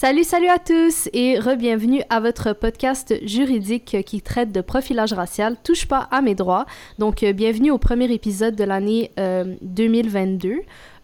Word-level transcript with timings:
Salut, 0.00 0.22
salut 0.22 0.46
à 0.46 0.60
tous 0.60 1.08
et 1.12 1.40
re-bienvenue 1.40 2.02
à 2.08 2.20
votre 2.20 2.52
podcast 2.52 3.16
juridique 3.26 3.96
qui 4.06 4.22
traite 4.22 4.52
de 4.52 4.60
profilage 4.60 5.12
racial. 5.12 5.56
Touche 5.64 5.88
pas 5.88 6.06
à 6.12 6.22
mes 6.22 6.36
droits. 6.36 6.66
Donc, 7.00 7.24
euh, 7.24 7.32
bienvenue 7.32 7.72
au 7.72 7.78
premier 7.78 8.04
épisode 8.12 8.54
de 8.54 8.62
l'année 8.62 9.10
euh, 9.18 9.56
2022. 9.62 10.60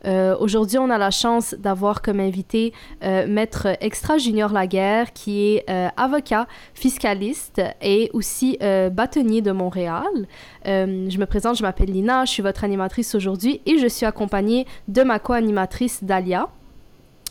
Euh, 0.07 0.37
Aujourd'hui, 0.38 0.79
on 0.79 0.91
a 0.91 0.99
la 0.99 1.11
chance 1.11 1.57
d'avoir 1.59 2.02
comme 2.02 2.21
invité 2.21 2.73
euh, 3.02 3.27
Maître 3.27 3.66
Extra 3.80 4.16
Junior 4.16 4.52
Laguerre, 4.52 5.13
qui 5.13 5.57
est 5.57 5.69
euh, 5.69 5.88
avocat, 5.97 6.47
fiscaliste 6.74 7.61
et 7.83 8.11
aussi 8.13 8.59
euh, 8.63 8.91
bâtonnier 8.91 9.43
de 9.43 9.51
Montréal. 9.51 10.05
Euh, 10.69 11.11
je 11.11 11.19
me 11.19 11.27
présente, 11.27 11.57
je 11.59 11.65
m'appelle 11.65 11.91
Lina, 11.91 12.27
je 12.27 12.30
suis 12.30 12.43
votre 12.45 12.63
animatrice 12.63 13.16
aujourd'hui 13.16 13.61
et 13.66 13.77
je 13.77 13.88
suis 13.88 14.07
accompagnée 14.07 14.69
de 14.87 15.02
ma 15.02 15.19
co-animatrice 15.19 16.05
Dalia. 16.05 16.49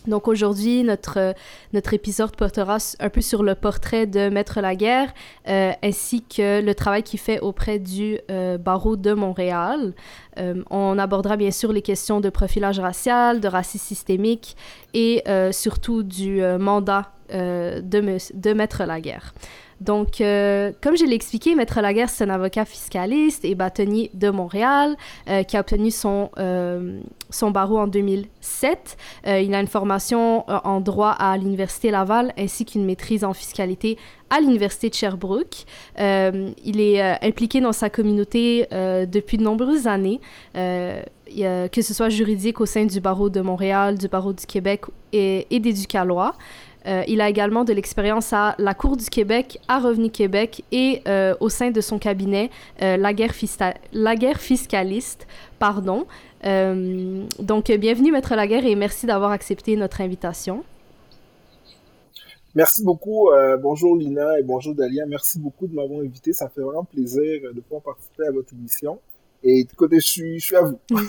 Donc 0.07 0.27
aujourd'hui, 0.27 0.83
notre, 0.83 1.33
notre 1.71 1.93
épisode 1.93 2.35
portera 2.35 2.77
un 2.99 3.09
peu 3.09 3.21
sur 3.21 3.43
le 3.43 3.55
portrait 3.55 4.05
de 4.05 4.29
Maître 4.29 4.59
Laguerre, 4.61 5.13
euh, 5.47 5.71
ainsi 5.81 6.23
que 6.23 6.61
le 6.61 6.75
travail 6.75 7.03
qu'il 7.03 7.19
fait 7.19 7.39
auprès 7.39 7.79
du 7.79 8.19
euh, 8.29 8.57
barreau 8.57 8.95
de 8.95 9.13
Montréal. 9.13 9.93
Euh, 10.37 10.63
on 10.69 10.97
abordera 10.99 11.37
bien 11.37 11.51
sûr 11.51 11.71
les 11.71 11.81
questions 11.81 12.19
de 12.19 12.29
profilage 12.29 12.79
racial, 12.79 13.39
de 13.39 13.47
racisme 13.47 13.85
systémique 13.85 14.55
et 14.93 15.23
euh, 15.27 15.51
surtout 15.51 16.03
du 16.03 16.41
mandat 16.59 17.11
de, 17.29 17.81
de 17.81 18.53
Maître 18.53 18.83
Laguerre. 18.83 19.33
Donc, 19.81 20.21
euh, 20.21 20.71
comme 20.81 20.95
je 20.95 21.05
l'ai 21.05 21.15
expliqué, 21.15 21.55
Maître 21.55 21.81
Laguerre, 21.81 22.09
c'est 22.09 22.23
un 22.23 22.29
avocat 22.29 22.65
fiscaliste 22.65 23.43
et 23.45 23.55
bâtonnier 23.55 24.11
de 24.13 24.29
Montréal 24.29 24.95
euh, 25.29 25.43
qui 25.43 25.57
a 25.57 25.59
obtenu 25.59 25.91
son, 25.91 26.29
euh, 26.37 26.99
son 27.29 27.51
barreau 27.51 27.79
en 27.79 27.87
2007. 27.87 28.97
Euh, 29.27 29.39
il 29.39 29.53
a 29.53 29.59
une 29.59 29.67
formation 29.67 30.45
en 30.47 30.79
droit 30.81 31.11
à 31.11 31.37
l'Université 31.37 31.91
Laval 31.91 32.33
ainsi 32.37 32.65
qu'une 32.65 32.85
maîtrise 32.85 33.23
en 33.23 33.33
fiscalité 33.33 33.97
à 34.29 34.39
l'Université 34.39 34.89
de 34.89 34.95
Sherbrooke. 34.95 35.65
Il 35.97 36.81
est 36.81 37.01
impliqué 37.23 37.61
dans 37.61 37.71
sa 37.71 37.89
communauté 37.89 38.67
depuis 38.71 39.37
de 39.37 39.43
nombreuses 39.43 39.85
années, 39.85 40.21
que 40.55 41.81
ce 41.81 41.93
soit 41.93 42.09
juridique 42.09 42.59
au 42.59 42.65
sein 42.65 42.85
du 42.85 42.99
barreau 42.99 43.29
de 43.29 43.41
Montréal, 43.41 43.97
du 43.97 44.07
barreau 44.07 44.33
du 44.33 44.45
Québec 44.47 44.85
et, 45.11 45.45
et 45.51 45.59
des 45.59 45.73
Ducalois. 45.73 46.33
Euh, 46.85 47.03
il 47.07 47.21
a 47.21 47.29
également 47.29 47.63
de 47.63 47.73
l'expérience 47.73 48.33
à 48.33 48.55
la 48.57 48.73
Cour 48.73 48.97
du 48.97 49.05
Québec, 49.05 49.59
à 49.67 49.79
Revenu 49.79 50.09
Québec 50.09 50.63
et 50.71 51.01
euh, 51.07 51.35
au 51.39 51.49
sein 51.49 51.71
de 51.71 51.81
son 51.81 51.97
cabinet, 51.97 52.49
euh, 52.81 52.97
la, 52.97 53.13
guerre 53.13 53.33
la 53.93 54.15
guerre 54.15 54.39
fiscaliste. 54.39 55.27
Pardon. 55.59 56.05
Donc, 56.43 57.71
bienvenue, 57.71 58.11
Maître 58.11 58.35
Laguerre, 58.35 58.65
et 58.65 58.75
merci 58.75 59.05
d'avoir 59.05 59.31
accepté 59.31 59.77
notre 59.77 60.01
invitation. 60.01 60.65
Merci 62.53 62.83
beaucoup. 62.83 63.29
bonjour 63.61 63.95
Lina 63.95 64.37
et 64.37 64.43
bonjour 64.43 64.75
Dalia. 64.75 65.05
Merci 65.05 65.39
beaucoup 65.39 65.67
de 65.67 65.73
m'avoir 65.73 66.01
invité. 66.01 66.33
Ça 66.33 66.49
fait 66.49 66.59
vraiment 66.59 66.83
plaisir 66.83 67.41
de 67.53 67.61
pouvoir 67.61 67.81
participer 67.81 68.27
à 68.27 68.31
votre 68.31 68.53
émission. 68.53 68.99
Et 69.45 69.65
du 69.65 69.75
côté, 69.75 69.99
je 69.99 70.07
suis, 70.07 70.39
je 70.39 70.45
suis 70.45 70.55
à 70.55 70.61
vous. 70.61 70.79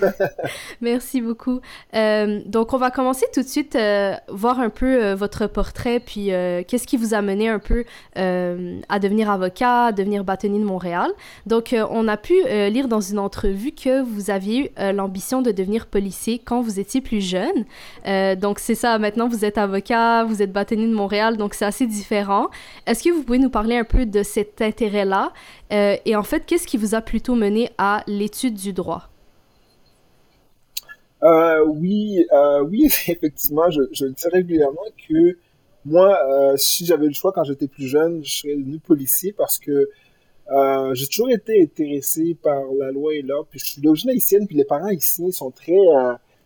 Merci 0.81 1.21
beaucoup. 1.21 1.61
Euh, 1.95 2.41
donc, 2.47 2.73
on 2.73 2.79
va 2.79 2.91
commencer 2.91 3.27
tout 3.33 3.43
de 3.43 3.47
suite, 3.47 3.77
euh, 3.77 4.15
voir 4.29 4.59
un 4.59 4.71
peu 4.71 5.05
euh, 5.05 5.15
votre 5.15 5.47
portrait, 5.47 6.01
puis 6.01 6.33
euh, 6.33 6.63
qu'est-ce 6.67 6.87
qui 6.87 6.97
vous 6.97 7.15
a 7.15 7.23
mené 7.23 7.49
un 7.49 7.61
peu 7.61 7.85
à 8.17 8.99
devenir 8.99 9.31
avocat, 9.31 9.87
à 9.87 9.93
devenir 9.93 10.25
bâtonnier 10.25 10.59
de 10.59 10.65
Montréal. 10.65 11.11
Donc, 11.47 11.75
on 11.91 12.09
a 12.09 12.17
pu 12.17 12.35
lire 12.71 12.89
dans 12.89 13.01
une 13.01 13.19
entrevue 13.19 13.73
que 13.73 14.03
vous 14.03 14.31
aviez 14.31 14.65
eu 14.65 14.93
l'ambition 14.93 15.43
de 15.43 15.51
devenir 15.51 15.87
policier 15.87 16.41
quand 16.45 16.61
vous 16.61 16.81
étiez 16.81 17.01
plus 17.01 17.21
jeune. 17.21 17.65
Donc, 18.39 18.59
c'est 18.59 18.75
ça, 18.75 18.99
maintenant 18.99 19.29
vous 19.29 19.45
êtes 19.45 19.59
avocat, 19.59 20.25
vous 20.25 20.43
êtes 20.43 20.53
bâtonnier 20.53 20.87
de 20.87 20.95
Montréal, 20.95 21.37
donc 21.37 21.55
c'est 21.55 21.65
assez 21.65 21.87
différent. 21.87 22.49
Est-ce 22.87 23.03
que 23.03 23.11
vous 23.11 23.23
pouvez 23.23 23.39
nous 23.39 23.51
parler 23.51 23.77
un 23.77 23.85
peu 23.85 24.07
de 24.07 24.23
cet 24.23 24.63
intérêt-là? 24.63 25.33
Et 25.71 26.15
en 26.17 26.23
fait, 26.23 26.45
qu'est-ce 26.47 26.67
qui 26.67 26.77
vous 26.77 26.95
a 26.95 27.01
plutôt 27.01 27.35
mené 27.35 27.71
à 27.79 28.03
l'étude 28.25 28.55
du 28.55 28.73
droit? 28.73 29.09
Euh, 31.23 31.65
oui, 31.67 32.27
euh, 32.33 32.63
oui, 32.63 32.85
effectivement, 33.09 33.71
je, 33.71 33.83
je 33.93 34.07
dis 34.07 34.29
régulièrement 34.33 34.89
que 35.09 35.37
moi, 35.85 36.19
euh, 36.27 36.57
si 36.57 36.87
j'avais 36.87 37.07
le 37.07 37.13
choix 37.13 37.33
quand 37.33 37.45
j'étais 37.45 37.69
plus 37.69 37.87
jeune, 37.87 38.25
je 38.25 38.33
serais 38.39 38.57
devenu 38.57 38.79
policier 38.79 39.33
parce 39.33 39.59
que 39.59 39.91
j'ai 40.95 41.07
toujours 41.07 41.31
été 41.31 41.63
intéressé 41.63 42.37
par 42.43 42.63
la 42.79 42.91
loi 42.91 43.15
et 43.15 43.23
l'ordre. 43.23 43.49
Puis 43.51 43.61
je 43.61 43.65
suis 43.73 43.83
d'origine 43.83 44.11
haïtienne, 44.11 44.47
puis 44.47 44.57
les 44.57 44.65
parents 44.65 44.87
haïtiens 44.87 45.31
sont 45.31 45.51
très, 45.51 45.83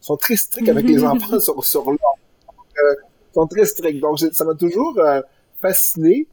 sont 0.01 0.17
très 0.17 0.37
stricts 0.37 0.69
avec 0.69 0.85
les 0.85 1.03
enfants 1.13 1.41
sur, 1.41 1.65
sur 1.65 1.85
l'ordre. 1.85 2.19
Sont 3.35 3.47
très 3.47 3.65
stricts. 3.65 4.01
Donc 4.01 4.19
ça 4.21 4.45
m'a 4.45 4.55
toujours 4.55 4.97
fasciné. 5.61 6.27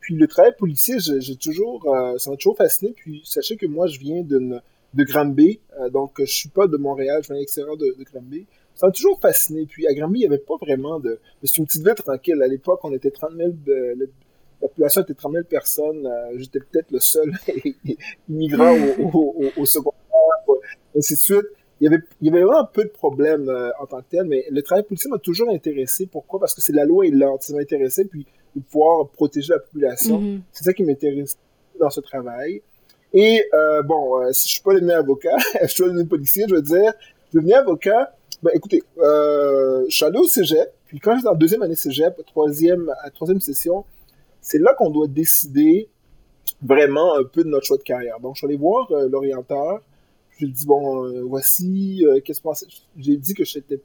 Puis 0.00 0.16
le 0.16 0.26
travail 0.26 0.52
policier, 0.58 0.96
j'ai 0.98 1.36
toujours, 1.36 1.82
ça 2.18 2.30
m'a 2.30 2.36
toujours 2.36 2.56
fasciné. 2.56 2.92
Puis 2.92 3.22
sachez 3.24 3.56
que 3.56 3.66
moi, 3.66 3.86
je 3.86 3.98
viens 4.00 4.22
d'une 4.22 4.60
de 4.94 5.04
Granby, 5.04 5.60
euh, 5.80 5.88
donc 5.90 6.12
je 6.18 6.24
suis 6.24 6.48
pas 6.48 6.66
de 6.66 6.76
Montréal, 6.76 7.20
je 7.22 7.28
viens 7.28 7.36
de 7.36 7.40
l'extérieur 7.40 7.76
de, 7.76 7.94
de 7.98 8.04
Granby. 8.04 8.46
Ça 8.74 8.86
m'a 8.86 8.92
toujours 8.92 9.20
fasciné. 9.20 9.66
Puis 9.66 9.86
à 9.86 9.94
Granby, 9.94 10.20
il 10.20 10.22
y 10.22 10.26
avait 10.26 10.38
pas 10.38 10.56
vraiment 10.60 10.98
de... 10.98 11.18
C'est 11.42 11.58
une 11.58 11.66
petite 11.66 11.84
ville 11.84 11.94
tranquille. 11.94 12.40
À 12.42 12.46
l'époque, 12.48 12.80
on 12.84 12.92
était 12.92 13.10
30 13.10 13.32
000... 13.36 13.50
euh, 13.68 13.94
la 14.62 14.68
population 14.68 15.02
était 15.02 15.14
30 15.14 15.32
000 15.32 15.44
personnes. 15.44 16.06
Euh, 16.06 16.38
J'étais 16.38 16.60
peut-être 16.60 16.90
le 16.90 17.00
seul 17.00 17.32
immigrant 18.28 18.72
au, 18.72 19.02
au, 19.02 19.34
au, 19.44 19.60
au 19.62 19.66
secondaire, 19.66 19.98
et 20.94 20.98
ainsi 20.98 21.14
de 21.14 21.18
suite. 21.18 21.46
Il 21.80 21.84
y 21.84 21.88
avait, 21.88 22.02
il 22.20 22.28
y 22.28 22.30
avait 22.30 22.44
vraiment 22.44 22.64
peu 22.72 22.84
de 22.84 22.90
problèmes 22.90 23.48
euh, 23.48 23.70
en 23.80 23.86
tant 23.86 23.98
que 24.02 24.08
tel, 24.10 24.24
mais 24.24 24.44
le 24.50 24.62
travail 24.62 24.84
policier 24.84 25.10
m'a 25.10 25.18
toujours 25.18 25.50
intéressé. 25.50 26.06
Pourquoi? 26.06 26.38
Parce 26.38 26.54
que 26.54 26.60
c'est 26.60 26.72
la 26.72 26.84
loi 26.84 27.06
et 27.06 27.10
l'ordre. 27.10 27.42
Ça 27.42 27.52
m'a 27.54 27.60
intéressé, 27.60 28.04
puis 28.04 28.24
de 28.54 28.62
pouvoir 28.62 29.08
protéger 29.08 29.52
la 29.52 29.58
population. 29.58 30.20
Mhm. 30.20 30.42
C'est 30.52 30.64
ça 30.64 30.72
qui 30.72 30.84
m'intéresse 30.84 31.36
dans 31.80 31.90
ce 31.90 32.00
travail. 32.00 32.62
Et 33.12 33.44
euh, 33.52 33.82
bon, 33.82 34.20
euh, 34.22 34.32
si 34.32 34.48
je 34.48 34.54
suis 34.54 34.62
pas 34.62 34.74
devenu 34.74 34.92
avocat, 34.92 35.36
je 35.62 35.66
suis 35.66 35.84
devenu 35.84 36.06
policier, 36.06 36.46
je 36.48 36.54
veux 36.54 36.62
dire, 36.62 36.92
devenu 37.32 37.52
avocat, 37.52 38.14
ben 38.42 38.50
écoutez, 38.54 38.82
euh, 38.98 39.84
je 39.88 39.94
suis 39.94 40.04
allé 40.04 40.18
au 40.18 40.24
cégep, 40.26 40.72
puis 40.86 40.98
quand 40.98 41.16
j'étais 41.16 41.28
en 41.28 41.34
deuxième 41.34 41.62
année 41.62 41.76
cégep, 41.76 42.20
troisième, 42.26 42.92
à 43.02 43.10
troisième 43.10 43.40
session, 43.40 43.84
c'est 44.40 44.58
là 44.58 44.74
qu'on 44.74 44.90
doit 44.90 45.06
décider 45.08 45.88
vraiment 46.62 47.16
un 47.16 47.24
peu 47.24 47.44
de 47.44 47.48
notre 47.48 47.66
choix 47.66 47.76
de 47.76 47.82
carrière. 47.82 48.18
Donc, 48.20 48.34
je 48.36 48.40
suis 48.40 48.46
allé 48.46 48.56
voir 48.56 48.90
euh, 48.92 49.08
l'orienteur, 49.08 49.80
je 50.30 50.44
lui 50.44 50.50
ai 50.50 50.54
dit, 50.54 50.66
bon, 50.66 51.04
euh, 51.04 51.22
voici, 51.24 52.04
euh, 52.06 52.20
qu'est-ce 52.20 52.40
que 52.40 52.44
pensez? 52.44 52.66
J'ai 52.96 53.16
dit 53.16 53.34
que 53.34 53.44
j'étais 53.44 53.78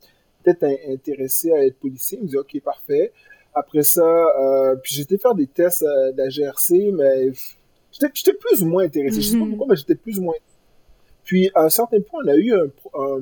peut-être 0.43 0.63
in- 0.63 0.93
intéressé 0.93 1.51
à 1.51 1.63
être 1.65 1.77
policier. 1.77 2.17
Il 2.19 2.23
me 2.23 2.29
dit, 2.29 2.37
OK, 2.37 2.59
parfait. 2.61 3.11
Après 3.53 3.83
ça, 3.83 4.03
euh, 4.03 4.75
puis 4.81 4.95
j'étais 4.95 5.17
faire 5.17 5.35
des 5.35 5.47
tests 5.47 5.83
de 5.83 6.17
la 6.17 6.29
GRC, 6.29 6.91
mais 6.93 7.31
j'étais 8.13 8.33
plus 8.33 8.61
ou 8.63 8.67
moins 8.67 8.83
intéressé. 8.83 9.21
Je 9.21 9.27
sais 9.27 9.37
pas 9.37 9.43
Mhm. 9.45 9.49
pourquoi, 9.51 9.67
mais 9.69 9.75
j'étais 9.75 9.95
plus 9.95 10.19
ou 10.19 10.23
moins 10.23 10.35
Puis, 11.23 11.51
à 11.55 11.63
un 11.63 11.69
certain 11.69 11.99
point, 11.99 12.21
on 12.23 12.27
a 12.29 12.35
eu 12.35 12.53
un, 12.53 12.65
un- 12.93 13.21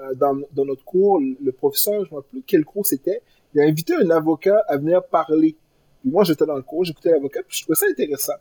euh, 0.00 0.14
dans, 0.16 0.34
dans 0.52 0.64
notre 0.64 0.84
cours, 0.84 1.20
le 1.20 1.52
professeur, 1.52 1.94
je 2.04 2.08
ne 2.08 2.10
me 2.10 2.16
rappelle 2.16 2.30
plus 2.30 2.42
quel 2.44 2.64
cours 2.64 2.84
c'était, 2.84 3.22
il 3.54 3.60
a 3.60 3.64
invité 3.64 3.94
un 3.94 4.10
avocat 4.10 4.64
à 4.68 4.76
venir 4.78 5.02
parler. 5.04 5.54
Puis 6.00 6.10
moi, 6.10 6.24
j'étais 6.24 6.44
dans 6.44 6.56
le 6.56 6.62
cours, 6.62 6.84
j'écoutais 6.84 7.10
l'avocat, 7.10 7.40
puis 7.46 7.56
je 7.56 7.62
trouvais 7.62 7.76
ça 7.76 7.86
intéressant. 7.88 8.32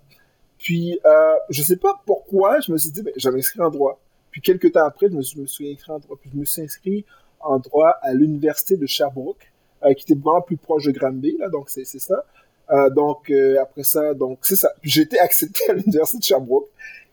Puis, 0.57 0.99
euh, 1.05 1.33
je 1.49 1.61
sais 1.61 1.77
pas 1.77 2.01
pourquoi, 2.05 2.59
je 2.61 2.71
me 2.71 2.77
suis 2.79 2.89
dit, 2.91 3.03
ben, 3.03 3.13
je 3.15 3.29
vais 3.29 3.35
m'inscrire 3.35 3.65
en 3.65 3.69
droit. 3.69 3.99
Puis, 4.31 4.41
quelques 4.41 4.71
temps 4.71 4.85
après, 4.85 5.07
je 5.09 5.13
me 5.15 5.21
suis, 5.21 5.39
me 5.39 5.45
suis 5.45 5.71
inscrit 5.71 5.91
en 5.91 5.99
droit. 5.99 6.17
Puis, 6.19 6.31
je 6.33 6.39
me 6.39 6.45
suis 6.45 6.61
inscrit 6.63 7.05
en 7.41 7.59
droit 7.59 7.89
à 8.01 8.11
l'université 8.13 8.75
de 8.75 8.87
Sherbrooke, 8.87 9.51
euh, 9.83 9.93
qui 9.93 10.03
était 10.11 10.19
vraiment 10.19 10.41
plus 10.41 10.57
proche 10.57 10.85
de 10.85 10.91
Granby, 10.91 11.37
là, 11.37 11.47
donc 11.49 11.69
c'est 11.69 11.85
c'est 11.85 11.99
ça. 11.99 12.25
Euh, 12.71 12.89
donc, 12.89 13.29
euh, 13.29 13.61
après 13.61 13.83
ça, 13.83 14.13
donc 14.13 14.39
c'est 14.41 14.55
ça. 14.55 14.71
J'ai 14.83 15.01
été 15.03 15.19
accepté 15.19 15.69
à 15.69 15.73
l'université 15.73 16.17
de 16.19 16.23
Sherbrooke. 16.23 16.67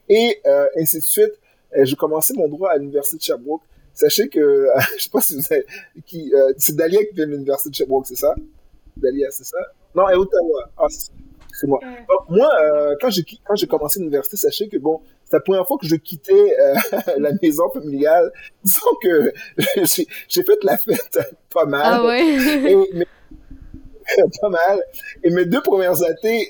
Et 0.09 0.39
euh, 0.47 0.67
ainsi 0.79 0.99
de 0.99 1.03
suite, 1.03 1.33
euh, 1.77 1.85
j'ai 1.85 1.97
commencé 1.97 2.35
mon 2.35 2.49
droit 2.49 2.71
à 2.71 2.77
l'université 2.79 3.17
de 3.19 3.23
Sherbrooke. 3.23 3.63
Sachez 3.95 4.29
que, 4.29 4.41
euh, 4.41 4.69
je 4.99 5.03
sais 5.05 5.11
pas 5.11 5.21
si 5.21 5.37
vous 5.37 5.45
avez, 5.51 5.67
qui, 6.07 6.33
euh, 6.35 6.53
c'est 6.57 6.75
Dalia 6.77 7.05
qui 7.05 7.15
vient 7.15 7.27
de 7.27 7.33
l'université 7.33 7.71
de 7.71 7.75
Sherbrooke, 7.75 8.07
c'est 8.07 8.17
ça? 8.17 8.35
Dalia, 8.97 9.31
c'est 9.31 9.45
ça? 9.45 9.59
Non, 9.95 10.07
à 10.07 10.15
Ottawa. 10.17 10.71
Ah, 10.79 10.87
c'est 10.89 11.01
ça. 11.01 11.13
c'est 11.61 11.67
moi. 11.67 11.81
Donc, 12.09 12.31
moi, 12.31 12.51
euh, 12.63 12.97
quand 13.01 13.11
j'ai 13.11 13.25
quand 13.45 13.55
j'ai 13.55 13.67
commencé 13.67 13.99
l'université, 14.01 14.37
sachez 14.39 14.69
que 14.69 14.79
bon, 14.79 15.01
c'est 15.25 15.37
la 15.37 15.41
première 15.41 15.67
fois 15.67 15.77
que 15.79 15.87
je 15.87 15.97
quittais 15.97 16.57
euh, 16.59 16.75
la 17.19 17.31
maison 17.43 17.69
familiale. 17.71 18.33
Disons 18.65 18.81
que 19.03 19.33
j'ai 19.85 20.07
j'ai 20.29 20.43
fait 20.43 20.59
la 20.63 20.79
fête 20.79 21.19
pas 21.53 21.67
mal. 21.67 21.83
Ah 21.85 22.05
ouais? 22.07 22.23
Et- 22.73 22.91
mais 22.95 23.07
pas 24.41 24.49
mal. 24.49 24.81
Et 25.23 25.31
mes 25.31 25.45
deux 25.45 25.63
premières 25.63 26.03
années, 26.03 26.49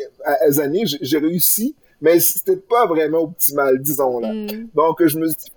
années 0.59 0.85
j'ai 1.01 1.19
réussi, 1.19 1.75
mais 2.01 2.19
c'était 2.21 2.57
pas 2.57 2.87
vraiment 2.87 3.23
optimal, 3.23 3.81
disons 3.81 4.19
là. 4.19 4.33
Mm. 4.33 4.69
Donc 4.75 5.05
je 5.05 5.19
me 5.19 5.27
suis 5.29 5.37
dit, 5.37 5.53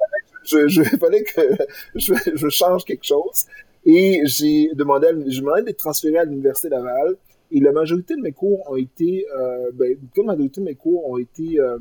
je, 0.46 0.68
je, 0.68 0.84
fallait 1.00 1.24
que 1.24 1.42
je, 1.96 2.14
je 2.34 2.50
change 2.50 2.86
quelque 2.86 3.06
chose. 3.06 3.46
Et 3.86 4.22
j'ai 4.26 4.72
demandé, 4.74 5.08
je 5.28 5.40
demandé 5.42 5.62
d'être 5.62 5.78
transféré 5.78 6.18
à 6.18 6.26
l'université 6.26 6.70
Laval. 6.70 7.16
Et 7.52 7.60
la 7.60 7.72
majorité 7.72 8.16
de 8.16 8.22
mes 8.22 8.32
cours 8.32 8.70
ont 8.70 8.76
été, 8.76 9.26
euh, 9.38 9.70
ben, 9.74 9.96
comme 10.16 10.26
la 10.26 10.34
majorité 10.34 10.62
de 10.62 10.66
mes 10.66 10.76
cours 10.76 11.08
ont 11.08 11.18
été, 11.18 11.60
euh, 11.60 11.78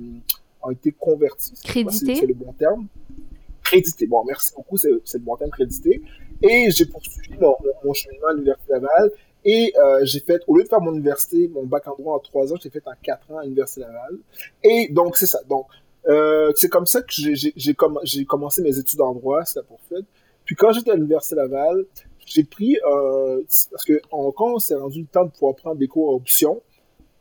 ont 0.62 0.71
été 0.71 0.93
convertis. 0.93 1.55
Crédités. 1.65 2.15
C'est 2.15 2.26
le 2.26 2.35
bon 2.35 2.53
terme. 2.53 2.87
Crédités. 3.62 4.06
Bon, 4.06 4.23
merci 4.26 4.53
beaucoup, 4.55 4.76
c'est 4.76 4.91
le 4.91 5.19
bon 5.21 5.37
terme, 5.37 5.50
crédité. 5.50 6.03
Et 6.43 6.71
j'ai 6.71 6.85
poursuivi 6.85 7.38
mon, 7.41 7.56
mon, 7.82 7.94
cheminement 7.94 8.29
à 8.29 8.32
l'université 8.35 8.73
Laval. 8.75 9.11
Et 9.44 9.73
euh, 9.76 10.00
j'ai 10.05 10.20
fait, 10.20 10.43
au 10.46 10.56
lieu 10.56 10.64
de 10.64 10.69
faire 10.69 10.81
mon 10.81 10.93
université, 10.93 11.49
mon 11.49 11.64
bac 11.64 11.87
en 11.87 11.94
droit 11.96 12.17
en 12.17 12.19
trois 12.19 12.52
ans, 12.52 12.56
j'ai 12.62 12.70
fait 12.70 12.82
en 12.87 12.94
quatre 13.02 13.31
ans 13.31 13.38
à 13.38 13.43
l'université 13.43 13.82
Laval. 13.82 14.19
Et 14.62 14.88
donc, 14.91 15.17
c'est 15.17 15.26
ça. 15.26 15.41
Donc, 15.49 15.67
euh, 16.08 16.52
c'est 16.56 16.69
comme 16.69 16.87
ça 16.87 17.02
que 17.02 17.08
j'ai 17.11 17.75
com 17.75 17.99
commencé 18.29 18.62
mes 18.62 18.79
études 18.79 19.00
en 19.00 19.14
droit, 19.14 19.44
c'était 19.44 19.67
pour 19.67 19.81
fait. 19.88 20.05
Puis 20.44 20.55
quand 20.55 20.73
j'étais 20.73 20.91
à 20.91 20.94
l'université 20.94 21.37
Laval, 21.37 21.85
j'ai 22.26 22.44
pris, 22.44 22.76
euh, 22.87 23.43
parce 23.70 23.85
que 23.85 24.00
en, 24.11 24.31
quand 24.32 24.55
on 24.55 24.58
s'est 24.58 24.75
rendu 24.75 25.00
le 25.00 25.06
temps 25.06 25.25
de 25.25 25.31
pouvoir 25.31 25.55
prendre 25.56 25.76
des 25.76 25.88
cours 25.88 26.11
à 26.11 26.14
option, 26.14 26.62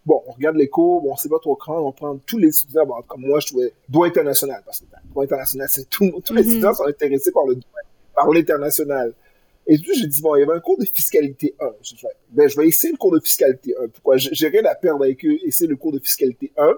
bon, 0.06 0.22
on 0.28 0.31
regarde 0.31 0.58
les 0.58 0.68
cours, 0.68 1.02
bon, 1.02 1.12
on 1.12 1.16
sait 1.16 1.30
pas 1.30 1.40
trop 1.40 1.56
quand, 1.56 1.78
on 1.80 1.92
prend 1.92 2.18
tous 2.26 2.38
les 2.38 2.50
étudiants, 2.50 2.86
bon, 2.86 2.96
comme 3.08 3.22
moi, 3.22 3.40
je 3.40 3.48
trouvais 3.48 3.74
droit 3.90 4.08
international, 4.08 4.62
parce 4.66 4.80
que 4.80 4.86
droit 5.12 5.24
international, 5.24 5.68
c'est 5.69 5.90
tout, 5.90 6.12
tous 6.26 6.34
les 6.34 6.44
mm-hmm. 6.44 6.50
étudiants 6.50 6.74
sont 6.74 6.88
intéressés 6.88 7.31
par 7.31 7.46
le 7.46 7.56
droit, 7.56 7.80
par 8.16 8.30
l'international. 8.30 9.14
Et 9.68 9.77
puis, 9.77 9.94
j'ai 9.95 10.07
dit, 10.07 10.21
bon, 10.21 10.36
il 10.36 10.42
y 10.42 10.44
avait 10.44 10.54
un 10.54 10.60
cours 10.60 10.77
de 10.77 10.86
fiscalité 10.86 11.56
1. 11.60 11.65
Je 11.81 11.95
dit, 11.95 12.01
ben, 12.31 12.50
je 12.50 12.57
vais 12.57 12.68
essayer 12.68 12.92
le 12.92 12.98
cours 12.98 13.12
de 13.12 13.19
fiscalité 13.19 13.74
1. 13.81 13.88
Pourquoi? 13.89 14.18
J'ai 14.18 14.48
rien 14.48 14.65
à 14.65 14.75
perdre 14.75 15.04
avec 15.04 15.24
eux, 15.25 15.38
essayer 15.45 15.68
le 15.68 15.77
cours 15.77 15.92
de 15.92 16.00
fiscalité 16.00 16.51
1. 16.57 16.74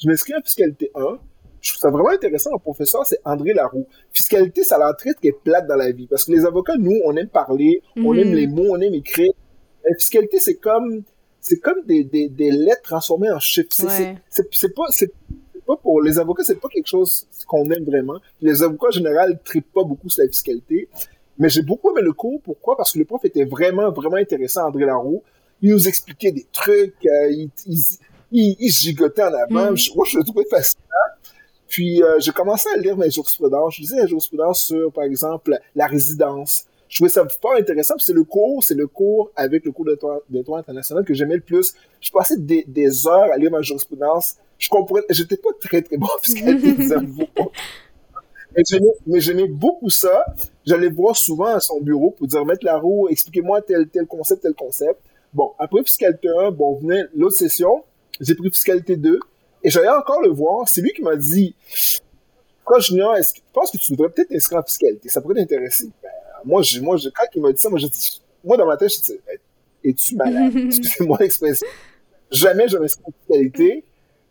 Je 0.00 0.08
m'inscris 0.08 0.34
en 0.34 0.42
fiscalité 0.42 0.90
1 0.94 1.18
je 1.60 1.72
trouve 1.72 1.80
ça 1.80 1.90
vraiment 1.90 2.10
intéressant, 2.10 2.50
le 2.52 2.58
professeur, 2.58 3.04
c'est 3.06 3.18
André 3.24 3.52
Laroux. 3.52 3.86
Fiscalité, 4.12 4.62
ça 4.62 4.76
a 4.84 4.94
très, 4.94 5.14
très 5.14 5.32
plate 5.32 5.66
dans 5.66 5.76
la 5.76 5.90
vie. 5.90 6.06
Parce 6.06 6.24
que 6.24 6.32
les 6.32 6.44
avocats, 6.44 6.76
nous, 6.78 7.00
on 7.04 7.16
aime 7.16 7.28
parler, 7.28 7.82
on 7.96 8.14
aime 8.14 8.28
mhm. 8.28 8.34
les 8.34 8.46
mots, 8.46 8.68
on 8.70 8.80
aime 8.80 8.94
écrire. 8.94 9.32
La 9.84 9.94
fiscalité, 9.96 10.38
c'est 10.38 10.56
comme, 10.56 11.02
c'est 11.40 11.58
comme 11.58 11.82
des, 11.86 12.04
des, 12.04 12.28
des, 12.28 12.50
lettres 12.50 12.82
transformées 12.82 13.30
en 13.30 13.38
chiffres. 13.38 13.68
C'est 13.72 14.74
pas, 14.74 14.84
c'est 14.90 15.12
pas 15.66 15.76
pour 15.76 16.00
les 16.00 16.18
avocats, 16.18 16.44
c'est 16.44 16.60
pas 16.60 16.68
quelque 16.68 16.88
chose 16.88 17.26
qu'on 17.46 17.68
aime 17.70 17.84
vraiment. 17.84 18.18
Les 18.40 18.62
avocats, 18.62 18.88
en 18.88 18.92
général, 18.92 19.30
ne 19.30 19.38
traitent 19.44 19.72
pas 19.72 19.84
beaucoup 19.84 20.08
sur 20.08 20.22
la 20.22 20.28
fiscalité. 20.28 20.88
Mais 21.38 21.48
j'ai 21.48 21.62
beaucoup 21.62 21.90
aimé 21.90 22.02
le 22.02 22.12
cours. 22.12 22.40
Pourquoi? 22.42 22.76
Parce 22.76 22.92
que 22.92 22.98
le 22.98 23.04
prof 23.04 23.24
était 23.24 23.44
vraiment, 23.44 23.90
vraiment 23.90 24.16
intéressant, 24.16 24.66
André 24.66 24.84
Laroux. 24.84 25.22
Il 25.62 25.70
nous 25.72 25.88
expliquait 25.88 26.32
des 26.32 26.46
trucs, 26.52 26.94
euh, 27.06 27.30
il, 27.30 27.50
il, 27.66 28.56
il, 28.60 28.70
gigotait 28.70 29.22
en 29.22 29.34
avant. 29.34 29.70
Mhm. 29.72 29.78
moi, 29.96 30.06
je 30.06 30.18
le 30.18 30.24
trouvais 30.24 30.44
fascinant. 30.50 30.82
Puis 31.68 32.02
euh, 32.02 32.18
j'ai 32.18 32.32
commencé 32.32 32.68
à 32.74 32.78
lire 32.78 32.96
mes 32.96 33.10
jurisprudences. 33.10 33.76
Je 33.76 33.82
lisais 33.82 33.96
la 33.96 34.06
jurisprudence 34.06 34.64
sur, 34.64 34.92
par 34.92 35.04
exemple, 35.04 35.58
la 35.74 35.86
résidence. 35.86 36.66
Je 36.88 36.96
trouvais 36.96 37.10
ça 37.10 37.24
pas 37.42 37.58
intéressant. 37.58 37.94
C'est 37.98 38.14
le 38.14 38.24
cours, 38.24 38.64
c'est 38.64 38.74
le 38.74 38.86
cours 38.86 39.30
avec 39.36 39.64
le 39.64 39.72
cours 39.72 39.84
de 39.84 40.42
droit 40.42 40.58
international 40.58 41.04
que 41.04 41.12
j'aimais 41.12 41.36
le 41.36 41.42
plus. 41.42 41.74
Je 42.00 42.10
passais 42.10 42.38
des, 42.38 42.64
des, 42.66 43.06
heures 43.06 43.30
à 43.32 43.36
lire 43.36 43.50
ma 43.50 43.60
jurisprudence. 43.60 44.36
Je 44.58 44.68
comprenais, 44.68 45.04
j'étais 45.10 45.36
pas 45.36 45.50
très 45.60 45.82
très 45.82 45.98
bon 45.98 46.06
en 46.06 46.18
fiscalité, 46.22 46.74
mais 49.06 49.20
j'aimais 49.20 49.48
beaucoup 49.48 49.90
ça. 49.90 50.24
J'allais 50.64 50.88
voir 50.88 51.16
souvent 51.16 51.46
à 51.46 51.60
son 51.60 51.80
bureau 51.80 52.10
pour 52.10 52.26
dire, 52.26 52.44
mettre 52.44 52.64
la 52.64 52.78
roue, 52.78 53.08
expliquez-moi 53.08 53.62
tel, 53.62 53.88
tel 53.88 54.06
concept, 54.06 54.42
tel 54.42 54.54
concept. 54.54 55.00
Bon, 55.32 55.52
après 55.58 55.82
fiscalité 55.84 56.28
1, 56.28 56.52
bon, 56.52 56.76
venait 56.76 57.04
l'autre 57.14 57.36
session, 57.36 57.84
j'ai 58.20 58.34
pris 58.34 58.50
fiscalité 58.50 58.96
2. 58.96 59.18
Et 59.62 59.70
j'allais 59.70 59.88
encore 59.88 60.22
le 60.22 60.30
voir. 60.30 60.68
C'est 60.68 60.80
lui 60.80 60.92
qui 60.92 61.02
m'a 61.02 61.16
dit, 61.16 61.54
quoi, 62.64 62.78
Junior, 62.78 63.16
est-ce 63.16 63.32
que 63.32 63.38
tu 63.38 63.44
penses 63.52 63.70
que 63.70 63.78
tu 63.78 63.92
devrais 63.92 64.10
peut-être 64.10 64.28
t'inscrire 64.28 64.60
en 64.60 64.62
fiscalité? 64.62 65.08
Ça 65.08 65.20
pourrait 65.20 65.34
t'intéresser. 65.34 65.90
Ben, 66.02 66.10
moi, 66.44 66.62
j'ai, 66.62 66.80
moi, 66.80 66.96
quand 67.14 67.26
il 67.34 67.42
m'a 67.42 67.52
dit 67.52 67.60
ça, 67.60 67.68
moi, 67.68 67.78
j'ai 67.78 67.88
dit, 67.88 68.22
moi, 68.44 68.56
dans 68.56 68.66
ma 68.66 68.76
tête, 68.76 68.90
je 68.90 69.12
dit, 69.12 69.18
es-tu 69.84 70.16
malade? 70.16 70.56
Excusez-moi 70.66 71.18
l'expression. 71.20 71.66
Jamais 72.30 72.68
je 72.68 72.78
m'inscris 72.78 73.04
en 73.06 73.12
fiscalité. 73.12 73.84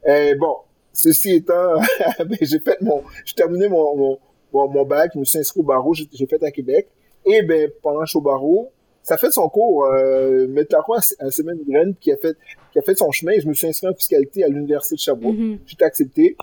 Et 0.07 0.35
bon, 0.35 0.55
ceci 0.97 1.35
étant, 1.35 1.79
ben, 2.19 2.37
j'ai 2.41 2.59
fait 2.59 2.81
mon, 2.81 3.03
j'ai 3.23 3.35
terminé 3.35 3.69
mon, 3.69 3.95
mon, 3.95 4.19
mon, 4.51 4.85
bac, 4.85 5.11
je 5.13 5.19
me 5.19 5.25
suis 5.25 5.39
inscrit 5.39 5.59
au 5.59 5.63
barreau, 5.63 5.93
j'ai, 5.93 6.25
fait 6.25 6.43
à 6.43 6.51
Québec. 6.51 6.87
Et 7.25 7.43
ben, 7.43 7.69
pendant 7.81 7.99
que 7.99 8.05
je 8.05 8.09
suis 8.09 8.17
au 8.17 8.21
barreau, 8.21 8.71
ça 9.03 9.17
fait 9.17 9.31
son 9.31 9.47
cours, 9.47 9.85
euh, 9.85 10.47
Métaro, 10.47 10.95
un 10.95 11.31
semaine 11.31 11.59
graine 11.67 11.95
qui 12.01 12.11
a 12.11 12.17
fait, 12.17 12.35
qui 12.73 12.79
a 12.79 12.81
fait 12.81 12.95
son 12.95 13.11
chemin. 13.11 13.33
Je 13.39 13.47
me 13.47 13.53
suis 13.53 13.67
inscrit 13.67 13.87
en 13.87 13.93
fiscalité 13.93 14.43
à 14.43 14.47
l'université 14.47 14.95
de 14.95 14.99
Sherbrooke. 14.99 15.35
Mm-hmm. 15.35 15.59
J'ai 15.65 15.73
été 15.73 15.85
accepté. 15.85 16.37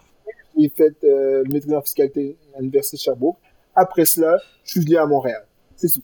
J'ai 0.56 0.69
fait 0.69 0.95
euh, 1.05 1.43
maîtrise 1.51 1.75
en 1.75 1.83
fiscalité 1.83 2.37
à 2.56 2.61
l'université 2.61 2.97
de 2.97 3.03
Sherbrooke. 3.03 3.37
Après 3.75 4.05
cela, 4.05 4.39
je 4.62 4.71
suis 4.71 4.81
venu 4.81 4.97
à 4.97 5.05
Montréal. 5.05 5.45
C'est 5.77 5.89
tout. 5.89 6.03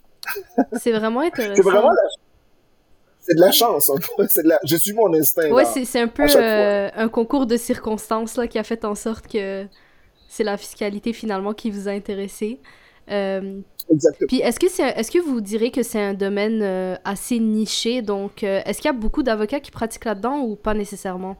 C'est 0.79 0.93
vraiment 0.93 1.21
intéressant. 1.21 1.55
C'est 1.55 1.69
vraiment 1.69 1.93
c'est 3.31 3.37
de 3.37 3.41
la 3.41 3.53
chance. 3.53 3.91
C'est 4.29 4.43
de 4.43 4.49
la... 4.49 4.59
Je 4.65 4.77
suis 4.77 4.93
mon 4.93 5.13
instinct. 5.15 5.51
Ouais, 5.51 5.65
c'est 5.65 6.01
un 6.01 6.09
peu 6.09 6.27
euh, 6.37 6.91
un 6.95 7.09
concours 7.09 7.47
de 7.47 7.57
circonstances 7.57 8.37
là, 8.37 8.49
qui 8.49 8.59
a 8.59 8.65
fait 8.65 8.85
en 8.85 8.97
sorte 8.97 9.29
que 9.29 9.67
c'est 10.29 10.45
la 10.45 10.57
fiscalité 10.57 11.13
finalement 11.13 11.55
qui 11.55 11.71
vous 11.71 11.89
a 11.89 11.93
intéressé. 11.93 12.61
Euh, 13.11 13.61
Exactement. 13.89 14.27
Puis 14.29 14.41
est-ce 14.41 14.59
que, 14.59 14.99
est-ce 14.99 15.11
que 15.11 15.19
vous 15.19 15.41
direz 15.41 15.71
que 15.71 15.83
c'est 15.83 16.01
un 16.01 16.15
domaine 16.15 16.61
euh, 16.63 16.97
assez 17.05 17.39
niché? 17.39 18.03
Donc, 18.03 18.43
est-ce 18.43 18.79
qu'il 18.79 18.87
y 18.87 18.95
a 18.95 18.99
beaucoup 18.99 19.23
d'avocats 19.23 19.61
qui 19.61 19.71
pratiquent 19.71 20.05
là-dedans 20.07 20.41
ou 20.41 20.57
pas 20.57 20.75
nécessairement? 20.75 21.37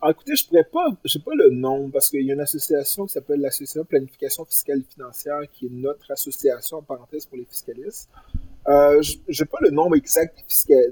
Ah, 0.00 0.10
écoutez, 0.10 0.36
je 0.36 0.46
pourrais 0.46 0.64
pas, 0.64 0.86
je 1.04 1.18
pas 1.18 1.32
le 1.34 1.50
nom 1.50 1.90
parce 1.90 2.10
qu'il 2.10 2.22
y 2.22 2.30
a 2.30 2.34
une 2.34 2.40
association 2.40 3.06
qui 3.06 3.12
s'appelle 3.14 3.40
l'Association 3.40 3.84
Planification 3.84 4.44
Fiscale 4.44 4.80
et 4.80 4.94
Financière 4.94 5.40
qui 5.52 5.66
est 5.66 5.72
notre 5.72 6.10
association 6.10 6.78
en 6.78 6.82
parenthèse 6.82 7.26
pour 7.26 7.38
les 7.38 7.46
fiscalistes. 7.46 8.08
Euh, 8.68 9.00
je 9.02 9.42
n'ai 9.42 9.46
pas 9.46 9.58
le 9.60 9.70
nombre 9.70 9.96
exact 9.96 10.36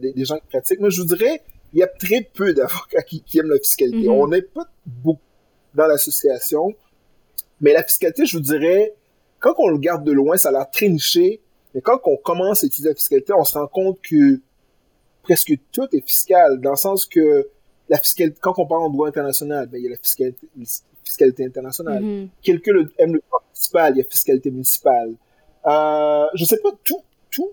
des, 0.00 0.24
gens 0.24 0.36
qui 0.36 0.46
pratiquent, 0.48 0.80
mais 0.80 0.90
je 0.90 1.02
vous 1.02 1.08
dirais, 1.08 1.42
il 1.72 1.80
y 1.80 1.82
a 1.82 1.88
très 1.88 2.28
peu 2.32 2.54
d'avocats 2.54 3.02
qui, 3.02 3.22
aiment 3.38 3.50
la 3.50 3.58
fiscalité. 3.58 4.06
Mm-hmm. 4.06 4.10
On 4.10 4.28
n'est 4.28 4.42
pas 4.42 4.68
beaucoup 4.86 5.20
dans 5.74 5.86
l'association. 5.86 6.74
Mais 7.60 7.72
la 7.72 7.82
fiscalité, 7.82 8.26
je 8.26 8.36
vous 8.36 8.42
dirais, 8.42 8.94
quand 9.40 9.54
on 9.58 9.68
le 9.68 9.74
regarde 9.74 10.04
de 10.04 10.12
loin, 10.12 10.36
ça 10.36 10.50
a 10.50 10.52
l'air 10.52 10.70
très 10.70 10.88
niché. 10.88 11.40
Mais 11.74 11.80
quand 11.80 12.00
on 12.04 12.16
commence 12.16 12.62
à 12.62 12.66
étudier 12.66 12.90
la 12.90 12.94
fiscalité, 12.94 13.32
on 13.32 13.44
se 13.44 13.58
rend 13.58 13.66
compte 13.66 14.00
que 14.00 14.40
presque 15.22 15.52
tout 15.72 15.88
est 15.92 16.06
fiscal, 16.06 16.60
dans 16.60 16.70
le 16.70 16.76
sens 16.76 17.06
que 17.06 17.48
la 17.88 17.98
fiscalité, 17.98 18.38
quand 18.40 18.54
on 18.58 18.66
parle 18.66 18.82
en 18.82 18.90
droit 18.90 19.08
international, 19.08 19.66
ben, 19.66 19.78
il 19.78 19.84
y 19.84 19.86
a 19.88 19.90
la 19.90 19.96
fiscalité, 19.96 20.46
fiscalité 21.02 21.44
internationale. 21.44 22.02
Mm-hmm. 22.02 22.28
Quelqu'un 22.42 22.72
aime 22.98 23.14
le 23.14 23.20
droit 23.26 23.42
municipal, 23.48 23.92
il 23.94 23.98
y 23.98 24.00
a 24.00 24.04
fiscalité 24.04 24.50
municipale. 24.50 25.14
Euh, 25.66 26.26
je 26.34 26.44
sais 26.44 26.58
pas, 26.58 26.70
tout, 26.84 27.02
tout, 27.30 27.52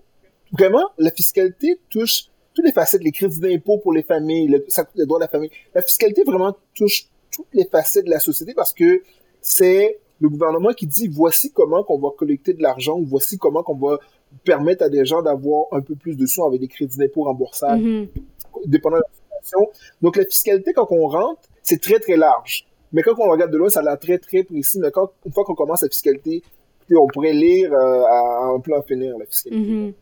vraiment, 0.52 0.84
la 0.98 1.10
fiscalité 1.10 1.78
touche 1.90 2.24
toutes 2.54 2.64
les 2.64 2.72
facettes, 2.72 3.02
les 3.02 3.12
crédits 3.12 3.40
d'impôt 3.40 3.78
pour 3.78 3.92
les 3.92 4.02
familles, 4.02 4.48
le, 4.48 4.64
ça 4.68 4.84
coûte 4.84 4.96
les 4.96 5.06
droits 5.06 5.18
de 5.18 5.24
la 5.24 5.28
famille. 5.28 5.50
La 5.74 5.82
fiscalité 5.82 6.22
vraiment 6.24 6.54
touche 6.74 7.06
toutes 7.30 7.48
les 7.54 7.64
facettes 7.64 8.04
de 8.04 8.10
la 8.10 8.20
société 8.20 8.52
parce 8.54 8.72
que 8.72 9.02
c'est 9.40 9.98
le 10.20 10.28
gouvernement 10.28 10.72
qui 10.72 10.86
dit 10.86 11.08
voici 11.08 11.50
comment 11.52 11.82
qu'on 11.82 11.98
va 11.98 12.10
collecter 12.16 12.52
de 12.52 12.62
l'argent, 12.62 13.00
voici 13.02 13.38
comment 13.38 13.62
qu'on 13.62 13.76
va 13.76 13.98
permettre 14.44 14.84
à 14.84 14.88
des 14.88 15.04
gens 15.04 15.22
d'avoir 15.22 15.66
un 15.72 15.80
peu 15.80 15.94
plus 15.94 16.16
de 16.16 16.26
sous 16.26 16.44
avec 16.44 16.60
des 16.60 16.68
crédits 16.68 16.98
d'impôt 16.98 17.24
remboursables, 17.24 17.82
mm-hmm. 17.82 18.08
dépendant 18.66 18.98
de 18.98 19.02
la 19.02 19.40
situation. 19.40 19.70
Donc 20.00 20.16
la 20.16 20.24
fiscalité, 20.24 20.72
quand 20.72 20.86
on 20.90 21.08
rentre, 21.08 21.40
c'est 21.62 21.80
très 21.80 21.98
très 21.98 22.16
large. 22.16 22.66
Mais 22.92 23.02
quand 23.02 23.14
on 23.18 23.30
regarde 23.30 23.50
de 23.50 23.56
loin, 23.56 23.70
ça 23.70 23.80
a 23.80 23.82
l'air 23.82 23.98
très 23.98 24.18
très 24.18 24.44
précis. 24.44 24.78
Mais 24.78 24.90
quand 24.90 25.10
une 25.24 25.32
fois 25.32 25.44
qu'on 25.44 25.54
commence 25.54 25.82
la 25.82 25.88
fiscalité, 25.88 26.42
on 26.94 27.06
pourrait 27.06 27.32
lire 27.32 27.72
euh, 27.72 28.04
à 28.04 28.52
un 28.54 28.60
plan 28.60 28.82
finir 28.82 29.16
la 29.18 29.24
fiscalité. 29.24 29.58
Mm-hmm. 29.58 29.94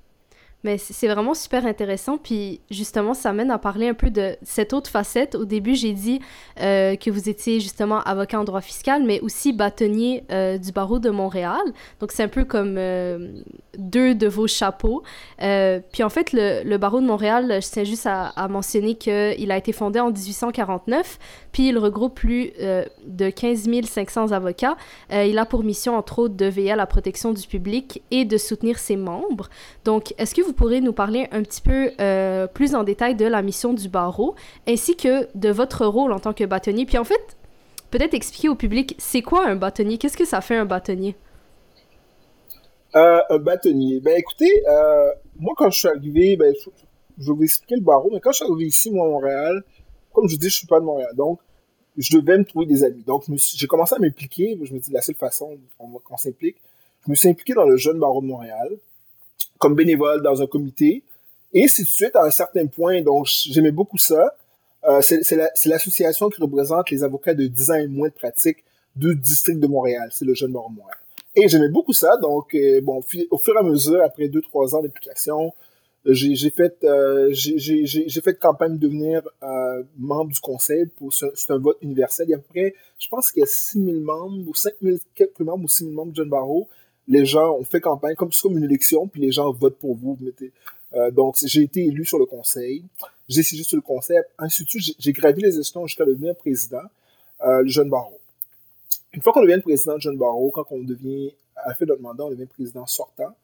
Mais 0.63 0.77
c'est 0.77 1.09
vraiment 1.09 1.33
super 1.33 1.65
intéressant. 1.65 2.19
Puis 2.19 2.61
justement, 2.71 3.15
ça 3.15 3.33
mène 3.33 3.51
à 3.51 3.59
parler 3.59 3.89
un 3.89 3.95
peu 3.95 4.11
de 4.11 4.37
cette 4.43 4.75
autre 4.75 4.91
facette. 4.91 5.35
Au 5.35 5.47
début, 5.47 5.75
j'ai 5.75 5.93
dit 5.93 6.21
euh, 6.61 6.97
que 6.97 7.11
vous 7.11 7.31
étiez 7.31 7.61
justement 7.61 8.01
avocat 8.03 8.39
en 8.39 8.45
droit 8.45 8.61
fiscal, 8.61 9.03
mais 9.03 9.21
aussi 9.21 9.55
bâtonnier 9.55 10.25
euh, 10.31 10.59
du 10.59 10.73
barreau 10.73 10.99
de 10.99 11.09
Montréal. 11.09 11.63
Donc 11.99 12.13
c'est 12.13 12.23
un 12.23 12.29
peu 12.29 12.45
comme 12.45 12.77
euh, 12.77 13.41
deux 13.79 14.15
de 14.15 14.27
vos 14.27 14.47
chapeaux. 14.47 15.03
puis 15.39 16.03
en 16.03 16.11
fait, 16.11 16.33
le, 16.35 16.63
le, 16.63 16.77
barreau 16.77 17.01
de 17.01 17.07
Montréal, 17.07 17.61
je 17.63 17.69
tiens 17.71 17.85
juste 17.85 18.07
à, 18.07 18.27
à 18.27 18.47
mentionner 18.49 18.97
qu'il 18.97 19.51
a 19.51 19.57
été 19.57 19.73
fondé 19.73 19.99
en 19.99 20.11
1849. 20.11 21.19
Puis 21.53 21.69
il 21.69 21.79
regroupe 21.79 22.15
plus 22.15 22.53
de 23.07 23.31
15 23.31 23.69
500 23.87 24.33
avocats. 24.33 24.77
il 25.11 25.39
a 25.39 25.47
pour 25.47 25.65
mission, 25.65 25.97
entre 25.97 26.21
autres, 26.21 26.35
de 26.35 26.47
veiller 26.47 26.73
à 26.73 26.77
la 26.77 26.87
protection 26.87 27.33
du 27.33 27.47
public 27.47 28.03
et 28.11 28.25
de 28.25 28.37
soutenir 28.37 28.79
ses 28.79 28.97
membres. 28.97 29.49
Donc, 29.85 30.15
est-ce 30.19 30.35
que 30.35 30.43
vous 30.43 30.50
vous 30.51 30.57
pourrez 30.57 30.81
nous 30.81 30.93
parler 30.93 31.29
un 31.31 31.43
petit 31.43 31.61
peu 31.61 31.93
euh, 32.01 32.49
plus 32.49 32.75
en 32.75 32.83
détail 32.83 33.15
de 33.15 33.25
la 33.25 33.41
mission 33.41 33.73
du 33.73 33.89
barreau, 33.89 34.35
ainsi 34.67 34.97
que 34.97 35.29
de 35.37 35.49
votre 35.51 35.87
rôle 35.87 36.13
en 36.13 36.19
tant 36.19 36.33
que 36.33 36.45
bâtonnier. 36.45 36.87
Puis 36.87 36.99
en 36.99 37.05
fait, 37.05 37.37
peut-être 37.93 38.15
expliquer 38.15 38.49
au 38.49 38.57
public, 38.57 38.97
c'est 38.99 39.23
quoi 39.23 39.47
un 39.47 39.55
bâtonnier? 39.55 39.97
Qu'est-ce 39.97 40.17
que 40.17 40.25
ça 40.25 40.41
fait 40.41 40.57
un 40.57 40.65
bâtonnier? 40.65 41.15
Euh, 42.97 43.21
un 43.31 43.39
bâtonnier. 43.39 44.01
Ben 44.01 44.17
écoutez, 44.19 44.51
euh, 44.69 45.11
moi 45.39 45.55
quand 45.57 45.71
je 45.71 45.79
suis 45.79 45.89
arrivé, 45.89 46.37
ben, 46.37 46.53
je 47.19 47.27
vais 47.27 47.37
vous 47.37 47.45
expliquer 47.45 47.77
le 47.77 47.83
barreau, 47.83 48.11
mais 48.13 48.19
quand 48.19 48.33
je 48.33 48.39
suis 48.39 48.45
arrivé 48.45 48.67
ici, 48.67 48.91
moi, 48.91 49.07
à 49.07 49.11
Montréal, 49.11 49.63
comme 50.13 50.27
je 50.27 50.35
vous 50.35 50.41
dis, 50.41 50.49
je 50.49 50.57
suis 50.57 50.67
pas 50.67 50.81
de 50.81 50.85
Montréal. 50.85 51.11
Donc, 51.15 51.39
je 51.97 52.19
devais 52.19 52.39
me 52.39 52.45
trouver 52.45 52.67
des 52.67 52.83
amis. 52.83 53.05
Donc, 53.05 53.25
j'ai 53.37 53.67
commencé 53.69 53.95
à 53.95 53.99
m'impliquer. 53.99 54.59
Je 54.61 54.75
me 54.75 54.81
dis, 54.81 54.91
la 54.91 55.03
seule 55.03 55.15
façon 55.15 55.57
qu'on 55.79 56.17
s'implique, 56.17 56.57
je 57.07 57.11
me 57.11 57.15
suis 57.15 57.29
impliqué 57.29 57.55
dans 57.55 57.67
le 57.67 57.77
jeune 57.77 58.01
barreau 58.01 58.21
de 58.21 58.27
Montréal, 58.27 58.71
comme 59.59 59.75
bénévole 59.75 60.23
dans 60.23 60.43
un 60.43 60.47
comité. 60.47 61.05
Et 61.53 61.65
ainsi 61.65 61.83
de 61.83 61.89
suite, 61.89 62.15
à 62.17 62.25
un 62.25 62.31
certain 62.31 62.67
point, 62.67 63.03
donc 63.03 63.27
j'aimais 63.27 63.73
beaucoup 63.73 63.99
ça. 63.99 64.35
Euh, 64.85 65.01
c'est 65.03 65.67
l'association 65.67 66.31
qui 66.31 66.41
représente 66.41 66.91
les 66.91 67.05
avocats 67.05 67.35
de 67.35 67.47
10 67.47 67.71
ans 67.71 67.75
et 67.75 67.87
moins 67.87 68.09
de 68.09 68.15
pratique 68.15 68.65
du 68.97 69.15
district 69.15 69.61
de 69.61 69.67
Montréal. 69.67 70.09
C'est 70.13 70.25
le 70.25 70.35
jeune 70.35 70.53
barreau 70.53 70.71
Montréal. 70.71 70.99
Et 71.37 71.49
j'aimais 71.49 71.69
beaucoup 71.69 71.93
ça. 71.93 72.17
Donc, 72.17 72.55
euh, 72.55 72.81
bon, 72.81 73.03
au 73.31 73.39
fur 73.39 73.55
et 73.55 73.59
à 73.59 73.63
mesure, 73.63 74.03
après 74.03 74.29
2-3 74.29 74.75
ans 74.75 74.83
d'implication, 74.83 75.53
j'ai 76.07 76.51
fait 76.51 76.83
euh, 76.85 77.29
j'ai 77.33 78.21
fait 78.23 78.39
campagne 78.39 78.79
de 78.79 78.79
devenir 78.79 79.23
euh, 79.43 79.83
membre 79.99 80.33
du 80.33 80.41
conseil 80.41 80.87
c'est 81.11 81.51
un 81.51 81.59
vote 81.59 81.77
universel. 81.83 82.27
Il 82.29 82.31
y 82.31 82.35
a 82.35 82.39
à 82.39 82.41
peu 82.41 82.49
près, 82.49 82.75
je 82.99 83.09
pense 83.09 83.31
qu'il 83.31 83.41
y 83.41 83.43
a 83.43 83.47
6000 83.47 84.01
membres 84.01 84.49
ou 84.49 84.55
5000 84.55 84.99
quelques 85.15 85.41
membres 85.41 85.65
ou 85.65 85.69
6000 85.69 85.95
membres 85.95 86.13
de 86.13 86.17
John 86.17 86.29
Barrow. 86.29 86.69
Les 87.09 87.25
gens 87.25 87.53
ont 87.57 87.65
fait 87.65 87.81
campagne 87.81 88.15
comme 88.15 88.33
c'est 88.33 88.43
comme 88.43 88.59
une 88.59 88.65
élection, 88.65 89.09
puis 89.09 89.21
les 89.21 89.33
gens 89.33 89.53
votent 89.53 89.79
pour 89.79 89.97
vous. 89.97 90.19
Euh, 90.95 91.11
donc 91.11 91.37
j'ai 91.45 91.63
été 91.63 91.85
élu 91.85 92.05
sur 92.05 92.19
le 92.19 92.27
conseil. 92.27 92.85
J'ai 93.29 93.43
siégé 93.43 93.65
sur 93.65 93.77
le 93.77 93.83
conseil. 93.83 94.19
Ensuite, 94.39 94.69
j'ai 94.99 95.13
gravi 95.13 95.43
les 95.43 95.59
échelons 95.59 95.87
jusqu'à 95.87 96.05
devenir 96.05 96.35
président, 96.37 96.83
euh, 97.43 97.63
le 97.63 97.69
John 97.69 97.89
Barrow. 97.89 98.19
Une 99.13 99.23
fois 99.23 99.33
qu'on 99.33 99.43
devient 99.43 99.61
président 99.61 99.97
de 99.97 100.01
John 100.01 100.17
Barrow, 100.17 100.51
quand 100.51 100.67
on 100.71 100.83
devient 100.83 101.33
à 101.57 101.69
la 101.69 101.75
fin 101.75 101.85
de 101.85 101.91
notre 101.91 102.03
mandat, 102.03 102.25
on 102.25 102.31
devient 102.31 102.47
président 102.47 102.87
sortant. 102.87 103.35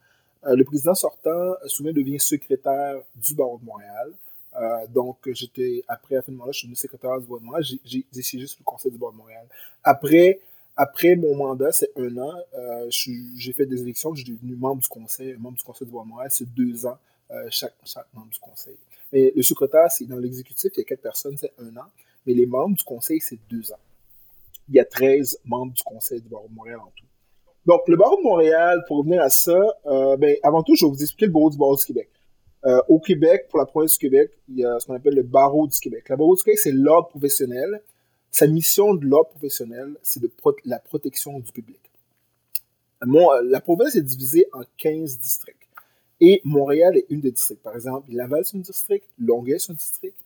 Euh, 0.46 0.54
le 0.54 0.64
président 0.64 0.94
sortant, 0.94 1.30
euh, 1.30 1.54
souvent, 1.66 1.92
devient 1.92 2.20
secrétaire 2.20 2.96
du 3.16 3.34
barreau 3.34 3.58
de 3.58 3.64
Montréal. 3.64 4.12
Euh, 4.56 4.86
donc, 4.88 5.16
j'étais, 5.32 5.84
après, 5.88 6.16
à 6.16 6.22
fin 6.22 6.32
de 6.32 6.36
mandat, 6.36 6.52
je 6.52 6.58
suis 6.58 6.66
devenu 6.66 6.76
secrétaire 6.76 7.18
du 7.18 7.26
barreau 7.26 7.40
de 7.40 7.44
Montréal. 7.44 7.64
J'ai 7.84 8.22
siégé 8.22 8.46
sur 8.46 8.58
le 8.60 8.64
conseil 8.64 8.92
du 8.92 8.98
barreau 8.98 9.12
de 9.12 9.18
Montréal. 9.18 9.46
Après, 9.82 10.40
après 10.76 11.16
mon 11.16 11.34
mandat, 11.34 11.72
c'est 11.72 11.90
un 11.96 12.16
an, 12.18 12.34
j'ai 12.88 13.52
fait 13.52 13.66
des 13.66 13.80
élections, 13.82 14.14
je 14.14 14.24
suis 14.24 14.32
devenu 14.32 14.56
membre 14.56 14.82
du 14.82 14.88
conseil, 14.88 15.34
membre 15.38 15.56
du 15.56 15.64
conseil 15.64 15.86
du 15.86 15.92
de 15.92 15.96
Montréal. 15.96 16.30
C'est 16.30 16.52
deux 16.54 16.86
ans 16.86 16.98
chaque, 17.50 17.74
chaque 17.84 18.06
membre 18.14 18.30
du 18.30 18.38
conseil. 18.38 18.76
Mais 19.12 19.32
le 19.34 19.42
secrétaire, 19.42 19.90
c'est 19.90 20.04
dans 20.04 20.18
l'exécutif, 20.18 20.72
il 20.74 20.78
y 20.78 20.82
a 20.82 20.84
quatre 20.84 21.02
personnes, 21.02 21.36
c'est 21.36 21.52
un 21.58 21.76
an. 21.76 21.86
Mais 22.26 22.34
les 22.34 22.46
membres 22.46 22.76
du 22.76 22.84
conseil, 22.84 23.20
c'est 23.20 23.38
deux 23.48 23.72
ans. 23.72 23.78
Il 24.68 24.74
y 24.74 24.80
a 24.80 24.84
13 24.84 25.40
membres 25.44 25.72
du 25.72 25.82
conseil 25.82 26.20
du 26.20 26.28
barreau 26.28 26.48
de 26.48 26.54
Montréal 26.54 26.80
en 26.80 26.92
tout. 26.96 27.04
Donc, 27.66 27.82
le 27.88 27.96
barreau 27.96 28.16
de 28.16 28.22
Montréal, 28.22 28.82
pour 28.86 28.98
revenir 28.98 29.22
à 29.22 29.30
ça, 29.30 29.58
euh, 29.86 30.16
ben, 30.16 30.36
avant 30.42 30.62
tout, 30.62 30.74
je 30.74 30.84
vais 30.84 30.90
vous 30.90 31.02
expliquer 31.02 31.26
le 31.26 31.32
barreau 31.32 31.50
du 31.50 31.58
barreau 31.58 31.76
du 31.76 31.84
Québec. 31.84 32.08
Euh, 32.64 32.80
au 32.88 32.98
Québec, 32.98 33.46
pour 33.48 33.58
la 33.58 33.66
province 33.66 33.92
du 33.92 33.98
Québec, 33.98 34.30
il 34.48 34.58
y 34.58 34.64
a 34.64 34.78
ce 34.80 34.86
qu'on 34.86 34.94
appelle 34.94 35.14
le 35.14 35.22
barreau 35.22 35.66
du 35.66 35.78
Québec. 35.78 36.08
Le 36.08 36.16
barreau 36.16 36.34
du 36.34 36.42
Québec, 36.42 36.58
c'est 36.58 36.72
l'ordre 36.72 37.08
professionnel. 37.08 37.80
Sa 38.38 38.46
mission 38.46 38.92
de 38.92 39.06
l'ordre 39.06 39.30
professionnel, 39.30 39.96
c'est 40.02 40.20
de 40.20 40.30
la 40.66 40.78
protection 40.78 41.40
du 41.40 41.50
public. 41.52 41.80
Euh, 43.02 43.42
la 43.44 43.62
province 43.62 43.96
est 43.96 44.02
divisée 44.02 44.46
en 44.52 44.60
15 44.76 45.18
districts. 45.18 45.66
Et 46.20 46.42
Montréal 46.44 46.98
est 46.98 47.06
une 47.08 47.22
des 47.22 47.30
districts. 47.32 47.62
Par 47.62 47.74
exemple, 47.74 48.12
Laval, 48.12 48.44
c'est 48.44 48.58
un 48.58 48.60
district. 48.60 49.06
Longueuil, 49.18 49.58
c'est 49.58 49.72
un 49.72 49.74
district. 49.74 50.18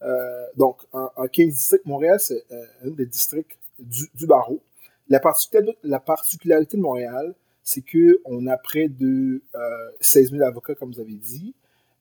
Euh, 0.00 0.46
donc, 0.56 0.78
en, 0.94 1.10
en, 1.14 1.26
15 1.26 1.48
districts, 1.52 1.84
Montréal, 1.84 2.18
c'est 2.18 2.42
euh, 2.52 2.64
un 2.86 2.88
des 2.88 3.04
districts 3.04 3.58
du, 3.78 4.04
du 4.14 4.26
barreau. 4.26 4.62
La, 5.10 5.20
particularité 5.20 6.78
de 6.78 6.82
Montréal, 6.82 7.34
c'est 7.62 7.82
qu'on 7.82 8.46
a 8.46 8.56
près 8.56 8.88
de 8.88 9.42
16 10.00 10.32
euh, 10.32 10.36
000 10.38 10.48
avocats, 10.48 10.74
comme 10.74 10.92
vous 10.92 11.00
avez 11.00 11.12
dit, 11.12 11.52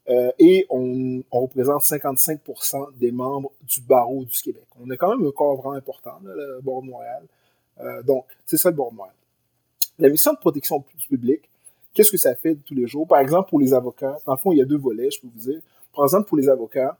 euh, 0.09 0.31
et 0.39 0.65
on, 0.69 1.21
représente 1.31 1.81
55% 1.81 2.97
des 2.97 3.11
membres 3.11 3.51
du 3.63 3.81
barreau 3.81 4.23
du 4.23 4.41
Québec. 4.41 4.65
On 4.81 4.89
est 4.89 4.97
quand 4.97 5.15
même 5.15 5.27
un 5.27 5.31
corps 5.31 5.55
vraiment 5.57 5.73
important, 5.73 6.19
le 6.23 6.61
barreau 6.61 6.81
de 6.81 6.87
Montréal. 6.87 7.23
Euh, 7.81 8.01
donc, 8.03 8.25
c'est 8.45 8.57
ça 8.57 8.69
le 8.69 8.75
barreau 8.75 8.91
de 8.91 8.95
Montréal. 8.95 9.15
La 9.99 10.09
mission 10.09 10.31
de 10.31 10.37
protection 10.37 10.83
du 10.97 11.07
public, 11.07 11.41
qu'est-ce 11.93 12.11
que 12.11 12.17
ça 12.17 12.35
fait 12.35 12.55
tous 12.65 12.73
les 12.73 12.87
jours? 12.87 13.07
Par 13.07 13.19
exemple, 13.19 13.49
pour 13.49 13.59
les 13.59 13.73
avocats, 13.73 14.17
dans 14.25 14.33
le 14.33 14.39
fond, 14.39 14.51
il 14.51 14.59
y 14.59 14.61
a 14.61 14.65
deux 14.65 14.77
volets, 14.77 15.11
je 15.11 15.19
peux 15.19 15.27
vous 15.27 15.39
dire. 15.39 15.59
Par 15.93 16.05
exemple, 16.05 16.27
pour 16.27 16.37
les 16.37 16.47
avocats, 16.47 16.97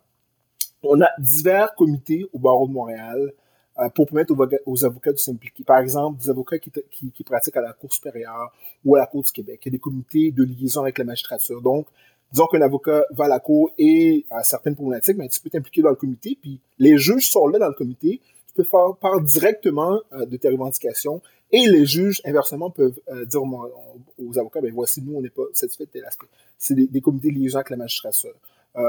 on 0.84 1.00
a 1.02 1.08
divers 1.20 1.76
comités 1.76 2.26
au 2.34 2.40
barreau 2.40 2.68
de 2.68 2.74
Montréal 2.74 3.32
euh, 3.80 3.90
pour 3.90 4.08
permettre 4.08 4.34
aux, 4.66 4.86
avocats 4.86 5.14
de 5.14 5.18
s'impliquer. 5.18 5.64
Par 5.64 5.80
exemple, 5.80 6.20
des 6.20 6.30
avocats 6.30 6.58
qui, 6.58 6.72
qui, 6.92 7.24
pratiquent 7.24 7.58
à 7.58 7.62
la 7.62 7.74
Cour 7.74 7.94
supérieure 7.94 8.52
ou 8.84 8.96
à 8.96 9.00
la 9.00 9.06
Cour 9.06 9.24
du 9.24 9.32
Québec. 9.32 9.62
Il 9.64 9.68
y 9.68 9.70
a 9.70 9.72
des 9.74 9.80
comités 9.80 10.32
de 10.32 10.44
liaison 10.44 10.82
avec 10.82 10.98
la 10.98 11.06
magistrature. 11.06 11.62
Donc, 11.62 11.88
disons 12.32 12.48
qu'un 12.48 12.62
avocat 12.62 13.06
va 13.12 13.26
à 13.26 13.28
la 13.28 13.40
Cour 13.40 13.72
et 13.78 14.26
a 14.30 14.44
certaines 14.44 14.76
problématiques, 14.76 15.18
mais 15.18 15.28
tu 15.30 15.40
peux 15.42 15.50
t'impliquer 15.50 15.82
dans 15.82 15.90
le 15.90 15.96
comité, 15.96 16.38
puis 16.42 16.60
les 16.80 16.98
juges 16.98 17.30
sont 17.30 17.48
là 17.48 17.60
dans 17.60 17.68
le 17.68 17.74
comité, 17.74 18.22
tu 18.48 18.54
peux 18.54 18.64
faire 18.64 18.96
part 19.00 19.22
directement 19.22 20.02
euh, 20.14 20.26
de 20.26 20.38
tes 20.38 20.50
revendications, 20.50 21.22
et 21.52 21.66
les 21.68 21.86
juges, 21.86 22.22
inversement, 22.26 22.70
peuvent 22.70 23.00
euh, 23.10 23.24
dire 23.26 23.42
aux, 23.42 24.38
avocats, 24.38 24.60
ben 24.60 24.74
voici, 24.74 25.02
nous, 25.02 25.16
on 25.16 25.22
n'est 25.22 25.30
pas 25.30 25.44
satisfait 25.54 25.86
de 25.86 25.92
tel 25.92 26.06
aspect. 26.06 26.28
C'est 26.58 26.74
des, 26.74 26.88
des, 26.88 27.00
comités 27.00 27.30
de 27.30 27.36
liaison 27.36 27.58
avec 27.58 27.70
la 27.70 27.78
magistrature. 27.78 28.36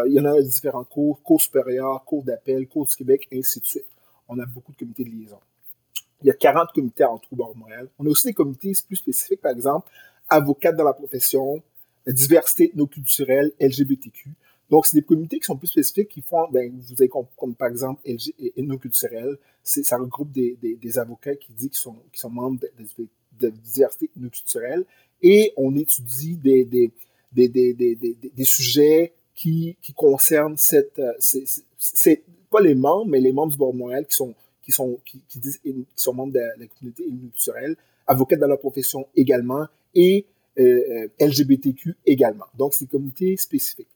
il 0.07 0.13
y 0.13 0.21
en 0.21 0.25
a 0.25 0.43
différents 0.43 0.85
cours, 0.85 1.23
cours 1.23 1.41
supérieures, 1.41 2.05
cours 2.05 2.25
d'appel, 2.25 2.67
cours 2.67 2.87
du 2.87 2.97
Québec, 2.97 3.29
et 3.31 3.39
ainsi 3.39 3.61
de 3.61 3.67
suite 3.67 3.87
on 4.29 4.39
a 4.39 4.47
beaucoup 4.47 4.73
de 4.73 4.79
comités 4.79 5.05
de 5.05 5.11
liaison. 5.11 5.39
Il 6.23 6.27
y 6.27 6.31
a 6.31 6.35
40 6.35 6.73
comités 6.75 7.05
en 7.05 7.19
tout 7.19 7.35
bord 7.35 7.57
Montréal. 7.57 7.89
On 7.99 8.07
a 8.07 8.09
aussi 8.09 8.29
des 8.29 8.35
comités 8.35 8.73
plus 8.87 8.97
spécifiques, 8.97 9.41
par 9.41 9.53
exemple, 9.53 9.89
avocates 10.29 10.77
dans 10.77 10.85
la 10.85 10.93
profession, 10.93 11.63
diversité 12.13 12.71
ethnoculturelle, 12.71 13.53
LGBTQ. 13.61 14.31
Donc, 14.71 14.87
c'est 14.87 14.99
des 14.99 15.03
comités 15.03 15.39
qui 15.39 15.47
sont 15.47 15.57
plus 15.57 15.69
spécifiques, 15.69 16.09
qui 16.09 16.21
font, 16.21 16.47
ben, 16.51 16.71
vous 16.77 16.95
avez 17.01 17.09
comme, 17.09 17.55
par 17.55 17.69
exemple 17.69 18.03
ethnoculturel, 18.05 19.39
ça 19.63 19.97
regroupe 19.97 20.31
des, 20.31 20.99
avocats 20.99 21.37
qui 21.37 21.53
disent 21.53 21.71
qu'ils 21.71 21.79
sont, 22.13 22.31
membres 22.31 22.61
de, 23.41 23.49
diversité 23.49 24.11
ethnoculturelle, 24.17 24.85
et 25.23 25.53
on 25.57 25.75
étudie 25.75 26.37
des, 26.37 26.65
des, 26.65 26.93
des, 27.33 28.45
sujets 28.45 29.13
qui, 29.35 29.77
qui 29.81 29.93
concernent 29.93 30.57
cette, 30.57 30.99
euh, 30.99 32.17
pas 32.51 32.61
les 32.61 32.75
membres, 32.75 33.07
mais 33.07 33.21
les 33.21 33.33
membres 33.33 33.53
du 33.53 33.59
Board 33.59 33.73
de 33.73 33.79
Montréal 33.79 34.07
qui 34.07 34.15
sont, 34.15 34.35
qui 34.63 34.73
sont, 34.73 34.99
qui, 35.05 35.21
qui 35.29 35.41
sont 35.97 36.15
membres 36.15 36.33
de 36.35 36.41
la, 36.41 36.67
communauté 36.67 37.05
culturelle, 37.05 37.77
avocats 38.07 38.37
dans 38.37 38.47
leur 38.47 38.59
profession 38.59 39.07
également, 39.17 39.67
et 39.95 40.27
LGBTQ 40.59 41.97
également. 42.07 42.47
Donc, 42.57 42.75
c'est 42.75 42.85
des 42.85 42.91
communautés 42.91 43.37
spécifiques. 43.37 43.89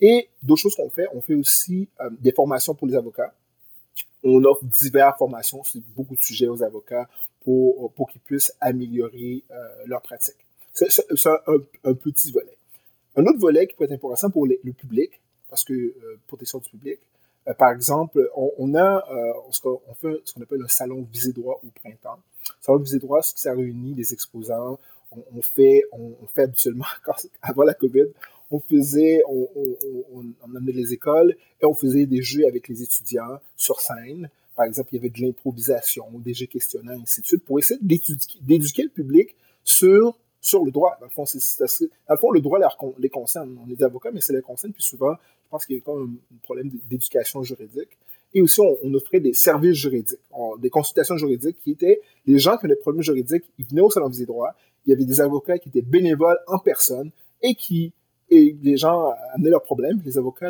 Et 0.00 0.28
d'autres 0.42 0.62
choses 0.62 0.74
qu'on 0.74 0.90
fait, 0.90 1.06
on 1.12 1.20
fait 1.20 1.34
aussi 1.34 1.88
euh, 2.00 2.10
des 2.20 2.32
formations 2.32 2.74
pour 2.74 2.86
les 2.86 2.94
avocats. 2.94 3.34
On 4.22 4.42
offre 4.44 4.64
diverses 4.64 5.18
formations 5.18 5.62
sur 5.64 5.80
beaucoup 5.96 6.16
de 6.16 6.20
sujets 6.20 6.48
aux 6.48 6.62
avocats 6.62 7.08
pour, 7.44 7.92
qu'ils 8.10 8.20
puissent 8.20 8.52
améliorer 8.60 9.42
euh, 9.50 9.68
leur 9.86 10.02
pratique. 10.02 10.36
C'est 10.72 10.86
un, 11.26 11.94
petit 11.94 12.30
volet. 12.30 12.56
Un 13.16 13.26
autre 13.26 13.38
volet 13.38 13.66
qui 13.66 13.74
peut 13.74 13.84
être 13.84 13.92
intéressant 13.92 14.30
pour 14.30 14.46
le 14.46 14.72
public, 14.72 15.20
parce 15.48 15.64
que 15.64 15.94
protection 16.28 16.58
du 16.58 16.68
public, 16.68 17.00
euh, 17.48 17.54
par 17.54 17.72
exemple, 17.72 18.30
on, 18.36 18.74
a 18.74 19.04
euh, 19.10 19.32
on 19.88 19.94
fait 19.94 20.20
ce 20.24 20.34
qu'on 20.34 20.42
appelle 20.42 20.62
un 20.62 20.68
salon 20.68 21.06
visé 21.10 21.32
droit 21.32 21.60
au 21.64 21.68
printemps. 21.80 22.18
Salon 22.60 22.78
visé 22.78 22.98
droit, 22.98 23.22
c'est 23.22 23.34
que 23.34 23.40
ça 23.40 23.52
réunit 23.52 23.94
des 23.94 24.12
exposants. 24.12 24.78
On, 25.10 25.42
fait, 25.42 25.82
on, 25.92 26.26
fait 26.26 26.42
habituellement, 26.42 26.84
avant 27.42 27.62
la 27.64 27.74
COVID, 27.74 28.06
on 28.50 28.60
faisait, 28.60 29.22
on, 29.28 30.24
amenait 30.44 30.72
les 30.72 30.92
écoles 30.92 31.34
et 31.60 31.64
on 31.64 31.74
faisait 31.74 32.06
des 32.06 32.22
jeux 32.22 32.46
avec 32.46 32.68
les 32.68 32.82
étudiants 32.82 33.38
sur 33.56 33.80
scène. 33.80 34.30
Par 34.54 34.66
exemple, 34.66 34.88
il 34.92 34.96
y 34.96 34.98
avait 34.98 35.10
de 35.10 35.20
l'improvisation, 35.20 36.06
des 36.18 36.34
jeux 36.34 36.46
questionnants, 36.46 37.00
ainsi 37.00 37.22
de 37.22 37.26
suite, 37.26 37.44
pour 37.44 37.58
essayer 37.58 37.80
d'éduquer 37.80 38.82
le 38.82 38.88
public 38.90 39.36
sur 39.64 40.18
sur 40.40 40.64
le 40.64 40.70
droit. 40.70 40.96
Dans 41.00 41.06
le 41.06 41.12
fond, 41.12 41.24
le, 42.30 42.40
droit 42.40 42.58
les 42.98 43.08
concerne. 43.08 43.58
On 43.64 43.70
est 43.70 43.82
avocats, 43.82 44.10
mais 44.12 44.20
c'est 44.20 44.32
les 44.32 44.40
concerne. 44.40 44.72
Puis 44.72 44.82
souvent, 44.82 45.12
je 45.12 45.50
pense 45.50 45.66
qu'il 45.66 45.76
y 45.76 45.78
a 45.78 45.82
quand 45.82 45.96
même 45.96 46.16
un 46.32 46.38
problème 46.42 46.70
d'éducation 46.88 47.42
juridique. 47.42 47.98
Et 48.34 48.42
aussi, 48.42 48.60
on, 48.60 48.94
offrait 48.94 49.20
des 49.20 49.32
services 49.32 49.76
juridiques, 49.76 50.18
des 50.58 50.68
consultations 50.68 51.16
juridiques 51.16 51.56
qui 51.62 51.70
étaient 51.70 52.00
les 52.26 52.38
gens 52.38 52.58
qui 52.58 52.66
avaient 52.66 52.74
des 52.74 52.80
problèmes 52.80 53.02
juridiques, 53.02 53.44
ils 53.58 53.64
venaient 53.66 53.80
au 53.80 53.90
salon 53.90 54.10
des 54.10 54.26
droits. 54.26 54.54
Il 54.88 54.92
y 54.92 54.94
avait 54.94 55.04
des 55.04 55.20
avocats 55.20 55.58
qui 55.58 55.68
étaient 55.68 55.82
bénévoles 55.82 56.38
en 56.46 56.58
personne 56.58 57.10
et 57.42 57.54
qui 57.54 57.92
les 58.30 58.76
gens 58.78 59.12
amenaient 59.34 59.50
leurs 59.50 59.62
problèmes, 59.62 60.00
les 60.02 60.16
avocats 60.16 60.48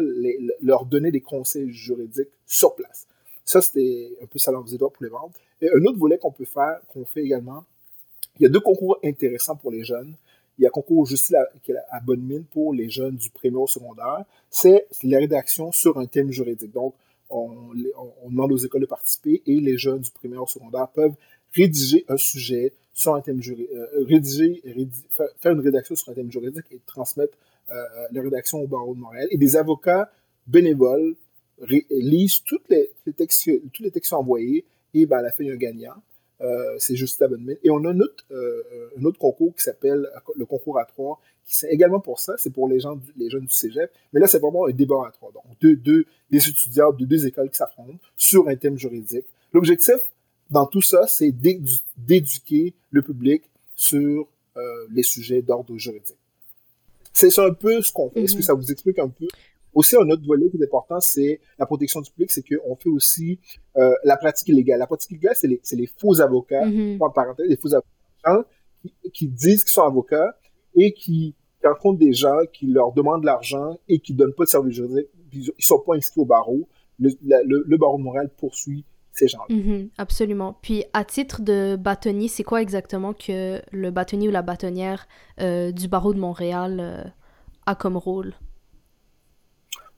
leur 0.62 0.86
donnaient 0.86 1.10
des 1.10 1.20
conseils 1.20 1.72
juridiques 1.72 2.28
sur 2.46 2.76
place. 2.76 3.08
Ça, 3.44 3.60
c'était 3.60 4.16
un 4.22 4.26
peu 4.26 4.38
salon 4.38 4.62
droits 4.62 4.92
pour 4.92 5.02
les 5.02 5.10
ventes. 5.10 5.34
Et 5.60 5.68
un 5.68 5.84
autre 5.86 5.98
volet 5.98 6.18
qu'on 6.18 6.30
peut 6.30 6.44
faire, 6.44 6.80
qu'on 6.86 7.04
fait 7.04 7.22
également, 7.22 7.64
il 8.38 8.44
y 8.44 8.46
a 8.46 8.48
deux 8.48 8.60
concours 8.60 8.98
intéressants 9.04 9.56
pour 9.56 9.72
les 9.72 9.82
jeunes. 9.82 10.14
Il 10.56 10.62
y 10.62 10.66
a 10.66 10.68
un 10.68 10.70
concours 10.70 11.04
juste 11.04 11.34
à, 11.34 12.00
bonne 12.00 12.20
mine 12.20 12.44
pour 12.44 12.72
les 12.72 12.88
jeunes 12.88 13.16
du 13.16 13.30
primaire 13.30 13.62
au 13.62 13.66
secondaire. 13.66 14.24
C'est 14.50 14.86
la 15.02 15.18
rédaction 15.18 15.72
sur 15.72 15.98
un 15.98 16.06
thème 16.06 16.30
juridique. 16.30 16.72
Donc, 16.72 16.94
on, 17.28 17.70
demande 18.28 18.52
aux 18.52 18.56
écoles 18.56 18.82
de 18.82 18.86
participer 18.86 19.42
et 19.46 19.58
les 19.58 19.78
jeunes 19.78 20.00
du 20.00 20.12
primaire 20.12 20.44
au 20.44 20.46
secondaire 20.46 20.86
peuvent 20.88 21.14
rédiger 21.54 22.04
un 22.08 22.16
sujet 22.16 22.72
sur 22.98 23.14
un 23.14 23.20
thème 23.20 23.40
juridique, 23.40 23.70
euh, 23.76 24.04
rédiger, 24.08 24.60
faire 25.38 25.52
une 25.52 25.60
rédaction 25.60 25.94
sur 25.94 26.10
un 26.10 26.14
thème 26.14 26.32
juridique 26.32 26.64
et 26.72 26.80
transmettre 26.84 27.38
euh, 27.70 27.74
la 28.10 28.22
rédaction 28.22 28.58
au 28.58 28.66
barreau 28.66 28.92
de 28.96 28.98
Montréal. 28.98 29.28
Et 29.30 29.38
des 29.38 29.54
avocats 29.54 30.10
bénévoles 30.48 31.14
lisent 31.90 32.42
toutes 32.42 32.68
les, 32.68 32.90
textes, 33.16 33.48
tous 33.72 33.84
les 33.84 33.92
textes 33.92 34.12
envoyés 34.12 34.64
et 34.94 35.06
ben, 35.06 35.18
à 35.18 35.22
la 35.22 35.30
fin, 35.30 35.44
il 35.44 35.46
y 35.46 35.50
a 35.50 35.54
un 35.54 35.58
gagnant. 35.58 35.94
Euh, 36.40 36.74
c'est 36.78 36.96
juste 36.96 37.22
Abonnement. 37.22 37.52
Et 37.62 37.70
on 37.70 37.84
a 37.84 37.90
un 37.90 38.00
autre, 38.00 38.24
euh, 38.32 39.12
concours 39.16 39.54
qui 39.54 39.62
s'appelle 39.62 40.10
le 40.34 40.44
concours 40.44 40.80
à 40.80 40.84
trois, 40.84 41.20
qui 41.46 41.56
c'est 41.56 41.68
également 41.68 42.00
pour 42.00 42.18
ça, 42.18 42.34
c'est 42.36 42.52
pour 42.52 42.68
les 42.68 42.80
gens, 42.80 42.98
les 43.16 43.30
jeunes 43.30 43.46
du 43.46 43.54
cégep. 43.54 43.92
Mais 44.12 44.18
là, 44.18 44.26
c'est 44.26 44.40
vraiment 44.40 44.66
un 44.66 44.72
débat 44.72 45.06
à 45.06 45.12
trois. 45.12 45.30
Donc, 45.30 45.44
deux, 45.60 45.76
deux, 45.76 46.04
des 46.32 46.48
étudiants 46.48 46.92
de 46.92 47.04
deux 47.04 47.28
écoles 47.28 47.50
qui 47.50 47.58
s'affrontent 47.58 48.00
sur 48.16 48.48
un 48.48 48.56
thème 48.56 48.76
juridique. 48.76 49.26
L'objectif 49.52 50.00
dans 50.50 50.66
tout 50.66 50.82
ça, 50.82 51.06
c'est 51.06 51.32
d'éduquer 51.32 52.74
le 52.90 53.02
public 53.02 53.42
sur 53.74 54.26
euh, 54.56 54.60
les 54.90 55.02
sujets 55.02 55.42
d'ordre 55.42 55.76
juridique. 55.76 56.16
C'est 57.12 57.36
un 57.38 57.52
peu 57.52 57.82
ce 57.82 57.92
qu'on 57.92 58.10
fait. 58.10 58.22
Est-ce 58.22 58.34
que 58.34 58.40
mm-hmm. 58.40 58.44
ça 58.44 58.54
vous 58.54 58.70
explique 58.70 58.98
un 58.98 59.08
peu 59.08 59.26
aussi, 59.74 59.96
un 59.96 60.08
autre 60.10 60.24
volet 60.26 60.48
qui 60.50 60.56
est 60.56 60.64
important, 60.64 60.98
c'est 60.98 61.40
la 61.58 61.66
protection 61.66 62.00
du 62.00 62.10
public, 62.10 62.30
c'est 62.30 62.42
qu'on 62.42 62.74
fait 62.76 62.88
aussi 62.88 63.38
euh, 63.76 63.94
la 64.02 64.16
pratique 64.16 64.48
illégale. 64.48 64.78
La 64.78 64.86
pratique 64.86 65.10
illégale, 65.12 65.34
c'est 65.36 65.46
les, 65.46 65.60
les, 65.72 65.86
faux 65.86 66.20
avocats, 66.20 66.66
mm 66.66 67.00
en 67.00 67.10
parenthèse, 67.10 67.46
les 67.48 67.56
faux 67.56 67.74
avocats 67.74 68.48
qui, 68.82 68.92
qui 69.12 69.28
disent 69.28 69.62
qu'ils 69.62 69.72
sont 69.72 69.82
avocats 69.82 70.36
et 70.74 70.92
qui, 70.92 71.34
rencontrent 71.62 71.98
des 71.98 72.12
gens 72.12 72.38
qui 72.52 72.66
leur 72.66 72.92
demandent 72.92 73.20
de 73.20 73.26
l'argent 73.26 73.78
et 73.88 73.98
qui 73.98 74.14
donnent 74.14 74.32
pas 74.32 74.44
de 74.44 74.48
service 74.48 74.76
juridique, 74.76 75.08
ils, 75.32 75.50
ils 75.58 75.64
sont 75.64 75.80
pas 75.80 75.96
inscrits 75.96 76.20
au 76.20 76.24
barreau. 76.24 76.68
Le, 77.00 77.10
le, 77.22 77.76
barreau 77.76 77.98
de 77.98 78.02
Montréal 78.04 78.30
poursuit 78.36 78.84
ces 79.18 79.28
gens-là. 79.28 79.54
Mm-hmm. 79.54 79.88
absolument. 79.98 80.58
Puis, 80.62 80.84
à 80.92 81.04
titre 81.04 81.42
de 81.42 81.76
bâtonnier, 81.76 82.28
c'est 82.28 82.44
quoi 82.44 82.62
exactement 82.62 83.12
que 83.12 83.60
le 83.70 83.90
bâtonnier 83.90 84.28
ou 84.28 84.30
la 84.30 84.42
bâtonnière 84.42 85.06
euh, 85.40 85.72
du 85.72 85.88
barreau 85.88 86.14
de 86.14 86.18
Montréal 86.18 86.78
euh, 86.80 87.04
a 87.66 87.74
comme 87.74 87.96
rôle? 87.96 88.34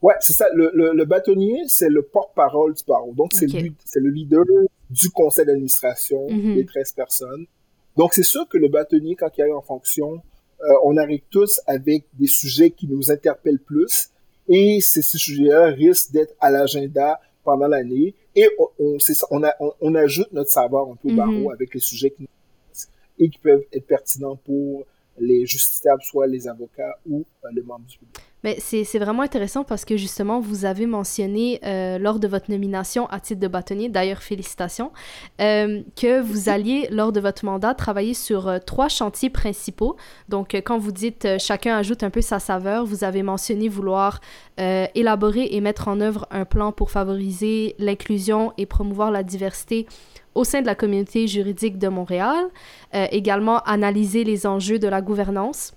Ouais, 0.02 0.14
c'est 0.20 0.32
ça. 0.32 0.46
Le, 0.54 0.72
le, 0.74 1.04
bâtonnier, 1.04 1.62
c'est 1.66 1.90
le 1.90 2.02
porte-parole 2.02 2.74
du 2.74 2.82
barreau. 2.88 3.12
Donc, 3.14 3.32
c'est 3.34 3.46
lui, 3.46 3.74
c'est 3.84 4.00
le 4.00 4.08
leader 4.08 4.44
du 4.88 5.10
conseil 5.10 5.44
d'administration 5.44 6.26
mm-hmm. 6.28 6.54
des 6.54 6.64
13 6.64 6.92
personnes. 6.92 7.46
Donc, 7.96 8.14
c'est 8.14 8.22
sûr 8.22 8.48
que 8.48 8.56
le 8.56 8.68
bâtonnier, 8.68 9.14
quand 9.14 9.28
il 9.36 9.42
arrive 9.42 9.56
en 9.56 9.62
fonction, 9.62 10.22
euh, 10.62 10.74
on 10.84 10.96
arrive 10.96 11.22
tous 11.30 11.60
avec 11.66 12.04
des 12.14 12.26
sujets 12.26 12.70
qui 12.70 12.86
nous 12.86 13.10
interpellent 13.10 13.60
plus. 13.60 14.10
Et 14.48 14.80
ces, 14.80 15.02
sujets-là 15.02 15.66
risquent 15.66 16.12
d'être 16.12 16.34
à 16.40 16.50
l'agenda 16.50 17.20
pendant 17.50 17.66
l'année. 17.66 18.14
Et 18.36 18.48
on, 18.58 18.68
on, 18.78 18.98
ça, 19.00 19.26
on, 19.30 19.42
a, 19.42 19.52
on, 19.80 19.94
ajoute 19.94 20.32
notre 20.32 20.50
savoir 20.50 20.88
un 20.88 20.94
peu 20.94 21.08
au 21.08 21.12
mm-hmm. 21.12 21.16
barreau 21.16 21.50
avec 21.50 21.74
les 21.74 21.80
sujets 21.80 22.10
qui 22.10 22.22
nous 22.22 22.28
et 23.18 23.28
qui 23.28 23.38
peuvent 23.38 23.64
être 23.72 23.86
pertinents 23.86 24.36
pour 24.36 24.84
les 25.18 25.44
justiciables, 25.46 26.02
soit 26.02 26.26
les 26.26 26.46
avocats 26.48 26.96
ou 27.08 27.24
euh, 27.44 27.48
les 27.52 27.62
membres 27.62 27.86
du 27.86 27.98
public. 27.98 28.22
Mais 28.42 28.56
c'est 28.58 28.98
vraiment 28.98 29.22
intéressant 29.22 29.64
parce 29.64 29.84
que 29.84 29.96
justement, 29.96 30.40
vous 30.40 30.64
avez 30.64 30.86
mentionné 30.86 31.60
euh, 31.64 31.98
lors 31.98 32.18
de 32.18 32.26
votre 32.26 32.50
nomination 32.50 33.06
à 33.08 33.20
titre 33.20 33.40
de 33.40 33.48
bâtonnier, 33.48 33.88
d'ailleurs 33.88 34.22
félicitations, 34.22 34.92
euh, 35.40 35.82
que 35.96 36.20
vous 36.20 36.48
alliez, 36.48 36.88
lors 36.90 37.12
de 37.12 37.20
votre 37.20 37.44
mandat, 37.44 37.74
travailler 37.74 38.14
sur 38.14 38.48
euh, 38.48 38.58
trois 38.58 38.88
chantiers 38.88 39.30
principaux. 39.30 39.96
Donc, 40.28 40.54
quand 40.54 40.78
vous 40.78 40.92
dites 40.92 41.38
chacun 41.38 41.76
ajoute 41.76 42.02
un 42.02 42.10
peu 42.10 42.22
sa 42.22 42.38
saveur, 42.38 42.86
vous 42.86 43.04
avez 43.04 43.22
mentionné 43.22 43.68
vouloir 43.68 44.20
élaborer 44.94 45.48
et 45.52 45.60
mettre 45.62 45.88
en 45.88 46.00
œuvre 46.00 46.26
un 46.30 46.44
plan 46.44 46.70
pour 46.70 46.90
favoriser 46.90 47.74
l'inclusion 47.78 48.52
et 48.58 48.66
promouvoir 48.66 49.10
la 49.10 49.22
diversité 49.22 49.86
au 50.34 50.44
sein 50.44 50.60
de 50.60 50.66
la 50.66 50.74
communauté 50.74 51.26
juridique 51.26 51.78
de 51.78 51.88
Montréal, 51.88 52.44
également 52.92 53.60
analyser 53.60 54.22
les 54.22 54.46
enjeux 54.46 54.78
de 54.78 54.86
la 54.86 55.00
gouvernance 55.00 55.72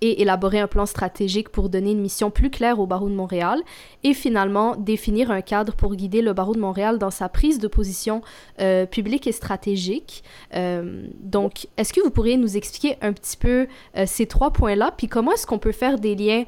et 0.00 0.22
élaborer 0.22 0.60
un 0.60 0.66
plan 0.66 0.86
stratégique 0.86 1.48
pour 1.48 1.68
donner 1.68 1.92
une 1.92 2.00
mission 2.00 2.30
plus 2.30 2.50
claire 2.50 2.78
au 2.78 2.86
barreau 2.86 3.08
de 3.08 3.14
Montréal 3.14 3.60
et 4.04 4.14
finalement 4.14 4.76
définir 4.76 5.30
un 5.30 5.40
cadre 5.40 5.74
pour 5.74 5.94
guider 5.94 6.22
le 6.22 6.32
barreau 6.32 6.54
de 6.54 6.60
Montréal 6.60 6.98
dans 6.98 7.10
sa 7.10 7.28
prise 7.28 7.58
de 7.58 7.68
position 7.68 8.22
euh, 8.60 8.86
publique 8.86 9.26
et 9.26 9.32
stratégique. 9.32 10.22
Euh, 10.54 11.06
donc, 11.20 11.68
est-ce 11.76 11.92
que 11.92 12.00
vous 12.00 12.10
pourriez 12.10 12.36
nous 12.36 12.56
expliquer 12.56 12.96
un 13.00 13.12
petit 13.12 13.36
peu 13.36 13.66
euh, 13.96 14.04
ces 14.06 14.26
trois 14.26 14.52
points-là, 14.52 14.92
puis 14.96 15.08
comment 15.08 15.32
est-ce 15.32 15.46
qu'on 15.46 15.58
peut 15.58 15.72
faire 15.72 15.98
des 15.98 16.14
liens 16.14 16.44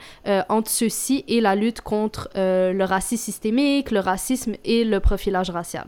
entre 0.49 0.71
ceux-ci 0.71 1.25
et 1.29 1.41
la 1.41 1.55
lutte 1.55 1.81
contre 1.81 2.29
le 2.35 2.85
racisme 2.85 3.25
systémique, 3.25 3.91
le 3.91 4.01
racisme 4.01 4.55
et 4.65 4.85
le 4.85 5.01
profilage 5.01 5.51
racial? 5.51 5.87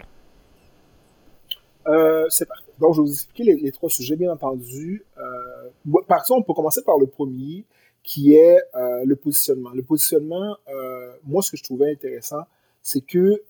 c'est 2.29 2.47
parfait. 2.47 2.70
Donc, 2.81 2.95
je 2.95 3.03
vais 3.03 3.07
vous 3.07 3.13
expliquer 3.13 3.45
les, 3.55 3.73
trois 3.73 3.91
sujets, 3.91 4.17
bien 4.17 4.33
entendu. 4.33 5.05
Euh, 5.19 6.01
par 6.09 6.21
exemple, 6.21 6.41
on 6.41 6.43
peut 6.45 6.55
commencer 6.55 6.83
par 6.83 6.99
le 6.99 7.07
premier, 7.07 7.67
qui 8.03 8.35
est 8.35 8.59
euh, 8.75 9.05
le 9.05 9.17
positionnement. 9.17 9.71
Le 9.71 9.83
positionnement, 9.83 10.57
euh, 10.69 11.13
moi, 11.25 11.43
ce 11.43 11.51
que 11.51 11.59
je 11.59 11.63
trouvais 11.63 11.93
intéressant, 11.93 12.45
c'est 12.83 13.03
que 13.03 13.43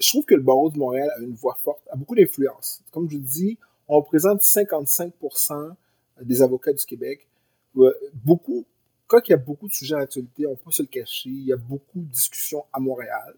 je 0.00 0.08
trouve 0.10 0.24
que 0.24 0.34
le 0.34 0.42
barreau 0.42 0.70
de 0.70 0.76
Montréal 0.76 1.08
a 1.16 1.20
une 1.20 1.34
voix 1.34 1.56
forte, 1.62 1.86
a 1.90 1.96
beaucoup 1.96 2.16
d'influence. 2.16 2.82
Comme 2.90 3.08
je 3.08 3.16
dis, 3.16 3.58
on 3.86 3.96
représente 3.96 4.40
55% 4.40 5.74
des 6.20 6.42
avocats 6.42 6.72
du 6.72 6.84
Québec. 6.84 7.28
beaucoup, 8.12 8.66
quand 9.06 9.20
il 9.28 9.30
y 9.30 9.34
a 9.34 9.38
beaucoup 9.38 9.68
de 9.68 9.72
sujets 9.72 9.94
d'actualité, 9.94 10.46
on 10.46 10.56
peut 10.56 10.72
se 10.72 10.82
le 10.82 10.88
cacher, 10.88 11.30
il 11.30 11.46
y 11.46 11.52
a 11.52 11.56
beaucoup 11.56 12.00
de 12.00 12.10
discussions 12.10 12.64
à 12.72 12.80
Montréal 12.80 13.36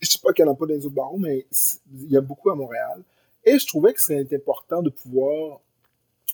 je 0.00 0.08
ne 0.08 0.10
sais 0.10 0.18
pas 0.22 0.32
qu'il 0.32 0.44
n'y 0.44 0.50
en 0.50 0.54
pas 0.54 0.66
dans 0.66 0.74
les 0.74 0.84
autres 0.84 0.94
barreaux, 0.94 1.18
mais 1.18 1.46
il 1.92 2.10
y 2.10 2.16
a 2.16 2.20
beaucoup 2.20 2.50
à 2.50 2.54
Montréal. 2.54 3.02
Et 3.44 3.58
je 3.58 3.66
trouvais 3.66 3.92
que 3.92 4.00
ce 4.00 4.06
serait 4.06 4.26
important 4.34 4.82
de 4.82 4.90
pouvoir 4.90 5.60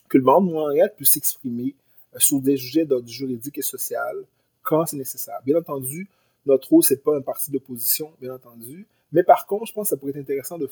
que 0.09 0.19
le 0.19 0.25
barreau 0.25 0.41
de 0.41 0.53
Montréal 0.53 0.93
puisse 0.97 1.11
s'exprimer 1.11 1.75
euh, 2.15 2.19
sur 2.19 2.41
des 2.41 2.57
sujets 2.57 2.85
d'ordre 2.85 3.09
juridique 3.09 3.59
et 3.59 3.63
social 3.63 4.17
quand 4.63 4.87
c'est 4.87 4.97
nécessaire. 4.97 5.39
Bien 5.45 5.59
entendu, 5.59 6.09
notre 6.47 6.69
rôle, 6.71 6.83
c'est 6.83 7.03
pas 7.03 7.17
un 7.17 7.21
parti 7.21 7.51
d'opposition, 7.51 8.13
bien 8.21 8.35
entendu. 8.35 8.87
Mais 9.13 9.23
par 9.23 9.47
contre, 9.47 9.67
je 9.67 9.73
pense 9.73 9.85
que 9.85 9.89
ça 9.91 9.97
pourrait 9.97 10.13
être 10.13 10.19
intéressant 10.19 10.59
de, 10.59 10.69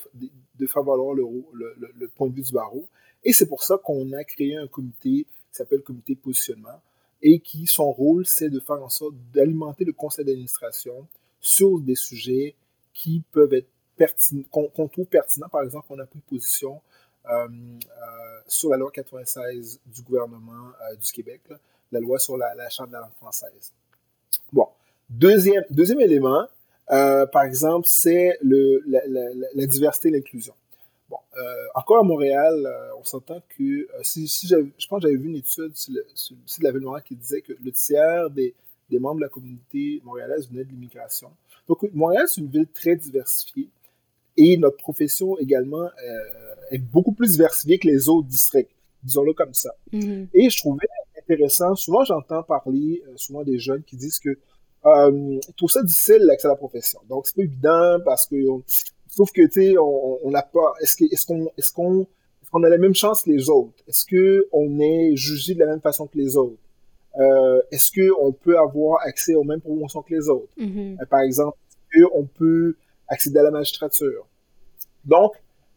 faire 0.66 0.82
valoir 0.82 1.14
le, 1.14 2.08
point 2.16 2.28
de 2.28 2.34
vue 2.34 2.42
du 2.42 2.52
barreau. 2.52 2.86
Et 3.22 3.32
c'est 3.32 3.46
pour 3.46 3.62
ça 3.62 3.78
qu'on 3.82 4.12
a 4.12 4.24
créé 4.24 4.56
un 4.56 4.66
comité 4.66 5.26
qui 5.26 5.56
s'appelle 5.56 5.78
le 5.78 5.84
comité 5.84 6.14
positionnement 6.14 6.80
et 7.22 7.40
qui, 7.40 7.66
son 7.66 7.92
rôle, 7.92 8.24
c'est 8.24 8.48
de 8.48 8.60
faire 8.60 8.82
en 8.82 8.88
sorte 8.88 9.14
d'alimenter 9.32 9.84
le 9.84 9.92
conseil 9.92 10.24
d'administration 10.24 11.06
sur 11.38 11.78
des 11.80 11.96
sujets 11.96 12.54
qui 12.92 13.22
peuvent 13.32 13.52
être 13.54 13.68
pertinents, 13.96 14.44
qu'on 14.50 14.88
trouve 14.88 15.06
pertinents. 15.06 15.48
Par 15.48 15.62
exemple, 15.62 15.86
on 15.90 15.98
a 15.98 16.06
pris 16.06 16.20
position 16.20 16.80
euh, 17.28 17.46
euh, 17.46 18.40
sur 18.46 18.70
la 18.70 18.78
loi 18.78 18.90
96 18.90 19.80
du 19.86 20.02
gouvernement 20.02 20.68
euh, 20.80 20.96
du 20.96 21.12
Québec, 21.12 21.42
la 21.92 22.00
loi 22.00 22.18
sur 22.18 22.36
la, 22.36 22.68
Charte 22.70 22.88
de 22.88 22.94
la 22.94 23.00
langue 23.00 23.14
française. 23.16 23.72
Bon. 24.52 24.66
Deuxième, 25.08 25.64
deuxième 25.70 26.00
élément, 26.00 26.46
par 26.86 27.42
exemple, 27.42 27.86
c'est 27.88 28.38
la, 28.42 29.66
diversité 29.66 30.08
et 30.08 30.12
l'inclusion. 30.12 30.54
Bon, 31.08 31.18
encore 31.74 31.98
à 31.98 32.02
Montréal, 32.04 32.72
on 32.96 33.04
s'entend 33.04 33.42
que 33.58 33.88
si, 34.02 34.28
je 34.28 34.86
pense 34.88 35.02
que 35.02 35.08
j'avais 35.08 35.16
vu 35.16 35.28
une 35.28 35.36
étude 35.36 35.76
sur 35.76 35.92
de 36.36 36.64
la 36.64 36.70
ville 36.70 36.80
de 36.80 37.00
qui 37.02 37.16
disait 37.16 37.42
que 37.42 37.52
le 37.60 37.72
tiers 37.72 38.30
des, 38.30 38.54
des 38.90 38.98
membres 38.98 39.16
de 39.16 39.22
la 39.22 39.28
communauté 39.28 40.00
montréalaise 40.04 40.48
venaient 40.50 40.64
de 40.64 40.70
l'immigration. 40.70 41.30
Donc, 41.68 41.82
Montréal, 41.94 42.24
c'est 42.28 42.40
une 42.40 42.48
ville 42.48 42.66
très 42.66 42.96
diversifiée 42.96 43.68
et 44.36 44.56
notre 44.56 44.76
profession 44.76 45.38
également 45.38 45.84
euh, 45.84 46.54
est 46.70 46.78
beaucoup 46.78 47.12
plus 47.12 47.32
diversifiée 47.32 47.78
que 47.78 47.86
les 47.86 48.08
autres 48.08 48.28
districts, 48.28 48.70
disons-le 49.02 49.34
comme 49.34 49.54
ça. 49.54 49.70
Mm-hmm. 49.92 50.28
Et 50.34 50.50
je 50.50 50.58
trouvais 50.58 50.86
intéressant, 51.18 51.74
souvent 51.74 52.04
j'entends 52.04 52.42
parler, 52.42 53.02
euh, 53.06 53.12
souvent 53.16 53.42
des 53.42 53.58
jeunes 53.58 53.82
qui 53.82 53.96
disent 53.96 54.18
que 54.18 54.38
euh, 54.86 55.38
tout 55.56 55.68
ça 55.68 55.82
difficile 55.82 56.22
l'accès 56.22 56.46
à 56.46 56.50
la 56.50 56.56
profession. 56.56 57.00
Donc, 57.08 57.26
c'est 57.26 57.36
pas 57.36 57.42
évident 57.42 57.98
parce 58.04 58.26
que, 58.26 58.36
sauf 59.08 59.30
que, 59.30 59.42
tu 59.46 59.72
sais, 59.72 59.74
on 59.78 60.30
n'a 60.30 60.42
pas, 60.42 60.72
est-ce 60.80 60.96
qu'on, 60.96 61.04
est-ce 61.10 61.26
qu'on, 61.26 61.52
est-ce 61.58 61.72
qu'on, 61.72 62.00
est-ce 62.00 62.50
qu'on 62.50 62.62
a 62.64 62.68
la 62.68 62.78
même 62.78 62.94
chance 62.94 63.22
que 63.22 63.30
les 63.30 63.50
autres? 63.50 63.74
Est-ce 63.86 64.06
qu'on 64.06 64.80
est 64.80 65.16
jugé 65.16 65.54
de 65.54 65.60
la 65.60 65.66
même 65.66 65.82
façon 65.82 66.06
que 66.06 66.16
les 66.16 66.36
autres? 66.36 66.56
Euh, 67.20 67.60
est-ce 67.70 67.90
qu'on 67.92 68.32
peut 68.32 68.58
avoir 68.58 69.00
accès 69.02 69.34
aux 69.34 69.44
mêmes 69.44 69.60
promotions 69.60 70.02
que 70.02 70.14
les 70.14 70.28
autres? 70.28 70.52
Mm-hmm. 70.58 71.02
Euh, 71.02 71.06
par 71.06 71.20
exemple, 71.20 71.56
est-ce 71.92 72.06
qu'on 72.06 72.24
peut 72.24 72.76
accéder 73.08 73.38
à 73.38 73.42
la 73.42 73.50
magistrature? 73.50 74.26
Donc, 75.04 75.32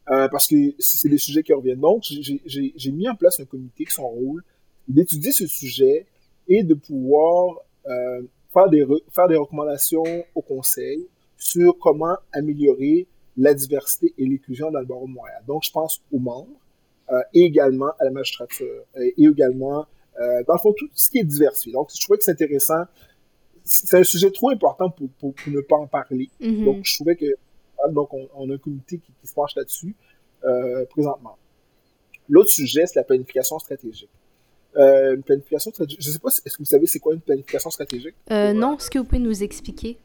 euh, 0.10 0.28
parce 0.30 0.48
que 0.48 0.56
c'est 0.80 1.10
des 1.10 1.18
sujets 1.18 1.44
qui 1.44 1.54
reviennent. 1.54 1.80
Donc, 1.80 2.04
j'ai 2.04 2.92
mis 2.92 3.10
en 3.10 3.16
place 3.16 3.40
un 3.40 3.46
comité 3.46 3.86
qui 3.86 3.94
son 3.94 4.08
rôle 4.08 4.44
d'étudier 4.88 5.32
ce 5.32 5.48
sujet 5.48 6.06
et 6.48 6.64
de 6.64 6.74
pouvoir 6.74 7.58
faire, 8.54 8.70
des 8.70 8.86
faire 9.12 9.28
des 9.28 9.38
recommandations 9.38 10.04
au 10.36 10.42
conseil 10.42 11.08
sur 11.38 11.78
comment 11.80 12.16
améliorer 12.34 13.08
la 13.38 13.54
diversité 13.54 14.14
et 14.18 14.26
l'inclusion 14.26 14.72
dans 14.72 14.80
le 14.80 14.86
barreau 14.86 15.08
de 15.08 15.14
Montréal. 15.14 15.42
Donc, 15.48 15.64
je 15.64 15.72
pense 15.72 16.02
aux 16.12 16.20
membres 16.20 16.60
et 17.34 17.42
également 17.42 17.92
à 18.00 18.06
la 18.06 18.12
magistrature 18.12 18.84
et 18.98 19.14
également 19.18 19.86
euh, 20.20 20.44
dans 20.48 20.54
le 20.54 20.60
fond, 20.60 20.74
tout 20.74 20.90
ce 20.94 21.10
qui 21.10 21.20
est 21.20 21.24
diversifié. 21.24 21.74
Donc, 21.74 21.90
je 21.94 22.02
trouvais 22.02 22.18
que 22.18 22.24
c'est 22.24 22.32
intéressant. 22.32 22.84
C'est 23.64 23.98
un 23.98 24.04
sujet 24.04 24.30
trop 24.32 24.50
important 24.50 24.90
pour, 24.90 25.10
pour, 25.20 25.34
ne 25.48 25.62
pas 25.62 25.78
en 25.78 25.88
parler. 25.88 26.30
Mm-hmm. 26.42 26.66
Donc, 26.66 26.80
je 26.84 26.96
trouvais 26.96 27.16
que 27.16 27.38
donc 27.92 28.14
on, 28.14 28.50
a 28.50 28.54
un 28.54 28.58
comité 28.58 28.98
qui, 28.98 29.28
se 29.28 29.34
penche 29.34 29.56
là-dessus 29.56 29.96
euh, 30.46 30.86
présentement. 30.86 31.38
L'autre 32.30 32.50
sujet, 32.50 32.86
c'est 32.86 32.96
la 32.96 33.04
planification 33.04 33.60
stratégique. 33.60 34.10
Euh, 34.78 35.16
une 35.16 35.24
planification 35.24 35.72
stratégique. 35.72 36.02
Je 36.02 36.10
sais 36.10 36.20
pas, 36.20 36.30
est-ce 36.30 36.42
que 36.42 36.60
vous 36.60 36.66
savez 36.66 36.88
c'est 36.88 37.00
quoi 37.00 37.14
une 37.14 37.22
planification 37.22 37.70
stratégique? 37.70 38.16
Euh, 38.32 38.54
non, 38.54 38.78
est-ce 38.78 38.90
que 38.90 39.00
vous 39.00 39.06
pouvez 39.06 39.20
nous 39.20 39.44
expliquer? 39.44 39.98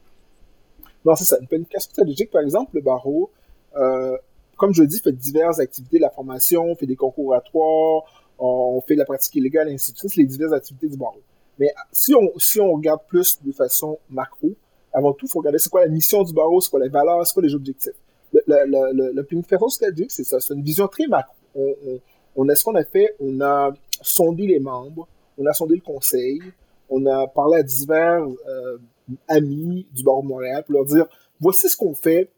Non, 1.05 1.15
c'est 1.15 1.23
ça. 1.23 1.37
Une 1.39 1.47
planification 1.47 1.91
stratégique, 1.91 2.29
par 2.29 2.41
exemple, 2.41 2.71
le 2.75 2.81
barreau, 2.81 3.31
euh, 3.75 4.17
comme 4.57 4.73
je 4.73 4.83
dis, 4.83 4.99
fait 4.99 5.11
diverses 5.11 5.59
activités 5.59 5.97
de 5.97 6.03
la 6.03 6.09
formation, 6.09 6.65
on 6.65 6.75
fait 6.75 6.85
des 6.85 6.97
concours 6.97 7.29
oratoires, 7.29 8.03
on 8.39 8.81
fait 8.81 8.95
la 8.95 9.05
pratique 9.05 9.35
illégale, 9.35 9.69
et 9.69 9.73
ainsi 9.73 9.93
de 9.93 9.97
suite. 9.97 10.15
Les 10.15 10.25
diverses 10.25 10.53
activités 10.53 10.87
du 10.87 10.97
barreau. 10.97 11.21
Mais 11.57 11.73
si 11.91 12.15
on, 12.15 12.31
si 12.37 12.59
on 12.59 12.73
regarde 12.73 13.01
plus 13.07 13.41
de 13.43 13.51
façon 13.51 13.99
macro, 14.09 14.49
avant 14.93 15.13
tout, 15.13 15.25
il 15.25 15.29
faut 15.29 15.39
regarder 15.39 15.59
c'est 15.59 15.69
quoi 15.69 15.81
la 15.81 15.91
mission 15.91 16.23
du 16.23 16.33
barreau, 16.33 16.61
c'est 16.61 16.69
quoi 16.69 16.79
les 16.79 16.89
valeurs, 16.89 17.25
c'est 17.27 17.33
quoi 17.33 17.43
les 17.43 17.53
objectifs. 17.53 17.93
La, 18.47 18.65
la 18.65 19.23
planification 19.23 19.69
stratégique, 19.69 20.11
c'est 20.11 20.23
ça. 20.23 20.39
C'est 20.39 20.53
une 20.53 20.63
vision 20.63 20.87
très 20.87 21.07
macro. 21.07 21.35
On, 21.55 21.75
on, 21.85 21.99
on 22.35 22.47
a 22.49 22.55
ce 22.55 22.63
qu'on 22.63 22.75
a 22.75 22.83
fait, 22.83 23.15
on 23.19 23.41
a 23.41 23.71
sondé 24.01 24.47
les 24.47 24.59
membres, 24.59 25.07
on 25.37 25.45
a 25.45 25.53
sondé 25.53 25.75
le 25.75 25.81
conseil, 25.81 26.39
on 26.89 27.05
a 27.05 27.27
parlé 27.27 27.57
à 27.57 27.63
divers 27.63 28.25
euh, 28.47 28.77
amis 29.27 29.85
du 29.93 30.03
barreau 30.03 30.21
de 30.21 30.27
Montréal 30.27 30.63
pour 30.63 30.73
leur 30.75 30.85
dire 30.85 31.07
voici 31.39 31.67
ce 31.67 31.75
qu'on 31.75 31.93
fait, 31.93 32.29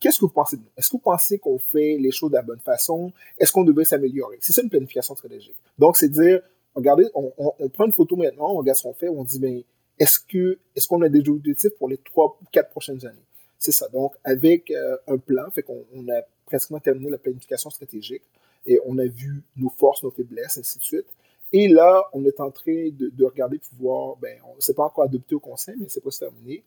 qu'est-ce 0.00 0.18
que 0.18 0.24
vous 0.24 0.32
pensez 0.32 0.56
de 0.56 0.62
nous? 0.62 0.68
Est-ce 0.76 0.88
que 0.88 0.92
vous 0.92 1.02
pensez 1.02 1.38
qu'on 1.38 1.58
fait 1.58 1.96
les 1.98 2.10
choses 2.10 2.30
de 2.30 2.36
la 2.36 2.42
bonne 2.42 2.60
façon? 2.60 3.12
Est-ce 3.38 3.52
qu'on 3.52 3.64
devrait 3.64 3.84
s'améliorer? 3.84 4.38
C'est 4.40 4.52
ça 4.52 4.62
une 4.62 4.70
planification 4.70 5.14
stratégique. 5.14 5.56
Donc 5.78 5.96
c'est 5.96 6.08
dire 6.08 6.40
regardez, 6.74 7.08
on, 7.14 7.68
prend 7.68 7.86
une 7.86 7.92
photo 7.92 8.16
maintenant, 8.16 8.52
on 8.52 8.58
regarde 8.58 8.76
ce 8.76 8.82
qu'on 8.84 8.94
fait, 8.94 9.08
on 9.08 9.24
dit 9.24 9.38
ben 9.38 9.62
est-ce 9.98 10.20
que 10.20 10.58
est-ce 10.74 10.88
qu'on 10.88 11.02
a 11.02 11.08
des 11.08 11.28
objectifs 11.28 11.74
pour 11.78 11.88
les 11.88 11.98
trois 11.98 12.38
ou 12.40 12.44
quatre 12.50 12.70
prochaines 12.70 13.04
années? 13.06 13.26
C'est 13.58 13.72
ça. 13.72 13.88
Donc 13.88 14.14
avec 14.24 14.70
euh, 14.70 14.96
un 15.06 15.18
plan, 15.18 15.50
fait 15.50 15.62
qu'on 15.62 15.84
on 15.94 16.08
a 16.08 16.22
pratiquement 16.46 16.80
terminé 16.80 17.10
la 17.10 17.18
planification 17.18 17.70
stratégique 17.70 18.22
et 18.66 18.78
on 18.86 18.98
a 18.98 19.06
vu 19.06 19.42
nos 19.56 19.70
forces, 19.70 20.02
nos 20.02 20.10
faiblesses, 20.10 20.58
ainsi 20.58 20.78
de 20.78 20.82
suite. 20.82 21.06
Et 21.52 21.66
là, 21.66 22.04
on 22.12 22.24
est 22.24 22.38
en 22.40 22.50
train 22.50 22.90
de, 22.90 23.08
de 23.08 23.24
regarder 23.24 23.58
pour 23.58 23.78
voir, 23.78 24.16
ben, 24.16 24.38
on 24.52 24.56
ne 24.56 24.60
s'est 24.60 24.74
pas 24.74 24.84
encore 24.84 25.04
adopté 25.04 25.34
au 25.34 25.40
conseil, 25.40 25.74
mais 25.78 25.86
c'est 25.88 26.02
pas 26.02 26.10
terminé. 26.10 26.62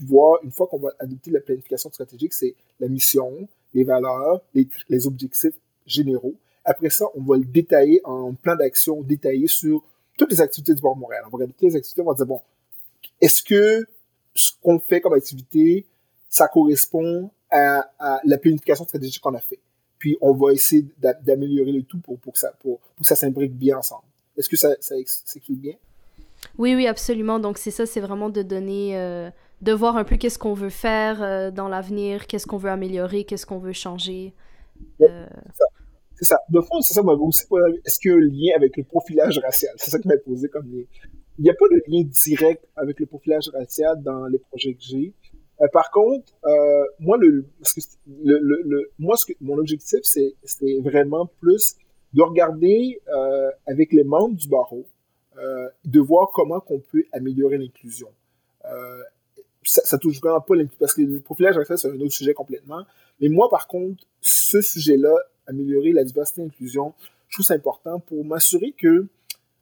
Voir, 0.00 0.38
une 0.42 0.52
fois 0.52 0.66
qu'on 0.66 0.78
va 0.78 0.90
adopter 0.98 1.30
la 1.30 1.40
planification 1.40 1.90
stratégique, 1.90 2.32
c'est 2.32 2.54
la 2.80 2.88
mission, 2.88 3.48
les 3.74 3.84
valeurs, 3.84 4.40
les, 4.54 4.68
les, 4.88 5.06
objectifs 5.06 5.54
généraux. 5.86 6.34
Après 6.64 6.90
ça, 6.90 7.06
on 7.14 7.22
va 7.22 7.36
le 7.36 7.44
détailler 7.44 8.00
en 8.04 8.32
plan 8.34 8.54
d'action 8.54 9.02
détaillé 9.02 9.48
sur 9.48 9.82
toutes 10.16 10.30
les 10.30 10.40
activités 10.40 10.74
du 10.74 10.82
Bord 10.82 10.96
Montréal. 10.96 11.22
On 11.26 11.30
va 11.30 11.36
regarder 11.36 11.54
toutes 11.54 11.70
les 11.70 11.76
activités, 11.76 12.00
on 12.02 12.04
va 12.04 12.14
dire, 12.14 12.26
bon, 12.26 12.40
est-ce 13.20 13.42
que 13.42 13.86
ce 14.34 14.50
qu'on 14.62 14.78
fait 14.78 15.00
comme 15.00 15.14
activité, 15.14 15.86
ça 16.28 16.48
correspond 16.48 17.30
à, 17.50 17.90
la 18.24 18.38
planification 18.38 18.84
stratégique 18.84 19.22
qu'on 19.22 19.34
a 19.34 19.40
fait? 19.40 19.58
Puis 19.98 20.16
on 20.20 20.32
va 20.32 20.52
essayer 20.52 20.86
d'améliorer 21.00 21.72
le 21.72 21.82
tout 21.82 21.98
pour, 21.98 22.18
pour, 22.18 22.34
que 22.34 22.38
ça, 22.38 22.52
pour, 22.60 22.78
ça 23.00 23.16
s'imbrique 23.16 23.54
bien 23.54 23.78
ensemble. 23.78 24.04
Est-ce 24.36 24.48
que 24.48 24.56
ça, 24.56 24.76
ça 24.80 24.94
bien? 25.48 25.74
Oui, 26.56 26.74
oui, 26.76 26.86
absolument. 26.86 27.40
Donc, 27.40 27.58
c'est 27.58 27.72
ça, 27.72 27.86
c'est 27.86 28.00
vraiment 28.00 28.30
de 28.30 28.42
donner, 28.42 28.96
euh, 28.96 29.30
de 29.60 29.72
voir 29.72 29.96
un 29.96 30.04
peu 30.04 30.16
qu'est-ce 30.16 30.38
qu'on 30.38 30.54
veut 30.54 30.70
faire 30.70 31.22
euh, 31.22 31.50
dans 31.50 31.68
l'avenir, 31.68 32.26
qu'est-ce 32.26 32.46
qu'on 32.46 32.58
veut 32.58 32.70
améliorer, 32.70 33.24
qu'est-ce 33.24 33.46
qu'on 33.46 33.58
veut 33.58 33.72
changer. 33.72 34.34
Euh... 35.00 35.26
C'est 36.14 36.24
ça. 36.24 36.38
De 36.48 36.60
fond, 36.60 36.80
c'est 36.80 36.94
ça, 36.94 37.02
moi 37.02 37.14
aussi, 37.14 37.44
est-ce 37.84 37.98
qu'il 37.98 38.10
y 38.10 38.14
a 38.14 38.16
un 38.16 38.20
lien 38.20 38.56
avec 38.56 38.76
le 38.76 38.84
profilage 38.84 39.38
racial? 39.38 39.72
C'est 39.76 39.90
ça 39.90 39.98
qui 39.98 40.08
m'a 40.08 40.16
posé 40.16 40.48
comme 40.48 40.66
lien. 40.66 40.82
Il 41.38 41.44
n'y 41.44 41.50
a 41.50 41.54
pas 41.54 41.66
de 41.70 41.80
lien 41.86 42.02
direct 42.02 42.64
avec 42.76 42.98
le 42.98 43.06
profilage 43.06 43.48
racial 43.54 44.02
dans 44.02 44.26
les 44.26 44.38
projets 44.38 44.74
que 44.74 44.80
j'ai. 44.80 45.14
Euh, 45.60 45.66
par 45.72 45.90
contre, 45.90 46.32
euh, 46.44 46.84
moi, 46.98 47.18
le, 47.18 47.46
parce 47.60 47.72
que 47.72 47.80
le, 48.06 48.38
le, 48.40 48.62
le, 48.64 48.90
moi, 48.98 49.16
ce 49.16 49.26
que, 49.26 49.32
mon 49.40 49.58
objectif, 49.58 50.00
c'est 50.02 50.34
vraiment 50.82 51.26
plus 51.40 51.76
de 52.14 52.22
regarder 52.22 53.00
avec 53.66 53.92
les 53.92 54.02
membres 54.02 54.34
du 54.34 54.48
barreau, 54.48 54.86
de 55.84 56.00
voir 56.00 56.30
comment 56.32 56.58
qu'on 56.58 56.80
peut 56.80 57.04
améliorer 57.12 57.58
l'inclusion. 57.58 58.08
Ça, 59.68 59.82
ça 59.84 59.98
touche 59.98 60.18
vraiment 60.20 60.40
pas 60.40 60.54
parce 60.78 60.94
que 60.94 61.02
le 61.02 61.20
profilage 61.20 61.56
c'est 61.76 61.88
un 61.88 62.00
autre 62.00 62.12
sujet 62.12 62.32
complètement. 62.32 62.84
Mais 63.20 63.28
moi, 63.28 63.50
par 63.50 63.68
contre, 63.68 64.04
ce 64.22 64.62
sujet-là, 64.62 65.14
améliorer 65.46 65.92
la 65.92 66.04
diversité 66.04 66.40
et 66.40 66.44
l'inclusion, 66.44 66.94
je 67.28 67.36
trouve 67.36 67.44
c'est 67.44 67.54
important 67.54 68.00
pour 68.00 68.24
m'assurer 68.24 68.72
que 68.72 69.06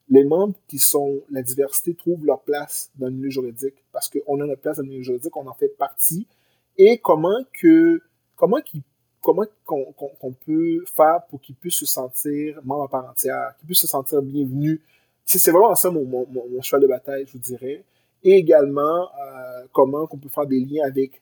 les 0.08 0.24
membres 0.24 0.54
qui 0.68 0.78
sont 0.78 1.22
la 1.30 1.42
diversité 1.42 1.94
trouvent 1.94 2.24
leur 2.24 2.40
place 2.42 2.92
dans 2.94 3.06
le 3.06 3.12
milieu 3.12 3.30
juridique 3.30 3.74
parce 3.92 4.08
qu'on 4.08 4.40
a 4.40 4.46
notre 4.46 4.62
place 4.62 4.76
dans 4.76 4.84
le 4.84 4.90
milieu 4.90 5.02
juridique, 5.02 5.36
on 5.36 5.46
en 5.48 5.54
fait 5.54 5.68
partie. 5.76 6.28
Et 6.78 6.98
comment 6.98 7.42
que 7.52 8.00
comment 8.36 8.60
qu'ils 8.60 8.82
comment 9.20 9.44
qu'on 9.64 10.32
qu 10.32 10.44
peut 10.46 10.84
faire 10.94 11.22
pour 11.28 11.40
qu'ils 11.40 11.56
puissent 11.56 11.78
se 11.78 11.86
sentir 11.86 12.60
membres 12.64 12.84
à 12.84 12.88
part 12.88 13.10
entière, 13.10 13.54
qu'ils 13.58 13.66
puissent 13.66 13.80
se 13.80 13.88
sentir 13.88 14.22
bienvenus. 14.22 14.80
C'est 15.24 15.50
vraiment 15.50 15.74
ça 15.74 15.90
mon, 15.90 16.04
mon, 16.04 16.62
cheval 16.62 16.82
de 16.82 16.86
bataille, 16.86 17.26
je 17.26 17.32
vous 17.32 17.38
dirais. 17.40 17.82
Et 18.22 18.32
également, 18.32 19.02
euh, 19.04 19.66
comment 19.72 20.06
qu'on 20.06 20.18
peut 20.18 20.28
faire 20.28 20.46
des 20.46 20.60
liens 20.60 20.84
avec 20.86 21.20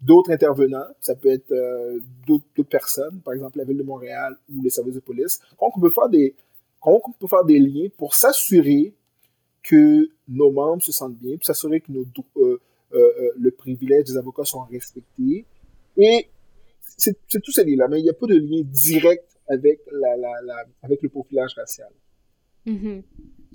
d'autres 0.00 0.30
intervenants, 0.32 0.86
ça 1.00 1.14
peut 1.14 1.28
être 1.28 1.52
euh, 1.52 1.98
d'autres 2.26 2.68
personnes, 2.68 3.20
par 3.20 3.34
exemple 3.34 3.58
la 3.58 3.64
Ville 3.64 3.76
de 3.78 3.82
Montréal 3.82 4.34
ou 4.52 4.62
les 4.62 4.70
services 4.70 4.94
de 4.94 5.00
police. 5.00 5.40
Comment 5.58 5.72
on 5.76 5.80
peut 5.80 5.90
faire 5.90 6.08
des, 6.08 6.34
on 6.82 7.00
peut 7.18 7.26
faire 7.26 7.44
des 7.44 7.58
liens 7.58 7.88
pour 7.96 8.14
s'assurer 8.14 8.94
que 9.62 10.08
nos 10.28 10.50
membres 10.50 10.82
se 10.82 10.92
sentent 10.92 11.18
bien, 11.18 11.36
pour 11.36 11.44
s'assurer 11.44 11.80
que 11.80 11.92
euh, 12.36 12.58
le 13.38 13.50
privilège 13.50 14.04
des 14.04 14.16
avocats 14.16 14.44
sont 14.44 14.62
respectés. 14.62 15.44
Et 15.96 16.26
c'est 16.96 17.14
tout 17.42 17.52
ces 17.52 17.64
liens-là, 17.64 17.88
mais 17.88 18.00
il 18.00 18.04
n'y 18.04 18.10
a 18.10 18.14
pas 18.14 18.26
de 18.26 18.34
lien 18.36 18.62
direct 18.64 19.24
avec, 19.48 19.80
la, 19.92 20.64
avec 20.82 21.02
le 21.02 21.08
profilage 21.08 21.54
racial. 21.54 21.90
Mm 22.64 22.76
-hmm. 22.76 23.02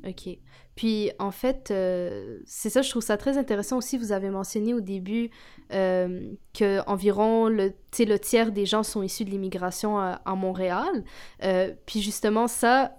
OK. 0.08 0.38
Puis, 0.76 1.12
en 1.20 1.32
fait, 1.32 1.72
euh, 1.72 2.40
c'est 2.46 2.70
ça, 2.70 2.82
je 2.82 2.90
trouve 2.90 3.02
ça 3.02 3.18
très 3.18 3.38
intéressant 3.38 3.78
aussi. 3.78 3.98
Vous 3.98 4.12
avez 4.12 4.30
mentionné 4.30 4.74
au 4.74 4.82
début 4.82 5.30
euh, 5.74 6.34
qu'environ 6.58 7.48
le, 7.48 7.74
le 8.00 8.18
tiers 8.18 8.52
des 8.52 8.66
gens 8.66 8.84
sont 8.84 9.02
issus 9.02 9.24
de 9.24 9.30
l'immigration 9.30 9.98
à, 9.98 10.22
à, 10.26 10.36
Montréal. 10.36 11.04
Euh, 11.44 11.74
puis, 11.86 12.02
justement, 12.02 12.48
ça, 12.48 12.92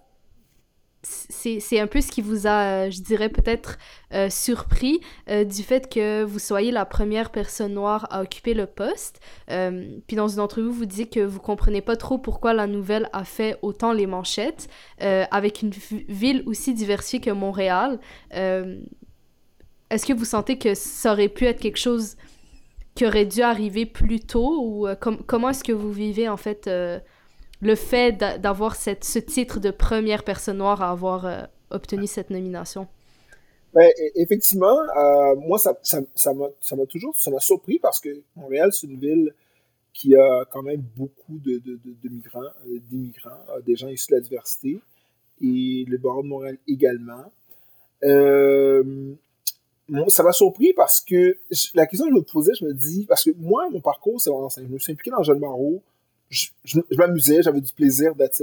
c'est 1.28 1.80
un 1.80 1.86
peu 1.86 2.00
ce 2.00 2.10
qui 2.10 2.20
vous 2.20 2.46
a, 2.46 2.90
je 2.90 3.00
dirais, 3.00 3.28
peut-être 3.28 3.78
euh, 4.12 4.28
surpris 4.30 5.00
euh, 5.28 5.44
du 5.44 5.62
fait 5.62 5.92
que 5.92 6.22
vous 6.24 6.38
soyez 6.38 6.72
la 6.72 6.84
première 6.84 7.30
personne 7.30 7.74
noire 7.74 8.06
à 8.10 8.22
occuper 8.22 8.54
le 8.54 8.66
poste. 8.66 9.20
Euh, 9.50 9.98
puis 10.06 10.16
dans 10.16 10.28
une 10.28 10.40
entrevue, 10.40 10.70
vous 10.70 10.86
dites 10.86 11.12
que 11.12 11.20
vous 11.20 11.40
comprenez 11.40 11.80
pas 11.80 11.96
trop 11.96 12.18
pourquoi 12.18 12.54
la 12.54 12.66
nouvelle 12.66 13.08
a 13.12 13.24
fait 13.24 13.58
autant 13.62 13.92
les 13.92 14.06
manchettes 14.06 14.68
euh, 15.02 15.24
avec 15.30 15.62
une 15.62 15.70
ville 15.70 16.42
aussi 16.46 16.74
diversifiée 16.74 17.20
que 17.20 17.30
Montréal. 17.30 18.00
Euh, 18.34 18.80
est-ce 19.90 20.06
que 20.06 20.12
vous 20.12 20.24
sentez 20.24 20.58
que 20.58 20.74
ça 20.74 21.12
aurait 21.12 21.28
pu 21.28 21.44
être 21.44 21.60
quelque 21.60 21.78
chose 21.78 22.16
qui 22.94 23.06
aurait 23.06 23.26
dû 23.26 23.42
arriver 23.42 23.86
plus 23.86 24.20
tôt 24.20 24.60
ou 24.62 24.88
euh, 24.88 24.96
com 24.96 25.18
comment 25.26 25.50
est-ce 25.50 25.62
que 25.62 25.72
vous 25.72 25.92
vivez 25.92 26.28
en 26.28 26.36
fait 26.36 26.68
le 27.60 27.74
fait 27.74 28.12
d'avoir 28.12 28.76
ce 28.76 29.18
titre 29.18 29.60
de 29.60 29.70
première 29.70 30.24
personne 30.24 30.58
noire 30.58 30.82
à 30.82 30.90
avoir 30.90 31.26
euh, 31.26 31.42
obtenu 31.70 32.06
cette 32.06 32.30
nomination? 32.30 32.86
Ben, 33.74 33.90
effectivement, 34.14 34.78
euh, 34.96 35.36
moi, 35.36 35.58
ça 35.58 35.74
m'a 36.34 36.86
toujours 36.86 37.14
ça 37.16 37.30
surpris 37.40 37.78
parce 37.78 38.00
que 38.00 38.22
Montréal, 38.36 38.72
c'est 38.72 38.86
une 38.86 38.98
ville 38.98 39.34
qui 39.92 40.14
a 40.14 40.44
quand 40.50 40.62
même 40.62 40.82
beaucoup 40.96 41.38
de, 41.38 41.60
migrants, 42.04 42.40
euh, 42.42 42.78
d'immigrants, 42.90 43.44
des 43.64 43.76
gens 43.76 43.88
issus 43.88 44.10
de 44.10 44.16
la 44.16 44.22
diversité, 44.22 44.80
et 45.40 45.84
le 45.88 45.98
barreau 45.98 46.22
de 46.22 46.28
Montréal 46.28 46.58
également. 46.68 47.24
Ça 50.08 50.22
m'a 50.22 50.32
surpris 50.32 50.72
parce 50.74 51.00
que 51.00 51.38
la 51.74 51.86
question 51.86 52.06
que 52.06 52.12
je 52.12 52.16
me 52.16 52.22
posais, 52.22 52.52
je 52.58 52.64
me 52.64 52.74
dis, 52.74 53.06
parce 53.06 53.24
que 53.24 53.30
moi, 53.36 53.68
mon 53.70 53.80
parcours, 53.80 54.20
c'est 54.20 54.30
vraiment 54.30 54.50
simple. 54.50 54.68
Je 54.68 54.74
me 54.74 54.78
suis 54.78 54.92
impliqué 54.92 55.10
dans 55.10 55.18
le 55.18 55.24
jeune 55.24 55.40
barreau, 55.40 55.82
je, 56.28 56.46
je, 56.64 56.80
je 56.90 56.96
m'amusais, 56.96 57.42
j'avais 57.42 57.60
du 57.60 57.72
plaisir 57.72 58.14
d'être. 58.14 58.42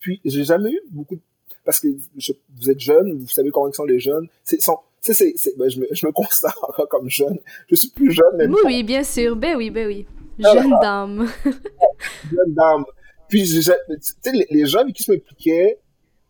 Puis 0.00 0.20
j'ai 0.24 0.44
jamais 0.44 0.70
eu 0.72 0.80
beaucoup 0.90 1.16
de... 1.16 1.20
parce 1.64 1.80
que 1.80 1.88
je, 2.16 2.32
vous 2.58 2.70
êtes 2.70 2.80
jeune, 2.80 3.14
vous 3.14 3.28
savez 3.28 3.50
comment 3.50 3.72
sont 3.72 3.84
les 3.84 3.98
jeunes. 3.98 4.28
C'est 4.44 4.60
sont 4.60 4.78
c'est 5.00 5.34
ben, 5.56 5.68
je 5.68 5.78
me 5.78 5.86
je 5.92 6.04
me 6.06 6.12
considère 6.12 6.56
encore 6.68 6.88
comme 6.88 7.08
jeune. 7.08 7.38
Je 7.70 7.76
suis 7.76 7.90
plus 7.90 8.10
jeune 8.10 8.36
même. 8.36 8.52
Oui 8.52 8.60
oui, 8.64 8.82
bien 8.82 9.04
sûr. 9.04 9.36
Ben 9.36 9.56
oui, 9.56 9.70
ben 9.70 9.86
oui. 9.86 10.06
Jeune 10.38 10.72
ah, 10.74 10.80
dame. 10.82 11.28
jeune 11.44 12.54
dame. 12.54 12.84
Puis 13.28 13.44
tu 13.44 13.62
sais 13.62 13.76
les, 14.32 14.46
les 14.50 14.66
gens 14.66 14.80
avec 14.80 14.94
qui 14.94 15.04
je 15.04 15.12
m'impliquais 15.12 15.78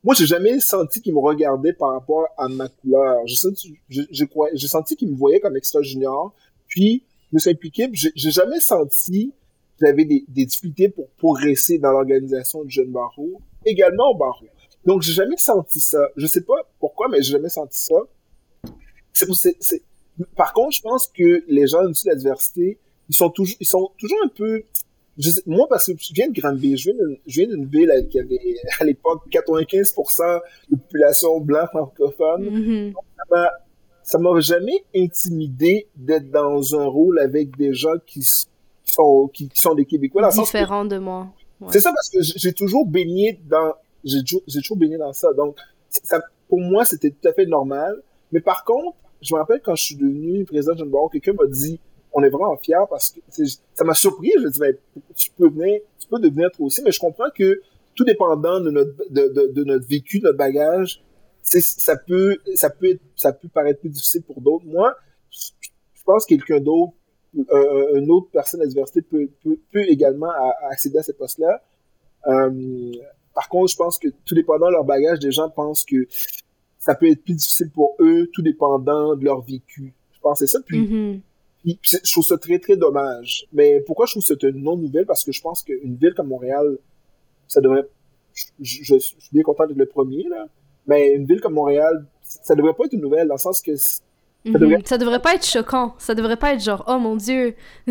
moi, 0.06 0.14
j'ai 0.14 0.26
jamais 0.26 0.60
senti 0.60 1.02
qu'ils 1.02 1.14
me 1.14 1.18
regardaient 1.18 1.72
par 1.72 1.90
rapport 1.90 2.28
à 2.38 2.46
ma 2.46 2.68
couleur. 2.68 3.26
J'ai 3.26 3.34
senti, 3.34 3.76
j'ai 3.88 4.68
senti 4.68 4.94
qu'ils 4.94 5.10
me 5.10 5.16
voyaient 5.16 5.40
comme 5.40 5.56
extra 5.56 5.82
junior. 5.82 6.32
Puis, 6.68 7.02
je 7.32 7.34
me 7.34 7.40
suis 7.40 7.50
impliqué. 7.50 7.90
J'ai 7.92 8.30
jamais 8.30 8.60
senti 8.60 9.32
j'avais 9.80 10.04
des, 10.04 10.24
des, 10.28 10.46
difficultés 10.46 10.88
pour 10.88 11.08
progresser 11.18 11.78
dans 11.78 11.90
l'organisation 11.90 12.64
du 12.64 12.70
jeune 12.70 12.90
barreau, 12.90 13.40
également 13.64 14.10
au 14.10 14.16
barreau. 14.16 14.46
Donc, 14.84 15.02
j'ai 15.02 15.12
jamais 15.12 15.36
senti 15.36 15.80
ça. 15.80 16.08
Je 16.16 16.26
sais 16.26 16.42
pas 16.42 16.54
pourquoi, 16.78 17.08
mais 17.08 17.20
j'ai 17.22 17.32
jamais 17.32 17.48
senti 17.48 17.78
ça. 17.78 17.96
C'est 19.12 19.26
pour, 19.26 19.36
c'est, 19.36 19.82
Par 20.36 20.52
contre, 20.52 20.76
je 20.76 20.82
pense 20.82 21.08
que 21.08 21.44
les 21.48 21.66
gens 21.66 21.86
issus 21.88 22.04
de 22.04 22.10
la 22.10 22.16
diversité, 22.16 22.78
ils 23.08 23.14
sont 23.14 23.30
toujours, 23.30 23.56
ils 23.60 23.66
sont 23.66 23.90
toujours 23.98 24.18
un 24.24 24.28
peu, 24.28 24.62
moi, 25.46 25.66
parce 25.68 25.86
que 25.86 25.92
je 25.98 26.12
viens 26.12 26.28
de 26.28 26.38
Granby, 26.38 26.76
je 26.76 26.90
viens 27.26 27.48
d'une 27.48 27.66
ville 27.66 27.90
qui 28.10 28.20
avait 28.20 28.38
à 28.78 28.84
l'époque 28.84 29.22
95% 29.30 30.40
de 30.70 30.76
population 30.76 31.40
blanche 31.40 31.68
francophone. 31.70 32.50
Mhm. 32.50 32.94
Ça 34.02 34.18
m'a 34.18 34.38
jamais 34.38 34.84
intimidé 34.94 35.88
d'être 35.96 36.30
dans 36.30 36.78
un 36.78 36.84
rôle 36.84 37.18
avec 37.18 37.56
des 37.56 37.74
gens 37.74 37.98
qui, 38.06 38.24
sont, 38.96 39.30
qui, 39.32 39.48
sont 39.54 39.74
des 39.74 39.84
Québécois. 39.84 40.28
Différents 40.28 40.84
de 40.84 40.98
moi. 40.98 41.28
C'est 41.70 41.80
ça 41.80 41.92
parce 41.94 42.10
que 42.10 42.18
j'ai 42.20 42.52
toujours 42.52 42.86
baigné 42.86 43.40
dans, 43.48 43.74
j'ai 44.04 44.22
toujours, 44.22 44.76
baigné 44.76 44.98
dans 44.98 45.12
ça. 45.12 45.32
Donc, 45.32 45.56
ça, 45.88 46.20
pour 46.48 46.60
moi, 46.60 46.84
c'était 46.84 47.10
tout 47.10 47.28
à 47.28 47.32
fait 47.32 47.46
normal. 47.46 48.02
Mais 48.32 48.40
par 48.40 48.64
contre, 48.64 48.96
je 49.22 49.34
me 49.34 49.38
rappelle 49.40 49.60
quand 49.64 49.74
je 49.74 49.84
suis 49.84 49.96
devenu 49.96 50.44
président 50.44 50.74
de 50.74 50.78
Jeune 50.78 50.90
Baron, 50.90 51.08
quelqu'un 51.08 51.32
m'a 51.32 51.46
dit, 51.46 51.80
on 52.12 52.22
est 52.22 52.28
vraiment 52.28 52.56
fiers 52.56 52.76
parce 52.90 53.10
que 53.10 53.20
ça 53.74 53.84
m'a 53.84 53.94
surpris. 53.94 54.32
Je 54.36 54.42
me 54.42 54.50
dis, 54.50 54.58
ben, 54.58 54.76
tu 55.14 55.30
peux 55.30 55.48
venir, 55.48 55.80
tu 55.98 56.08
peux 56.08 56.18
devenir 56.18 56.50
toi 56.50 56.66
aussi, 56.66 56.82
mais 56.82 56.92
je 56.92 56.98
comprends 56.98 57.30
que 57.34 57.62
tout 57.94 58.04
dépendant 58.04 58.60
de 58.60 58.70
notre, 58.70 58.92
de, 59.10 59.28
de, 59.28 59.52
de 59.52 59.64
notre 59.64 59.86
vécu, 59.88 60.18
de 60.18 60.24
notre 60.24 60.38
bagage, 60.38 61.02
ça 61.42 61.96
peut, 61.96 62.36
ça 62.54 62.70
peut 62.70 62.98
ça 63.14 63.32
peut 63.32 63.48
paraître 63.48 63.80
plus 63.80 63.88
difficile 63.88 64.22
pour 64.22 64.40
d'autres. 64.40 64.66
Moi, 64.66 64.94
je 65.30 66.02
pense 66.04 66.24
que 66.24 66.34
quelqu'un 66.34 66.60
d'autre, 66.60 66.92
euh, 67.36 67.98
une 67.98 68.10
autre 68.10 68.28
personne 68.32 68.60
à 68.60 68.64
la 68.64 68.68
diversité 68.68 69.02
peut, 69.02 69.28
peut, 69.42 69.58
peut 69.72 69.84
également 69.88 70.30
accéder 70.70 70.98
à 70.98 71.02
ces 71.02 71.12
postes-là. 71.12 71.62
Euh, 72.26 72.92
par 73.34 73.48
contre, 73.48 73.70
je 73.70 73.76
pense 73.76 73.98
que 73.98 74.08
tout 74.24 74.34
dépendant 74.34 74.66
de 74.66 74.72
leur 74.72 74.84
bagage, 74.84 75.18
des 75.18 75.30
gens 75.30 75.50
pensent 75.50 75.84
que 75.84 76.06
ça 76.78 76.94
peut 76.94 77.10
être 77.10 77.22
plus 77.22 77.34
difficile 77.34 77.70
pour 77.70 77.96
eux, 78.00 78.28
tout 78.32 78.42
dépendant 78.42 79.14
de 79.14 79.24
leur 79.24 79.42
vécu. 79.42 79.92
Je 80.12 80.20
pense 80.20 80.40
que 80.40 80.46
c'est 80.46 80.52
ça. 80.52 80.60
Puis, 80.64 80.80
mm-hmm 80.80 81.20
je 81.82 82.12
trouve 82.12 82.24
ça 82.24 82.38
très, 82.38 82.58
très 82.58 82.76
dommage. 82.76 83.46
Mais 83.52 83.80
pourquoi 83.80 84.06
je 84.06 84.12
trouve 84.12 84.22
que 84.22 84.28
c'est 84.28 84.42
une 84.44 84.62
non-nouvelle? 84.62 85.06
Parce 85.06 85.24
que 85.24 85.32
je 85.32 85.40
pense 85.40 85.62
qu'une 85.62 85.96
ville 85.96 86.14
comme 86.14 86.28
Montréal, 86.28 86.78
ça 87.48 87.60
devrait... 87.60 87.88
Je, 88.60 88.98
suis 88.98 89.30
bien 89.32 89.42
content 89.42 89.66
d'être 89.66 89.76
le 89.76 89.86
premier, 89.86 90.24
là. 90.28 90.46
Mais 90.86 91.14
une 91.14 91.26
ville 91.26 91.40
comme 91.40 91.54
Montréal, 91.54 92.06
ça 92.22 92.54
devrait 92.54 92.74
pas 92.74 92.84
être 92.84 92.92
une 92.92 93.00
nouvelle, 93.00 93.26
dans 93.26 93.34
le 93.34 93.40
sens 93.40 93.60
que... 93.60 93.72
Ça, 94.46 94.50
mhm. 94.50 94.58
devrait... 94.58 94.82
ça 94.84 94.98
devrait 94.98 95.22
pas 95.22 95.34
être 95.34 95.44
choquant. 95.44 95.94
Ça 95.98 96.14
devrait 96.14 96.36
pas 96.36 96.54
être 96.54 96.62
genre, 96.62 96.84
oh 96.86 96.98
mon 96.98 97.16
Dieu! 97.16 97.56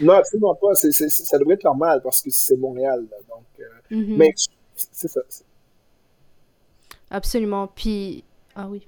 non, 0.00 0.14
absolument 0.14 0.54
pas. 0.54 0.74
ça 0.74 1.38
devrait 1.38 1.54
être 1.54 1.64
normal, 1.64 2.00
parce 2.02 2.22
que 2.22 2.30
c'est 2.30 2.56
Montréal, 2.56 3.06
Donc, 3.28 3.44
euh, 3.60 3.64
mhm. 3.90 4.16
Mais 4.16 4.32
c'est 4.76 5.08
ça. 5.08 5.20
Absolument. 7.10 7.66
Puis... 7.68 8.24
Ah 8.54 8.68
oui. 8.68 8.86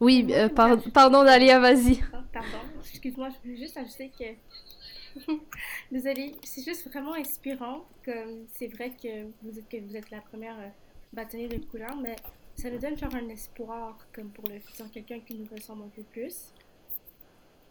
Oui, 0.00 0.26
euh, 0.30 0.48
pardon 0.48 1.24
Dalia, 1.24 1.60
vas-y. 1.60 2.00
Pardon 2.32 2.58
excuse-moi, 3.04 3.28
je 3.44 3.50
veux 3.50 3.56
juste 3.56 3.76
ajouter 3.76 4.10
que. 4.18 5.32
Désolée, 5.92 6.34
c'est 6.42 6.62
juste 6.62 6.88
vraiment 6.88 7.14
inspirant. 7.14 7.84
Comme 8.04 8.46
c'est 8.56 8.66
vrai 8.68 8.90
que 8.90 9.26
vous 9.42 9.58
êtes, 9.58 9.68
que 9.68 9.76
vous 9.76 9.96
êtes 9.96 10.10
la 10.10 10.20
première 10.22 10.58
euh, 10.58 10.68
bâtonnière 11.12 11.50
de 11.50 11.58
couleur, 11.58 11.94
mais 11.96 12.16
ça 12.56 12.70
nous 12.70 12.78
donne 12.78 12.96
genre 12.96 13.14
un 13.14 13.28
espoir 13.28 14.06
comme 14.12 14.30
pour 14.30 14.48
le 14.48 14.58
futur, 14.60 14.90
quelqu'un 14.90 15.20
qui 15.20 15.34
nous 15.34 15.46
ressemble 15.54 15.84
un 15.84 15.90
peu 15.94 16.02
plus. 16.02 16.52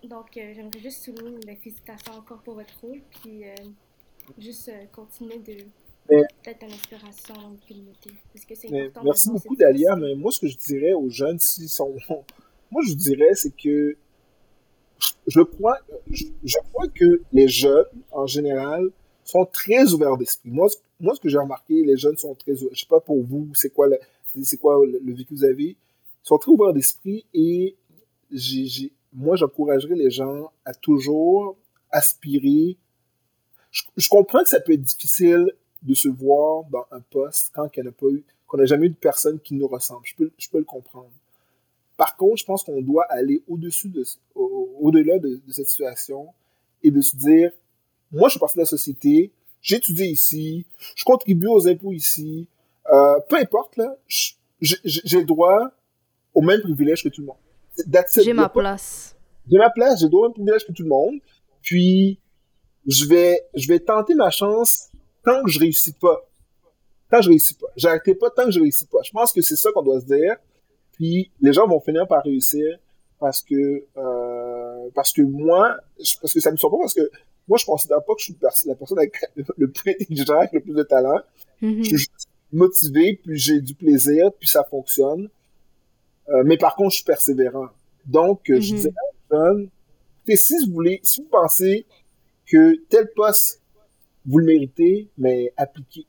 Donc, 0.03 0.35
euh, 0.35 0.53
j'aimerais 0.53 0.79
juste 0.79 1.03
souligner 1.03 1.39
la 1.45 1.55
félicitation 1.55 2.13
encore 2.13 2.39
pour 2.39 2.55
votre 2.55 2.73
rôle, 2.81 3.01
puis 3.09 3.45
euh, 3.45 3.55
juste 4.37 4.69
continuer 4.91 5.39
de 5.39 5.65
d'être 6.09 6.63
une 6.63 6.73
inspiration 6.73 7.33
dans 7.33 7.49
la 7.51 7.67
communauté. 7.67 8.11
Parce 8.33 8.45
que 8.45 8.55
c'est 8.55 8.67
important. 8.67 9.03
merci 9.05 9.29
beaucoup, 9.29 9.55
Dalia, 9.55 9.95
mais 9.95 10.15
moi, 10.15 10.31
ce 10.31 10.39
que 10.41 10.47
je 10.47 10.57
dirais 10.57 10.93
aux 10.93 11.09
jeunes, 11.09 11.39
s'ils 11.39 11.69
sont. 11.69 11.95
Moi, 12.71 12.81
je 12.87 12.93
dirais, 12.93 13.35
c'est 13.35 13.55
que 13.55 13.95
je 15.27 15.41
crois, 15.41 15.77
je, 16.09 16.57
crois 16.71 16.87
que 16.87 17.21
les 17.31 17.47
jeunes, 17.47 17.85
en 18.11 18.25
général, 18.25 18.89
sont 19.23 19.45
très 19.45 19.93
ouverts 19.93 20.17
d'esprit. 20.17 20.49
Moi, 20.49 20.69
moi, 20.99 21.13
ce 21.13 21.19
que 21.19 21.29
j'ai 21.29 21.37
remarqué, 21.37 21.83
les 21.83 21.97
jeunes 21.97 22.17
sont 22.17 22.33
très 22.33 22.53
ouverts. 22.53 22.73
Je 22.73 22.79
sais 22.79 22.87
pas 22.87 22.99
pour 22.99 23.21
vous, 23.21 23.47
c'est 23.53 23.69
quoi 23.69 23.87
le, 23.87 23.99
c'est 24.41 24.57
quoi 24.57 24.83
le, 24.85 25.13
vécu 25.13 25.33
que 25.33 25.39
vous 25.39 25.45
avez? 25.45 25.69
Ils 26.23 26.27
sont 26.27 26.37
très 26.37 26.51
ouverts 26.51 26.73
d'esprit 26.73 27.25
et 27.33 27.75
moi, 29.13 29.35
j'encouragerais 29.35 29.95
les 29.95 30.09
gens 30.09 30.51
à 30.65 30.73
toujours 30.73 31.55
aspirer. 31.91 32.77
Je, 33.71 34.09
comprends 34.09 34.43
que 34.43 34.49
ça 34.49 34.59
peut 34.59 34.73
être 34.73 34.81
difficile 34.81 35.51
de 35.81 35.93
se 35.93 36.07
voir 36.07 36.63
dans 36.65 36.85
un 36.91 37.01
poste 37.01 37.51
quand 37.53 37.69
il 37.77 37.93
qu'on 38.47 38.57
n'a 38.57 38.65
jamais 38.65 38.87
eu 38.87 38.89
de 38.89 38.95
personne 38.95 39.39
qui 39.39 39.55
nous 39.55 39.67
ressemble. 39.67 40.05
Je 40.05 40.15
peux, 40.49 40.57
le 40.57 40.63
comprendre. 40.63 41.11
Par 41.97 42.15
contre, 42.17 42.37
je 42.37 42.45
pense 42.45 42.63
qu'on 42.63 42.81
doit 42.81 43.05
aller 43.09 43.43
au-dessus 43.47 43.89
de, 43.89 44.03
au-delà 44.35 45.19
de, 45.19 45.39
cette 45.49 45.67
situation 45.67 46.27
et 46.81 46.91
de 46.91 47.01
se 47.01 47.15
dire, 47.15 47.51
moi, 48.11 48.29
je 48.29 48.33
suis 48.33 48.39
partie 48.39 48.57
de 48.57 48.61
la 48.61 48.67
société, 48.67 49.31
j'étudie 49.61 50.05
ici, 50.05 50.65
je 50.95 51.03
contribue 51.03 51.47
aux 51.47 51.67
impôts 51.67 51.93
ici, 51.93 52.47
euh, 52.91 53.19
peu 53.29 53.37
importe, 53.37 53.77
là, 53.77 53.95
j'ai 54.59 55.19
le 55.19 55.25
droit 55.25 55.71
au 56.33 56.41
même 56.41 56.61
privilège 56.61 57.03
que 57.03 57.09
tout 57.09 57.21
le 57.21 57.27
monde. 57.27 57.37
J'ai 58.21 58.33
ma 58.33 58.49
place. 58.49 59.15
J'ai 59.49 59.57
ma 59.57 59.69
place, 59.69 59.99
j'ai 59.99 60.05
le 60.05 60.11
droit 60.11 60.25
au 60.25 60.29
même 60.29 60.33
privilège 60.33 60.65
que 60.65 60.71
tout 60.71 60.83
le 60.83 60.89
monde. 60.89 61.15
Puis, 61.61 62.19
je 62.85 63.05
vais, 63.05 63.41
je 63.55 63.67
vais 63.67 63.79
tenter 63.79 64.15
ma 64.15 64.29
chance 64.29 64.89
tant 65.23 65.43
que 65.43 65.49
je 65.49 65.59
réussis 65.59 65.93
pas. 65.93 66.21
Tant 67.09 67.17
que 67.17 67.23
je 67.23 67.29
réussis 67.29 67.53
pas. 67.55 67.67
J'arrêterai 67.75 68.15
pas 68.15 68.29
tant 68.29 68.45
que 68.45 68.51
je 68.51 68.59
réussis 68.59 68.85
pas. 68.85 68.99
Je 69.03 69.11
pense 69.11 69.31
que 69.31 69.41
c'est 69.41 69.55
ça 69.55 69.71
qu'on 69.73 69.83
doit 69.83 70.01
se 70.01 70.05
dire. 70.05 70.35
Puis 70.93 71.31
les 71.41 71.53
gens 71.53 71.67
vont 71.67 71.79
finir 71.79 72.07
par 72.07 72.23
réussir 72.23 72.77
parce 73.19 73.41
que 73.41 73.85
euh, 73.97 74.89
parce 74.93 75.11
que 75.11 75.21
moi, 75.21 75.77
parce 76.21 76.33
que 76.33 76.39
ça 76.39 76.51
me 76.51 76.57
surprend 76.57 76.79
parce 76.79 76.93
que 76.93 77.09
moi 77.47 77.57
je 77.57 77.65
considère 77.65 78.03
pas 78.03 78.13
que 78.13 78.19
je 78.19 78.25
suis 78.25 78.37
la 78.65 78.75
personne 78.75 78.99
avec 78.99 79.15
le 79.57 79.71
plus 79.71 79.91
intelligent, 79.91 80.37
avec 80.37 80.53
le 80.53 80.61
plus 80.61 80.73
de 80.73 80.83
talent. 80.83 81.19
Mm-hmm. 81.61 81.77
Je 81.77 81.83
suis 81.83 81.97
juste 81.97 82.27
motivé, 82.53 83.19
puis 83.23 83.37
j'ai 83.37 83.59
du 83.59 83.73
plaisir, 83.73 84.31
puis 84.39 84.47
ça 84.47 84.63
fonctionne. 84.63 85.29
Euh, 86.29 86.43
mais 86.45 86.57
par 86.57 86.75
contre, 86.75 86.91
je 86.91 86.97
suis 86.97 87.05
persévérant. 87.05 87.67
Donc, 88.05 88.49
euh, 88.49 88.59
je 88.59 88.73
mm-hmm. 88.73 88.75
disais 88.75 88.93
aux 89.29 89.35
jeunes, 89.35 89.69
si 90.35 90.53
vous 90.65 90.73
voulez, 90.73 90.99
si 91.03 91.21
vous 91.21 91.27
pensez 91.27 91.85
que 92.45 92.75
tel 92.89 93.09
poste 93.15 93.61
vous 94.25 94.37
le 94.37 94.45
méritez, 94.45 95.09
mais 95.17 95.53
appliquez. 95.57 96.05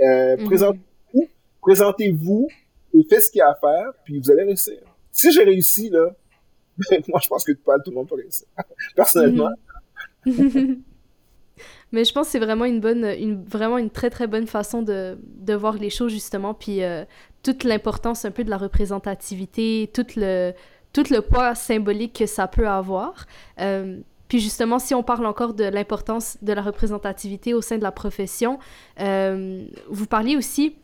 Euh, 0.00 0.36
mm-hmm. 0.36 0.44
Présentez-vous, 0.46 1.28
présentez-vous 1.60 2.48
et 2.94 3.04
faites 3.08 3.22
ce 3.22 3.30
qu'il 3.30 3.38
y 3.38 3.42
a 3.42 3.50
à 3.50 3.54
faire, 3.54 3.92
puis 4.04 4.18
vous 4.18 4.30
allez 4.30 4.44
réussir. 4.44 4.78
Si 5.12 5.32
j'ai 5.32 5.44
réussi, 5.44 5.90
là, 5.90 6.14
moi, 7.08 7.20
je 7.22 7.28
pense 7.28 7.44
que 7.44 7.52
tout 7.52 7.62
le 7.90 7.92
monde 7.92 8.08
peut 8.08 8.16
réussir. 8.16 8.46
Personnellement. 8.96 9.50
Mais 11.92 12.04
je 12.04 12.12
pense 12.12 12.26
que 12.26 12.32
c'est 12.32 12.38
vraiment 12.38 12.64
une 12.64 12.80
bonne, 12.80 13.04
une, 13.04 13.44
vraiment 13.44 13.78
une 13.78 13.90
très 13.90 14.10
très 14.10 14.26
bonne 14.26 14.46
façon 14.46 14.82
de, 14.82 15.18
de 15.22 15.54
voir 15.54 15.74
les 15.74 15.90
choses 15.90 16.12
justement, 16.12 16.52
puis 16.52 16.82
euh, 16.82 17.04
toute 17.42 17.62
l'importance 17.62 18.24
un 18.24 18.32
peu 18.32 18.42
de 18.42 18.50
la 18.50 18.56
représentativité, 18.56 19.88
tout 19.94 20.06
le, 20.16 20.52
tout 20.92 21.04
le 21.10 21.20
poids 21.20 21.54
symbolique 21.54 22.14
que 22.14 22.26
ça 22.26 22.48
peut 22.48 22.68
avoir. 22.68 23.26
Euh, 23.60 24.00
puis 24.28 24.40
justement, 24.40 24.78
si 24.78 24.94
on 24.94 25.02
parle 25.02 25.26
encore 25.26 25.54
de 25.54 25.64
l'importance 25.64 26.38
de 26.42 26.52
la 26.52 26.62
représentativité 26.62 27.54
au 27.54 27.60
sein 27.60 27.78
de 27.78 27.82
la 27.82 27.92
profession, 27.92 28.58
euh, 29.00 29.66
vous 29.88 30.06
parliez 30.06 30.36
aussi 30.36 30.76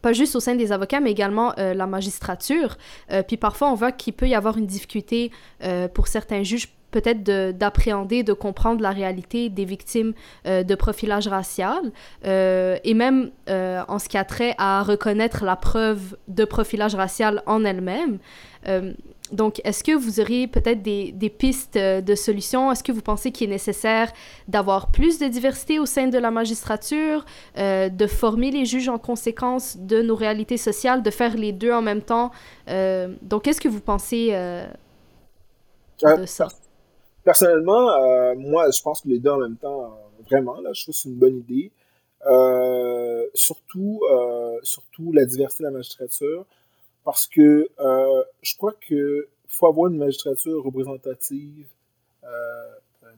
pas 0.00 0.14
juste 0.14 0.34
au 0.34 0.40
sein 0.40 0.54
des 0.54 0.72
avocats, 0.72 1.00
mais 1.00 1.10
également 1.10 1.52
euh, 1.58 1.74
la 1.74 1.86
magistrature. 1.86 2.78
Puis 3.28 3.36
parfois, 3.36 3.70
on 3.70 3.74
voit 3.74 3.92
qu'il 3.92 4.14
peut 4.14 4.28
y 4.28 4.34
avoir 4.34 4.56
une 4.56 4.66
difficulté 4.66 5.30
pour 5.92 6.06
certains 6.06 6.42
juges 6.42 6.68
peut-être 6.92 7.22
d'appréhender, 7.50 8.22
de, 8.22 8.32
comprendre 8.32 8.80
la 8.82 8.90
réalité 8.90 9.48
des 9.48 9.64
victimes 9.64 10.12
de 10.44 10.74
profilage 10.74 11.26
racial, 11.26 11.92
et 12.24 12.94
même 12.94 13.30
en 13.48 13.98
ce 13.98 14.08
qui 14.08 14.16
a 14.16 14.24
trait 14.24 14.54
à 14.58 14.82
reconnaître 14.82 15.44
la 15.44 15.56
preuve 15.56 16.16
de 16.28 16.44
profilage 16.44 16.94
racial 16.94 17.42
en 17.46 17.64
elle-même. 17.64 18.18
Donc, 19.32 19.62
est-ce 19.64 19.82
que 19.82 19.92
vous 19.92 20.20
auriez 20.20 20.46
peut-être 20.46 20.82
des, 20.82 21.34
pistes 21.36 21.76
euh, 21.76 22.02
de 22.02 22.14
solutions? 22.14 22.70
Est-ce 22.70 22.84
que 22.84 22.92
vous 22.92 23.00
pensez 23.00 23.32
qu'il 23.32 23.48
est 23.48 23.52
nécessaire 23.52 24.12
d'avoir 24.46 24.90
plus 24.90 25.18
de 25.18 25.26
diversité 25.26 25.78
au 25.78 25.86
sein 25.86 26.08
de 26.08 26.18
la 26.18 26.30
magistrature, 26.30 27.24
euh, 27.56 27.88
de 27.88 28.06
former 28.06 28.50
les 28.50 28.66
juges 28.66 28.90
en 28.90 28.98
conséquence 28.98 29.78
de 29.78 30.02
nos 30.02 30.16
réalités 30.16 30.58
sociales, 30.58 31.02
de 31.02 31.10
faire 31.10 31.34
les 31.34 31.52
deux 31.52 31.72
en 31.72 31.80
même 31.80 32.02
temps? 32.02 32.30
Euh, 32.68 33.14
donc, 33.22 33.44
qu'est-ce 33.44 33.60
que 33.60 33.68
vous 33.68 33.80
pensez 33.80 34.32
de 34.32 36.26
ça? 36.26 36.48
Personnellement, 37.24 38.34
moi, 38.36 38.70
je 38.70 38.82
pense 38.82 39.00
que 39.02 39.08
les 39.08 39.18
deux 39.18 39.30
en 39.30 39.38
même 39.38 39.56
temps, 39.56 39.96
vraiment, 40.28 40.60
là, 40.60 40.72
je 40.72 40.82
trouve 40.82 40.94
que 40.94 41.00
c'est 41.00 41.08
une 41.08 41.18
bonne 41.18 41.38
idée. 41.38 41.70
surtout, 43.34 44.02
surtout 44.62 45.12
la 45.12 45.24
diversité 45.24 45.64
de 45.64 45.68
la 45.68 45.72
magistrature 45.72 46.46
parce 47.04 47.26
que 47.26 47.68
euh, 47.80 48.22
je 48.42 48.56
crois 48.56 48.74
qu'il 48.74 49.24
faut 49.46 49.66
avoir 49.66 49.90
une 49.90 49.98
magistrature 49.98 50.62
représentative 50.62 51.66
euh, 52.24 52.28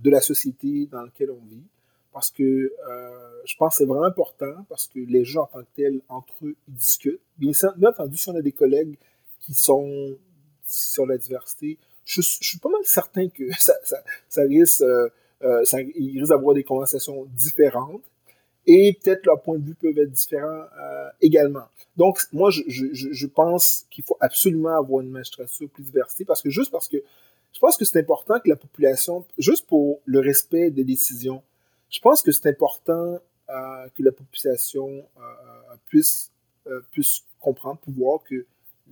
de 0.00 0.10
la 0.10 0.20
société 0.20 0.86
dans 0.86 1.02
laquelle 1.02 1.30
on 1.30 1.44
vit. 1.46 1.64
Parce 2.12 2.30
que 2.30 2.42
euh, 2.42 3.40
je 3.44 3.56
pense 3.56 3.74
que 3.74 3.78
c'est 3.78 3.86
vraiment 3.86 4.04
important, 4.04 4.64
parce 4.68 4.86
que 4.86 5.00
les 5.00 5.24
gens 5.24 5.42
en 5.42 5.46
tant 5.46 5.62
que 5.62 5.74
tels, 5.74 6.00
entre 6.08 6.34
eux, 6.44 6.54
ils 6.68 6.74
discutent. 6.74 7.20
Bien, 7.38 7.52
entendu, 7.88 8.16
si 8.16 8.28
on 8.30 8.36
a 8.36 8.42
des 8.42 8.52
collègues 8.52 8.96
qui 9.40 9.54
sont 9.54 10.16
sur 10.64 11.06
la 11.06 11.18
diversité, 11.18 11.76
je, 12.04 12.20
suis 12.20 12.58
pas 12.58 12.68
mal 12.68 12.80
certain 12.84 13.28
que 13.28 13.44
ça, 13.58 14.42
risque 14.42 14.82
euh, 14.82 15.08
ça, 15.64 15.80
ils 15.80 16.18
risquent 16.18 16.30
d'avoir 16.30 16.54
des 16.54 16.64
conversations 16.64 17.26
différentes 17.34 18.02
et 18.66 18.98
peut-être 19.02 19.26
leurs 19.26 19.42
points 19.42 19.58
de 19.58 19.64
vue 19.64 19.74
peuvent 19.74 19.98
être 19.98 20.10
différents 20.10 20.64
euh, 20.80 21.08
également. 21.20 21.64
Donc, 21.96 22.18
moi, 22.32 22.50
je, 22.50 22.62
je, 22.66 23.12
je 23.12 23.26
pense 23.26 23.86
qu'il 23.90 24.02
faut 24.04 24.16
absolument 24.20 24.76
avoir 24.76 25.02
une 25.02 25.10
magistrature 25.10 25.68
plus 25.68 25.84
diversité 25.84 26.24
parce 26.24 26.42
que 26.42 26.50
juste 26.50 26.70
parce 26.70 26.88
que 26.88 26.96
je 27.54 27.60
pense 27.60 27.76
que 27.76 27.84
c'est 27.84 28.00
important 28.00 28.40
que 28.40 28.48
la 28.48 28.56
population, 28.56 29.24
juste 29.38 29.66
pour 29.66 30.00
le 30.06 30.18
respect 30.18 30.70
des 30.70 30.82
décisions, 30.82 31.42
je 31.88 32.00
pense 32.00 32.20
que 32.20 32.32
c'est 32.32 32.48
important 32.48 33.20
euh, 33.48 33.88
que 33.94 34.02
la 34.02 34.10
population 34.10 34.88
euh, 34.88 35.76
puisse, 35.86 36.32
euh, 36.66 36.80
puisse 36.90 37.22
comprendre, 37.38 37.78
pouvoir 37.78 38.22
que 38.24 38.44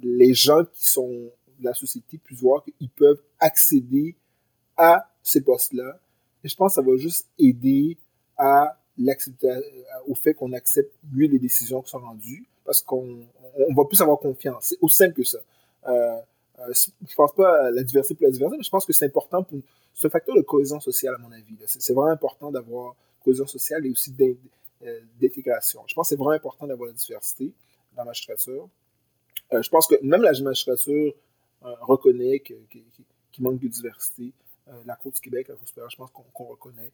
les 0.03 0.35
gens 0.35 0.64
qui 0.64 0.88
sont 0.88 1.31
la 1.64 1.75
société 1.75 2.18
puissent 2.18 2.40
voir 2.40 2.64
qu'ils 2.64 2.90
peuvent 2.90 3.22
accéder 3.38 4.16
à 4.77 5.09
ces 5.22 5.42
postes-là. 5.42 5.98
Et 6.44 6.48
je 6.48 6.57
pense 6.57 6.72
que 6.72 6.75
ça 6.77 6.83
va 6.83 6.96
juste 6.96 7.29
aider 7.38 7.96
à 8.37 8.79
au 10.07 10.14
fait 10.14 10.35
qu'on 10.35 10.53
accepte 10.53 10.94
mieux 11.12 11.27
les 11.27 11.38
décisions 11.38 11.81
qui 11.81 11.90
sont 11.90 11.98
rendues 11.98 12.46
parce 12.64 12.83
qu'on 12.83 13.27
on 13.68 13.75
va 13.75 13.85
plus 13.85 14.01
avoir 14.01 14.18
confiance. 14.18 14.66
C'est 14.66 14.79
aussi 14.83 14.96
simple 14.96 15.14
que 15.14 15.25
ça. 15.25 15.38
Euh, 15.88 16.18
euh, 16.61 16.72
je 17.09 17.14
pense 17.14 17.33
pas 17.35 17.66
à 17.66 17.70
la 17.70 17.83
diversité 17.83 18.14
pour 18.14 18.25
la 18.25 18.31
diversité, 18.31 18.59
mais 18.59 18.64
je 18.64 18.70
pense 18.70 18.85
que 18.85 18.92
c'est 18.92 19.07
important 19.07 19.42
pour. 19.42 19.59
C'est 19.94 20.07
un 20.07 20.11
facteur 20.11 20.35
de 20.35 20.42
cohésion 20.42 20.81
sociale, 20.81 21.14
à 21.14 21.18
mon 21.18 21.33
avis. 21.33 21.55
C'est 21.66 21.92
vraiment 21.92 22.12
important 22.12 22.51
d'avoir 22.51 22.94
cohésion 23.22 23.46
sociale 23.46 23.85
et 23.87 23.90
aussi 23.90 24.14
euh, 24.20 25.01
d'intégration. 25.20 25.83
Je 25.87 25.94
pense 25.94 26.09
que 26.09 26.14
c'est 26.14 26.18
vraiment 26.18 26.35
important 26.35 26.66
d'avoir 26.66 26.88
la 26.88 26.94
diversité 26.94 27.53
dans 27.94 28.03
la 28.03 28.07
magistrature. 28.07 28.68
Euh, 29.53 29.62
je 29.62 29.68
pense 29.68 29.87
que 29.87 29.96
même 30.03 30.22
la 30.22 30.33
magistrature 30.33 31.12
reconnaît 31.81 32.40
qu'il 32.40 32.64
manque 33.40 33.61
de 33.61 33.68
diversité. 33.68 34.33
la 34.87 34.96
Cour 34.96 35.12
du 35.12 35.20
Québec, 35.20 35.48
la 35.48 35.55
Cour 35.55 35.66
supérieure, 35.66 35.90
je 35.90 35.96
pense 35.96 36.11
qu'on 36.11 36.44
reconnaît 36.44 36.92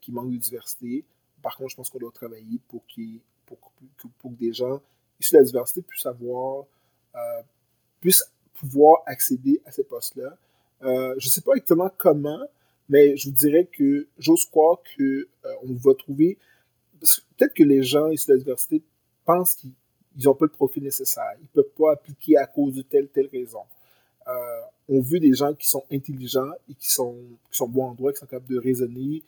qu'il 0.00 0.14
manque 0.14 0.30
de 0.30 0.36
diversité. 0.36 1.04
Par 1.42 1.56
contre, 1.56 1.70
je 1.70 1.76
pense 1.76 1.90
qu'on 1.90 1.98
doit 1.98 2.12
travailler 2.12 2.60
pour, 2.68 2.82
que 2.86 4.28
des 4.38 4.52
gens 4.52 4.80
issus 5.18 5.32
de 5.32 5.38
la 5.38 5.44
diversité 5.44 5.82
puissent 5.82 6.06
avoir, 6.06 6.64
puissent 8.00 8.24
pouvoir 8.60 9.02
accéder 9.06 9.60
à 9.64 9.72
ces 9.72 9.84
postes-là. 9.84 10.36
Euh, 10.82 11.14
je 11.18 11.26
ne 11.26 11.30
sais 11.30 11.40
pas 11.40 11.52
exactement 11.52 11.90
comment, 11.96 12.40
mais 12.88 13.16
je 13.16 13.28
vous 13.28 13.34
dirais 13.34 13.68
que 13.70 14.06
j'ose 14.18 14.44
croire 14.44 14.78
qu'on 14.96 15.02
euh, 15.02 15.54
on 15.62 15.74
va 15.74 15.94
trouver. 15.94 16.38
Peut-être 17.00 17.54
que 17.54 17.62
les 17.62 17.82
gens 17.82 18.08
issus 18.08 18.28
de 18.28 18.34
l'université 18.34 18.82
pensent 19.24 19.54
qu'ils 19.54 19.72
n'ont 20.24 20.34
pas 20.34 20.46
le 20.46 20.52
profil 20.52 20.82
nécessaire. 20.82 21.32
Ils 21.38 21.44
ne 21.44 21.62
peuvent 21.62 21.72
pas 21.78 21.92
appliquer 21.92 22.36
à 22.36 22.46
cause 22.46 22.74
de 22.74 22.82
telle 22.82 23.08
telle 23.08 23.28
raison. 23.28 23.62
Euh, 24.30 24.60
on 24.88 25.00
veut 25.00 25.20
des 25.20 25.34
gens 25.34 25.54
qui 25.54 25.68
sont 25.68 25.84
intelligents 25.90 26.50
et 26.68 26.74
qui 26.74 26.90
sont, 26.90 27.16
qui 27.50 27.56
sont 27.56 27.68
bons 27.68 27.86
en 27.86 27.94
droit, 27.94 28.12
qui 28.12 28.18
sont 28.18 28.26
capables 28.26 28.52
de 28.52 28.58
raisonner, 28.58 29.22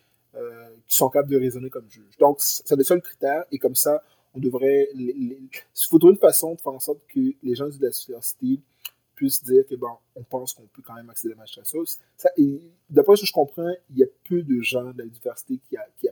qui 0.88 0.96
sont 0.96 1.08
capables 1.08 1.30
de 1.30 1.38
raisonner 1.38 1.70
comme 1.70 1.88
juge. 1.88 2.16
Donc, 2.18 2.38
c'est 2.40 2.74
le 2.74 2.84
seul 2.84 3.00
critère, 3.00 3.44
et 3.52 3.58
comme 3.58 3.74
ça, 3.74 4.02
on 4.34 4.40
devrait. 4.40 4.88
Il 4.94 5.50
faudrait 5.88 6.10
une 6.10 6.18
façon 6.18 6.54
de 6.54 6.60
faire 6.60 6.72
en 6.72 6.80
sorte 6.80 7.00
que 7.08 7.20
les 7.42 7.54
gens 7.54 7.66
de 7.66 7.72
l'université 7.72 8.60
puisse 9.14 9.44
dire 9.44 9.64
que 9.68 9.74
bon, 9.76 9.92
on 10.16 10.22
pense 10.22 10.54
qu'on 10.54 10.66
peut 10.66 10.82
quand 10.84 10.94
même 10.94 11.08
accéder 11.10 11.34
à 11.34 11.36
la 11.36 11.42
magistrature. 11.42 11.84
D'après 12.90 13.16
ce 13.16 13.22
que 13.22 13.26
je 13.26 13.32
comprends, 13.32 13.72
il 13.90 13.98
y 13.98 14.02
a 14.02 14.06
peu 14.24 14.42
de 14.42 14.60
gens 14.60 14.90
de 14.90 15.02
la 15.02 15.08
diversité 15.08 15.58
qui, 15.68 15.76
a, 15.76 15.86
qui. 15.98 16.08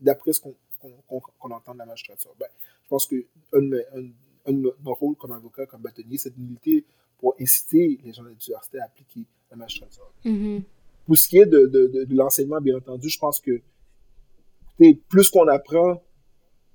D'après 0.00 0.32
ce 0.32 0.40
qu'on 0.40 1.50
entend 1.50 1.74
de 1.74 1.78
la 1.78 1.86
magistrature. 1.86 2.34
Ben, 2.38 2.48
je 2.84 2.88
pense 2.88 3.06
qu'un 3.06 3.18
un, 3.52 4.52
de 4.52 4.74
nos 4.84 4.94
rôles 4.94 5.16
comme 5.16 5.32
avocat, 5.32 5.66
comme 5.66 5.82
bâtonnier, 5.82 6.18
c'est 6.18 6.36
de 6.36 6.84
pour 7.22 7.36
inciter 7.40 8.00
les 8.04 8.12
gens 8.12 8.24
de 8.24 8.30
la 8.30 8.34
diversité 8.34 8.80
à 8.80 8.84
appliquer 8.86 9.20
la 9.48 9.56
magistrature. 9.56 10.12
Mm-hmm. 10.24 10.62
Pour 11.06 11.16
ce 11.16 11.28
qui 11.28 11.38
est 11.38 11.46
de, 11.46 11.66
de, 11.66 12.04
de, 12.04 12.16
l'enseignement, 12.16 12.60
bien 12.60 12.76
entendu, 12.76 13.08
je 13.08 13.18
pense 13.18 13.38
que 13.38 13.62
plus 15.08 15.30
qu'on 15.30 15.46
apprend, 15.46 16.02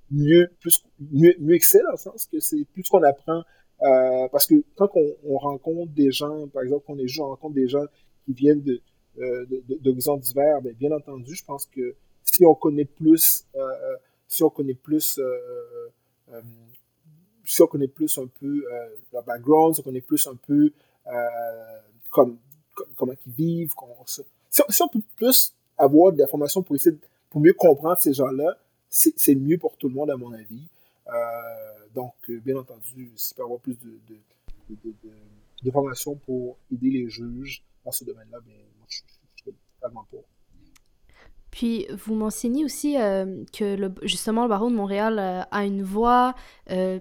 mieux, 0.09 0.49
plus, 0.61 0.81
mieux, 1.11 1.35
mieux 1.39 1.57
que 1.57 1.65
c'est, 1.65 1.83
dans 1.83 1.91
le 1.91 1.97
sens 1.97 2.27
que 2.31 2.39
c'est 2.39 2.63
plus 2.73 2.87
qu'on 2.87 3.03
apprend, 3.03 3.43
euh, 3.81 4.29
parce 4.31 4.47
que 4.47 4.63
quand 4.77 4.89
on, 4.95 5.37
rencontre 5.37 5.91
des 5.91 6.13
gens, 6.13 6.47
par 6.47 6.63
exemple, 6.63 6.85
qu'on 6.85 6.97
est 6.97 7.07
juge, 7.09 7.19
on 7.19 7.27
rencontre 7.27 7.55
des 7.55 7.67
gens 7.67 7.83
qui 8.23 8.31
viennent 8.31 8.63
de, 8.63 8.79
euh, 9.19 9.45
d'horizons 9.81 10.15
divers, 10.15 10.61
bien, 10.61 10.71
bien 10.79 10.91
entendu, 10.93 11.35
je 11.35 11.43
pense 11.43 11.65
que 11.65 11.93
si 12.23 12.45
on 12.45 12.55
connaît 12.55 12.85
plus, 12.85 13.43
euh, 13.53 13.97
si 14.29 14.43
on 14.43 14.49
connaît 14.49 14.75
plus, 14.75 15.19
si 17.49 17.61
on 17.61 17.67
connaît 17.67 17.87
plus 17.87 18.17
un 18.17 18.27
peu 18.27 18.63
leur 19.13 19.23
background, 19.23 19.75
si 19.75 19.81
on 19.81 19.83
connaît 19.83 20.01
plus 20.01 20.27
un 20.27 20.35
peu 20.35 20.71
comme, 22.09 22.37
comment 22.95 23.13
ils 23.25 23.33
vivent, 23.33 23.73
si, 24.05 24.81
on 24.81 24.87
peut 24.87 25.01
plus 25.15 25.53
avoir 25.77 26.11
de 26.11 26.17
l'information 26.19 26.61
pour 26.61 26.75
essayer 26.75 26.97
pour 27.29 27.41
mieux 27.41 27.53
comprendre 27.53 27.99
ces 27.99 28.13
gens-là, 28.13 28.57
c'est 28.89 29.35
mieux 29.35 29.57
pour 29.57 29.77
tout 29.77 29.87
le 29.89 29.95
monde 29.95 30.09
à 30.09 30.17
mon 30.17 30.33
avis. 30.33 30.67
Donc, 31.97 32.13
euh, 32.29 32.39
bien 32.39 32.55
entendu, 32.57 33.11
s'il 33.15 33.35
peut 33.35 33.43
avoir 33.43 33.59
plus 33.59 33.75
de, 33.79 33.99
de, 34.69 35.71
formation 35.71 36.15
pour 36.15 36.57
aider 36.71 36.91
les 36.91 37.09
juges 37.09 37.63
dans 37.83 37.91
ce 37.91 38.05
domaine-là, 38.05 38.39
bien, 38.41 38.53
moi, 38.77 38.85
je, 38.87 39.01
suis 39.35 39.51
totalement 39.79 40.05
pour. 40.11 40.23
Puis, 41.51 41.87
vous 42.05 42.15
mentionnez 42.15 42.63
aussi 42.65 42.97
euh, 42.97 43.43
que 43.57 43.75
le, 43.75 43.93
justement 44.03 44.43
le 44.43 44.49
barreau 44.49 44.69
de 44.69 44.75
Montréal 44.75 45.17
euh, 45.19 45.41
a 45.49 45.65
une 45.65 45.83
voix, 45.83 46.35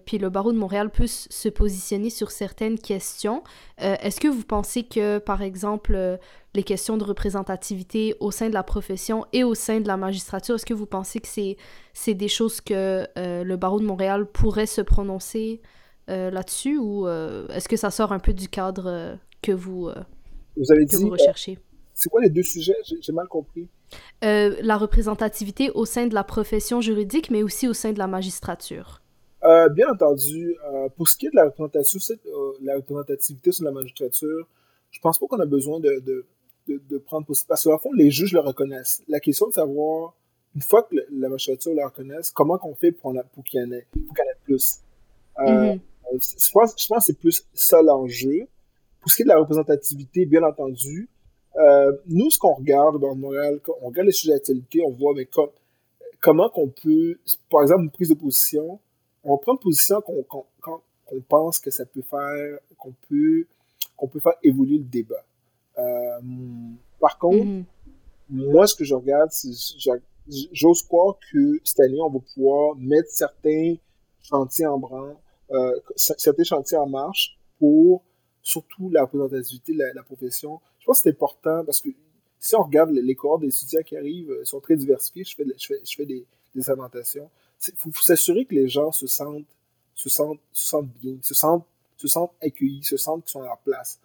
puis 0.04 0.18
le 0.18 0.30
barreau 0.30 0.52
de 0.52 0.58
Montréal 0.58 0.90
peut 0.90 1.06
se 1.08 1.48
positionner 1.48 2.10
sur 2.10 2.30
certaines 2.30 2.78
questions. 2.78 3.42
Est-ce 3.78 4.20
que 4.20 4.28
vous 4.28 4.44
pensez 4.44 4.84
que, 4.84 5.18
par 5.18 5.42
exemple, 5.42 6.18
les 6.56 6.64
questions 6.64 6.96
de 6.96 7.04
représentativité 7.04 8.16
au 8.18 8.32
sein 8.32 8.48
de 8.48 8.54
la 8.54 8.64
profession 8.64 9.24
et 9.32 9.44
au 9.44 9.54
sein 9.54 9.80
de 9.80 9.86
la 9.86 9.96
magistrature, 9.96 10.56
est-ce 10.56 10.66
que 10.66 10.74
vous 10.74 10.86
pensez 10.86 11.20
que 11.20 11.28
c'est, 11.28 12.14
des 12.14 12.28
choses 12.28 12.60
que 12.60 13.06
euh, 13.16 13.44
le 13.44 13.56
barreau 13.56 13.78
de 13.78 13.84
Montréal 13.84 14.26
pourrait 14.26 14.66
se 14.66 14.80
prononcer 14.80 15.60
euh, 16.10 16.30
là-dessus? 16.30 16.78
Ou 16.78 17.06
euh, 17.06 17.46
est-ce 17.48 17.68
que 17.68 17.76
ça 17.76 17.90
sort 17.90 18.12
un 18.12 18.18
peu 18.18 18.32
du 18.32 18.48
cadre 18.48 19.18
que 19.42 19.52
vous, 19.52 19.90
vous, 20.56 20.72
avez 20.72 20.86
que 20.86 20.96
vous 20.96 21.10
recherchez? 21.10 21.58
c'est 21.94 22.08
quoi 22.10 22.20
les 22.20 22.30
deux 22.30 22.42
sujets? 22.42 22.76
J'ai, 22.84 23.12
mal 23.12 23.28
compris. 23.28 23.68
La 24.22 24.76
représentativité 24.76 25.70
au 25.70 25.84
sein 25.84 26.06
de 26.06 26.14
la 26.14 26.24
profession 26.24 26.80
juridique, 26.80 27.30
mais 27.30 27.42
aussi 27.42 27.68
au 27.68 27.74
sein 27.74 27.92
de 27.92 27.98
la 27.98 28.06
magistrature. 28.06 29.02
bien 29.42 29.88
entendu, 29.90 30.56
pour 30.96 31.08
ce 31.08 31.16
qui 31.16 31.26
est 31.26 31.30
de 31.30 31.36
la, 31.36 31.44
représentativité, 31.44 32.20
la 32.62 32.76
représentativité 32.76 33.52
sur 33.52 33.64
la 33.64 33.72
magistrature, 33.72 34.46
je 34.90 35.00
pense 35.00 35.18
pas 35.18 35.26
qu'on 35.26 35.40
a 35.40 35.46
besoin 35.46 35.80
de, 35.80 36.24
de, 36.68 36.98
prendre 36.98 37.26
possible. 37.26 37.48
Parce 37.48 37.64
qu'en 37.64 37.78
fond, 37.78 37.92
les 37.92 38.10
juges 38.10 38.32
le 38.32 38.40
reconnaissent. 38.40 39.02
La 39.08 39.20
question 39.20 39.48
de 39.48 39.52
savoir, 39.52 40.14
une 40.54 40.62
fois 40.62 40.82
que 40.82 40.96
la 41.12 41.28
magistrature 41.28 41.74
le 41.74 41.84
reconnaisse, 41.84 42.30
comment 42.30 42.58
qu'on 42.58 42.74
fait 42.74 42.92
pour, 42.92 43.14
pour 43.34 43.44
qu'il 43.44 43.60
y 43.60 43.64
en 43.64 43.72
ait, 43.72 43.86
pour 43.92 44.14
qu'il 44.14 44.24
y 44.24 44.28
en 44.28 44.30
ait 44.30 44.40
plus? 44.44 44.80
Euh, 45.38 45.74
mm-hmm. 45.74 46.46
je, 46.46 46.50
pense, 46.50 46.74
je 46.78 46.86
pense 46.86 46.98
que 46.98 47.04
c'est 47.04 47.18
plus 47.18 47.46
ça 47.52 47.82
l'enjeu. 47.82 48.46
Pour 49.00 49.10
ce 49.10 49.16
qui 49.16 49.22
est 49.22 49.24
de 49.24 49.30
la 49.30 49.38
représentativité, 49.38 50.26
bien 50.26 50.42
entendu, 50.42 51.08
euh, 51.58 51.92
nous, 52.06 52.30
ce 52.30 52.38
qu'on 52.38 52.54
regarde 52.54 53.00
dans 53.00 53.14
Montréal, 53.14 53.60
on 53.82 53.88
regarde 53.88 54.06
les 54.06 54.12
sujets 54.12 54.34
d'actualité, 54.34 54.82
on 54.82 54.90
voit 54.90 55.14
mais 55.14 55.28
comment 56.20 56.48
qu'on 56.48 56.68
peut, 56.68 57.18
par 57.50 57.62
exemple, 57.62 57.84
une 57.84 57.90
prise 57.90 58.08
de 58.08 58.14
position, 58.14 58.78
on 59.24 59.38
prend 59.38 59.52
une 59.52 59.58
position 59.58 60.00
qu'on 60.00 60.24
qu'on 61.06 61.20
pense 61.20 61.60
que 61.60 61.70
ça 61.70 61.86
peut 61.86 62.02
faire, 62.02 62.58
qu'on 62.76 62.92
peut, 63.08 63.46
qu'on 63.96 64.08
peut 64.08 64.18
faire 64.18 64.34
évoluer 64.42 64.78
le 64.78 64.84
débat. 64.84 65.24
Euh, 65.78 66.20
par 67.00 67.18
contre, 67.18 67.44
mhm. 67.44 67.64
moi, 68.28 68.66
ce 68.66 68.74
que 68.74 68.84
je 68.84 68.94
regarde, 68.94 69.30
c'est 69.30 69.52
j'ose 70.52 70.82
croire 70.82 71.16
que 71.32 71.60
cette 71.64 71.80
année, 71.80 72.00
on 72.00 72.10
va 72.10 72.18
pouvoir 72.34 72.74
mettre 72.76 73.08
certains 73.10 73.76
chantiers 74.22 74.66
en 74.66 74.78
branle, 74.78 75.16
euh, 75.52 75.78
certains 75.94 76.42
chantiers 76.42 76.76
en 76.76 76.88
marche 76.88 77.38
pour 77.58 78.02
surtout 78.42 78.90
la 78.90 79.02
représentativité 79.02 79.72
de 79.74 79.82
la, 79.94 80.02
profession. 80.02 80.60
Je 80.86 80.90
pense 80.92 80.98
que 81.00 81.10
c'est 81.10 81.16
important 81.16 81.64
parce 81.64 81.80
que 81.80 81.88
si 82.38 82.54
on 82.54 82.62
regarde 82.62 82.90
les, 82.90 83.14
corps 83.16 83.40
des 83.40 83.48
étudiants 83.48 83.82
qui 83.84 83.96
arrivent, 83.96 84.32
ils 84.40 84.46
sont 84.46 84.60
très 84.60 84.76
diversifiés. 84.76 85.24
Je 85.24 85.34
fais, 85.34 85.44
je 85.58 85.66
fais, 85.66 85.80
je 85.84 85.96
fais 85.96 86.06
des, 86.06 86.24
des 86.54 86.70
inventations. 86.70 87.28
Il 87.66 87.74
faut, 87.74 87.90
s'assurer 88.00 88.44
que 88.44 88.54
les 88.54 88.68
gens 88.68 88.92
se 88.92 89.08
sentent, 89.08 89.48
se 89.96 90.08
sentent, 90.08 90.38
se 90.52 90.64
sentent 90.64 90.92
bien, 91.02 91.16
se 91.22 91.34
sentent, 91.34 91.66
se 91.96 92.06
sentent 92.06 92.30
accueillis, 92.40 92.84
se 92.84 92.96
sentent 92.96 93.24
qu'ils 93.24 93.32
sont 93.32 93.42
à 93.42 93.46
leur 93.46 93.58
place. 93.58 93.98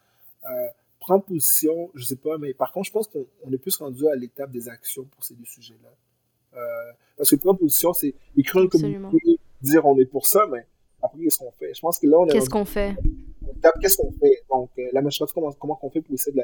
Euh, 0.49 0.67
prendre 0.99 1.23
position, 1.23 1.91
je 1.93 2.03
sais 2.03 2.15
pas, 2.15 2.39
mais 2.39 2.55
par 2.55 2.71
contre, 2.71 2.87
je 2.87 2.91
pense 2.91 3.07
qu'on 3.07 3.51
est 3.51 3.59
plus 3.59 3.75
rendu 3.75 4.07
à 4.07 4.15
l'étape 4.15 4.49
des 4.49 4.67
actions 4.67 5.03
pour 5.03 5.23
ces 5.23 5.35
deux 5.35 5.45
sujets-là. 5.45 6.59
Euh, 6.59 6.91
parce 7.15 7.29
que 7.29 7.35
prendre 7.35 7.59
position, 7.59 7.93
c'est 7.93 8.15
écrire 8.35 8.63
un 8.63 8.67
communiqué, 8.67 9.39
dire 9.61 9.85
on 9.85 9.99
est 9.99 10.05
pour 10.05 10.25
ça, 10.25 10.47
mais 10.47 10.65
après, 10.99 11.23
qu'est-ce 11.23 11.37
qu'on 11.37 11.51
fait? 11.51 11.75
Je 11.75 11.79
pense 11.79 11.99
que 11.99 12.07
là, 12.07 12.17
on 12.17 12.25
Qu'est-ce 12.25 12.49
qu'on 12.49 12.65
fait? 12.65 12.95
Qu'est-ce 13.81 13.97
qu'on 13.97 14.11
fait? 14.11 14.43
Donc, 14.49 14.69
euh, 14.77 14.87
la 14.93 15.01
magistrature, 15.01 15.33
comment, 15.33 15.51
comment 15.53 15.79
on 15.81 15.89
fait 15.89 16.01
pour 16.01 16.13
essayer 16.13 16.35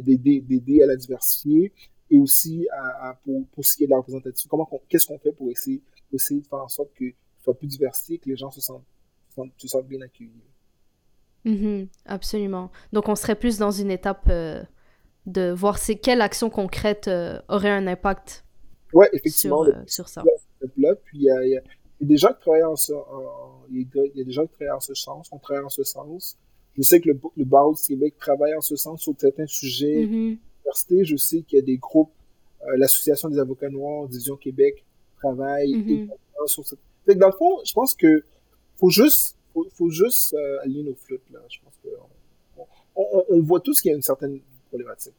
d'aider 0.00 0.80
euh, 0.80 0.84
à 0.84 0.86
la 0.86 0.96
diversifier 0.96 1.72
et 2.10 2.18
aussi 2.18 2.66
à, 2.70 3.18
pour, 3.24 3.46
pour, 3.48 3.64
ce 3.64 3.76
qui 3.76 3.84
est 3.84 3.86
de 3.86 3.90
la 3.90 3.98
représentation, 3.98 4.48
comment 4.48 4.68
qu'est-ce 4.88 5.06
qu'on 5.06 5.18
fait 5.18 5.32
pour 5.32 5.50
essayer, 5.50 5.82
essayer 6.12 6.40
de 6.40 6.46
faire 6.46 6.60
en 6.60 6.68
sorte 6.68 6.90
que 6.94 7.04
soit 7.38 7.54
plus 7.54 7.66
diversifié, 7.66 8.18
que 8.18 8.28
les 8.30 8.36
gens 8.36 8.50
se 8.50 8.60
sentent, 8.60 8.84
se 9.56 9.68
sentent 9.68 9.86
bien 9.86 10.00
accueillis. 10.00 10.32
Mhm, 11.44 11.88
absolument. 12.06 12.70
Donc, 12.92 13.08
on 13.08 13.14
serait 13.14 13.36
plus 13.36 13.58
dans 13.58 13.70
une 13.70 13.90
étape 13.90 14.26
euh, 14.30 14.62
de 15.26 15.50
voir 15.50 15.78
c'est 15.78 15.96
quelle 15.96 16.22
action 16.22 16.48
concrète 16.48 17.10
aurait 17.48 17.70
un 17.70 17.86
impact 17.86 18.44
ouais, 18.94 19.08
effectivement, 19.12 19.64
sur, 19.64 19.74
sur 19.86 20.08
ça. 20.08 20.24
Là, 20.76 20.94
puis 21.04 21.18
il 21.18 21.24
y 21.24 21.30
a, 21.30 21.46
y 21.46 21.56
a, 21.56 21.60
des 22.00 22.16
gens 22.16 22.28
qui 22.28 22.40
travaillent 22.40 22.64
en, 22.64 22.74
il 23.70 23.86
y 24.14 24.20
a 24.20 24.24
des 24.24 24.32
gens 24.32 24.46
qui 24.46 24.52
travaillent 24.54 24.76
en 24.76 24.80
ce 24.80 24.94
sens, 24.94 25.28
on 25.32 25.38
travaille 25.38 25.64
en 25.64 25.68
ce 25.68 25.84
sens. 25.84 26.36
Je 26.76 26.82
sais 26.82 27.00
que 27.00 27.08
le, 27.08 27.20
le 27.36 27.44
barreau 27.44 27.74
du 27.74 27.82
Québec 27.82 28.14
travaille 28.18 28.54
en 28.54 28.60
ce 28.60 28.76
sens 28.76 29.02
sur 29.02 29.14
certains 29.18 29.46
sujets. 29.46 30.06
Mhm. 30.06 30.38
Je 31.04 31.16
sais 31.16 31.42
qu'il 31.42 31.58
y 31.58 31.62
a 31.62 31.64
des 31.64 31.78
groupes, 31.78 32.12
l'Association 32.76 33.28
des 33.30 33.38
avocats 33.38 33.70
noirs, 33.70 34.06
Division 34.08 34.36
Québec, 34.36 34.84
travaille 35.16 35.74
Mhm. 35.74 36.10
sur 36.46 36.66
cette... 36.66 36.78
Fait 37.06 37.14
que 37.14 37.18
dans 37.18 37.28
le 37.28 37.32
fond, 37.32 37.58
je 37.64 37.72
pense 37.72 37.94
que 37.94 38.22
faut 38.76 38.90
juste, 38.90 39.36
faut, 39.52 39.66
faut 39.72 39.88
juste 39.90 40.34
euh, 40.34 40.58
aligner 40.62 40.84
nos 40.84 40.94
flûtes, 40.94 41.28
là. 41.32 41.40
Je 41.48 41.58
pense 41.64 41.72
que 41.82 41.88
on, 42.56 42.66
on, 42.96 43.24
on 43.30 43.40
voit 43.42 43.60
tous 43.60 43.80
qu'il 43.80 43.90
y 43.90 43.92
a 43.92 43.96
une 43.96 44.02
certaine 44.02 44.40
problématique. 44.68 45.14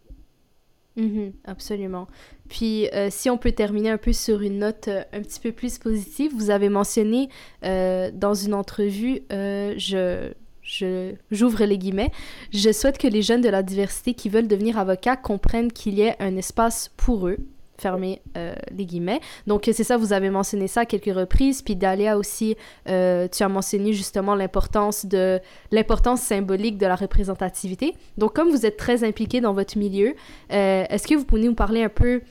Mhm, 1.00 1.32
absolument. 1.46 2.08
Puis, 2.50 2.90
euh, 2.94 3.08
si 3.10 3.30
on 3.30 3.38
peut 3.38 3.54
terminer 3.54 3.90
un 3.90 3.98
peu 3.98 4.12
sur 4.12 4.42
une 4.42 4.60
note 4.60 4.90
euh, 4.90 5.04
un 5.14 5.22
petit 5.22 5.40
peu 5.40 5.52
plus 5.54 5.78
positive, 5.78 6.32
vous 6.36 6.50
avez 6.50 6.68
mentionné 6.68 7.30
euh, 7.64 8.12
dans 8.14 8.34
une 8.34 8.54
entrevue, 8.54 9.22
je, 9.30 10.32
je, 10.62 11.14
j'ouvre 11.32 11.64
les 11.64 11.78
guillemets, 11.78 12.12
je 12.52 12.72
souhaite 12.72 12.98
que 12.98 13.08
les 13.08 13.22
jeunes 13.22 13.42
de 13.42 13.50
la 13.50 13.64
diversité 13.64 14.14
qui 14.14 14.28
veulent 14.28 14.48
devenir 14.48 14.78
avocats 14.78 15.16
comprennent 15.16 15.72
qu'il 15.72 15.94
y 15.94 16.02
ait 16.02 16.16
un 16.20 16.36
espace 16.36 16.92
pour 16.98 17.30
eux, 17.30 17.38
fermer 17.80 18.22
euh, 18.38 18.54
les 18.76 18.86
guillemets. 18.86 19.20
Donc, 19.48 19.70
c'est 19.72 19.84
ça, 19.84 19.98
vous 19.98 20.14
avez 20.14 20.30
mentionné 20.30 20.68
ça 20.68 20.82
à 20.82 20.86
quelques 20.86 21.14
reprises. 21.14 21.62
Puis, 21.62 21.76
Dalia 21.76 22.18
aussi, 22.18 22.56
euh, 22.88 23.28
tu 23.28 23.44
as 23.44 23.50
mentionné 23.50 23.94
justement 23.94 24.36
l'importance 24.36 25.06
de 25.06 25.40
l'importance 25.72 26.22
symbolique 26.22 26.78
de 26.78 26.86
la 26.86 26.96
représentativité. 26.96 27.96
Donc, 28.18 28.36
comme 28.36 28.50
vous 28.50 28.66
êtes 28.66 28.78
très 28.78 29.04
impliqué 29.04 29.42
dans 29.42 29.54
votre 29.54 29.78
milieu, 29.78 30.16
euh, 30.52 30.84
est-ce 30.90 31.08
que 31.08 31.16
vous 31.16 31.26
pouvez 31.26 31.44
nous 31.44 31.56
parler 31.56 31.84
un 31.84 31.90
peu 31.90 32.22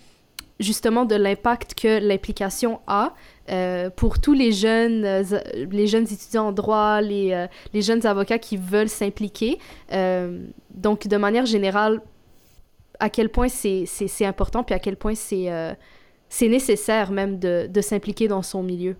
justement 0.61 1.05
de 1.05 1.15
l'impact 1.15 1.75
que 1.75 2.01
l'implication 2.01 2.81
a 2.89 3.15
pour 3.97 4.21
tous 4.21 4.35
les 4.35 4.53
jeunes, 4.53 5.25
les 5.71 5.87
jeunes 5.87 6.03
étudiants 6.03 6.49
en 6.49 6.53
droit, 6.53 7.01
les, 7.01 7.47
les 7.73 7.81
jeunes 7.81 8.05
avocats 8.05 8.39
qui 8.39 8.57
veulent 8.57 8.89
s'impliquer? 8.89 9.59
Donc, 10.75 11.07
de 11.07 11.17
manière 11.17 11.47
générale, 11.47 12.03
à 13.01 13.11
quel 13.11 13.31
point 13.31 13.49
c'est 13.49 14.25
important, 14.25 14.65
puis 14.65 14.75
à 14.75 14.79
quel 14.79 14.97
point 14.97 15.15
c'est 15.15 15.51
euh, 15.51 15.73
nécessaire 16.43 17.11
même 17.11 17.39
de, 17.39 17.81
s'impliquer 17.81 18.29
dans 18.29 18.43
son 18.43 18.63
milieu. 18.63 18.97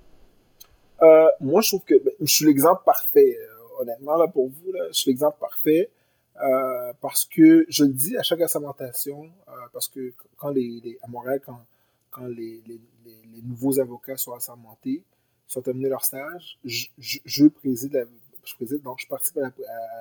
Euh, 1.03 1.27
moi, 1.41 1.61
je 1.61 1.69
trouve 1.69 1.85
que 1.85 1.95
ben, 2.03 2.13
je 2.21 2.33
suis 2.33 2.45
l'exemple 2.47 2.83
parfait, 2.85 3.39
euh, 3.39 3.83
honnêtement, 3.83 4.17
là, 4.17 4.27
pour 4.29 4.49
vous. 4.49 4.73
Là, 4.73 4.87
je 4.89 4.99
suis 4.99 5.11
l'exemple 5.11 5.39
parfait 5.39 5.91
parce 7.01 7.25
que 7.25 7.67
je 7.69 7.83
le 7.83 7.93
dis 7.93 8.17
à 8.17 8.23
chaque 8.23 8.41
assermentation, 8.41 9.29
parce 9.73 9.89
que 9.89 10.13
quand 10.37 10.51
les, 10.51 10.97
à 11.03 11.09
Montréal, 11.09 11.41
quand, 11.45 11.59
quand 12.13 12.27
les, 12.27 12.63
nouveaux 13.43 13.81
avocats 13.81 14.17
sont 14.17 14.33
assermentés, 14.33 15.03
sont 15.49 15.63
terminés 15.63 15.89
leur 15.89 16.05
stage, 16.05 16.59
je, 16.65 17.47
préside 17.49 18.07
je 18.45 18.55
préside, 18.55 18.83
donc 18.83 18.99
je 19.01 19.07
participe 19.07 19.39
à 19.39 19.51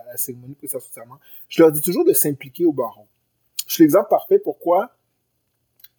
la, 0.06 0.18
cérémonie 0.18 0.56
de. 0.62 1.20
Je 1.50 1.62
leur 1.62 1.72
dis 1.72 1.82
toujours 1.82 2.06
de 2.06 2.14
s'impliquer 2.14 2.66
au 2.66 2.72
barreau. 2.72 3.08
Je 3.68 3.74
suis 3.74 3.84
l'exemple 3.84 4.10
parfait. 4.10 4.40
Pourquoi? 4.40 4.92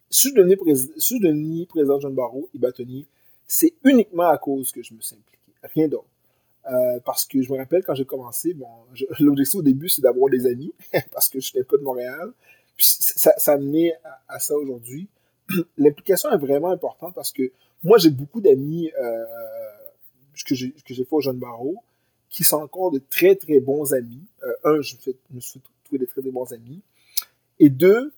Si 0.09 0.29
je 0.29 0.33
devenais 0.35 0.57
président, 0.57 0.93
si 0.97 1.19
je 1.21 1.65
président 1.65 1.99
John 1.99 2.13
Barreau 2.13 2.49
et 2.53 2.57
bâtonnier, 2.57 3.05
c'est 3.47 3.73
uniquement 3.83 4.27
à 4.27 4.37
cause 4.37 4.71
que 4.71 4.81
je 4.83 4.93
me 4.93 5.01
suis 5.01 5.15
impliqué. 5.15 5.39
Rien 5.63 5.87
d'autre. 5.87 6.05
Euh, 6.69 6.99
parce 7.05 7.25
que 7.25 7.41
je 7.41 7.51
me 7.51 7.57
rappelle 7.57 7.83
quand 7.83 7.95
j'ai 7.95 8.05
commencé, 8.05 8.53
bon, 8.53 8.67
l'objectif 9.19 9.59
au 9.59 9.61
début, 9.61 9.87
c'est 9.89 10.01
d'avoir 10.01 10.29
des 10.29 10.45
amis, 10.45 10.73
parce 11.13 11.29
que 11.29 11.39
je 11.39 11.49
n'étais 11.49 11.63
pas 11.63 11.77
de 11.77 11.83
Montréal. 11.83 12.31
Puis 12.75 12.87
ça, 12.99 13.31
a 13.45 13.57
mené 13.57 13.93
à, 14.27 14.39
ça 14.39 14.55
aujourd'hui. 14.55 15.07
L'implication 15.77 16.29
est 16.31 16.37
vraiment 16.37 16.71
importante 16.71 17.13
parce 17.13 17.31
que 17.31 17.51
moi, 17.83 17.97
j'ai 17.97 18.09
beaucoup 18.09 18.41
d'amis 18.41 18.91
euh, 19.01 19.25
que 20.45 20.55
j'ai 20.55 20.73
fait 20.77 21.07
au 21.11 21.21
Jeune 21.21 21.37
Barreau 21.37 21.77
qui 22.29 22.43
sont 22.43 22.57
encore 22.57 22.91
de 22.91 23.01
très, 23.09 23.35
très 23.35 23.59
bons 23.59 23.93
amis. 23.93 24.21
Euh, 24.43 24.53
un, 24.63 24.81
je 24.81 24.95
me, 24.95 25.01
fais, 25.01 25.15
je 25.29 25.35
me 25.35 25.39
suis 25.39 25.59
trouvé 25.83 25.99
des 25.99 26.07
très, 26.07 26.21
très 26.21 26.31
bons 26.31 26.51
amis. 26.53 26.81
Et 27.59 27.69
deux, 27.69 28.13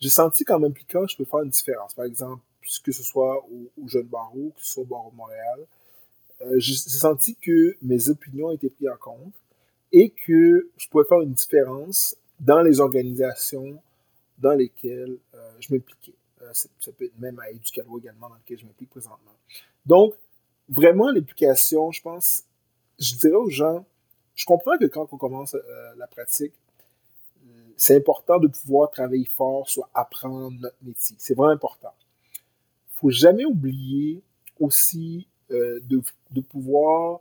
j'ai 0.00 0.10
senti 0.10 0.44
qu'en 0.44 0.58
m'impliquant, 0.58 1.06
je 1.06 1.16
peux 1.16 1.24
faire 1.24 1.40
une 1.40 1.50
différence. 1.50 1.94
Par 1.94 2.04
exemple, 2.04 2.42
que 2.82 2.92
ce 2.92 3.02
soit 3.02 3.44
au, 3.44 3.88
Jeune 3.88 4.06
Barreau, 4.06 4.52
que 4.56 4.62
ce 4.62 4.74
soit 4.74 4.82
au 4.82 4.86
Barreau 4.86 5.10
de 5.10 5.16
Montréal, 5.16 5.60
euh, 6.42 6.54
j'ai 6.58 6.74
senti 6.74 7.36
que 7.36 7.76
mes 7.82 8.08
opinions 8.08 8.50
étaient 8.52 8.68
prises 8.68 8.88
en 8.88 8.96
compte 8.96 9.34
et 9.92 10.10
que 10.10 10.68
je 10.76 10.88
pouvais 10.88 11.04
faire 11.04 11.20
une 11.20 11.32
différence 11.32 12.16
dans 12.40 12.60
les 12.60 12.80
organisations 12.80 13.80
dans 14.38 14.52
lesquelles 14.52 15.16
euh, 15.34 15.50
je 15.60 15.74
m'impliquais. 15.74 16.14
Euh, 16.42 16.50
ça, 16.52 16.68
peut 16.92 17.04
être 17.04 17.18
même 17.18 17.38
à 17.38 17.50
Éducalo 17.50 17.98
également, 17.98 18.28
dans 18.28 18.36
lequel 18.36 18.58
je 18.58 18.66
m'implique 18.66 18.90
présentement. 18.90 19.32
Donc, 19.86 20.14
vraiment, 20.68 21.10
l'implication, 21.10 21.90
je 21.92 22.02
pense, 22.02 22.44
je 22.98 23.14
dirais 23.16 23.36
aux 23.36 23.50
gens, 23.50 23.86
je 24.34 24.44
comprends 24.44 24.76
que 24.76 24.84
quand 24.84 25.12
on 25.12 25.16
commence 25.16 25.54
euh, 25.54 25.94
la 25.96 26.06
pratique, 26.06 26.52
c'est 27.76 27.96
important 27.96 28.38
de 28.38 28.48
pouvoir 28.48 28.90
travailler 28.90 29.28
fort 29.36 29.68
sur 29.68 29.88
apprendre 29.94 30.58
notre 30.60 30.76
métier. 30.82 31.16
C'est 31.18 31.34
vraiment 31.34 31.52
important. 31.52 31.92
Il 32.32 32.98
faut 32.98 33.10
jamais 33.10 33.44
oublier 33.44 34.22
aussi 34.58 35.28
euh, 35.50 35.80
de, 35.84 36.40
pouvoir 36.40 37.20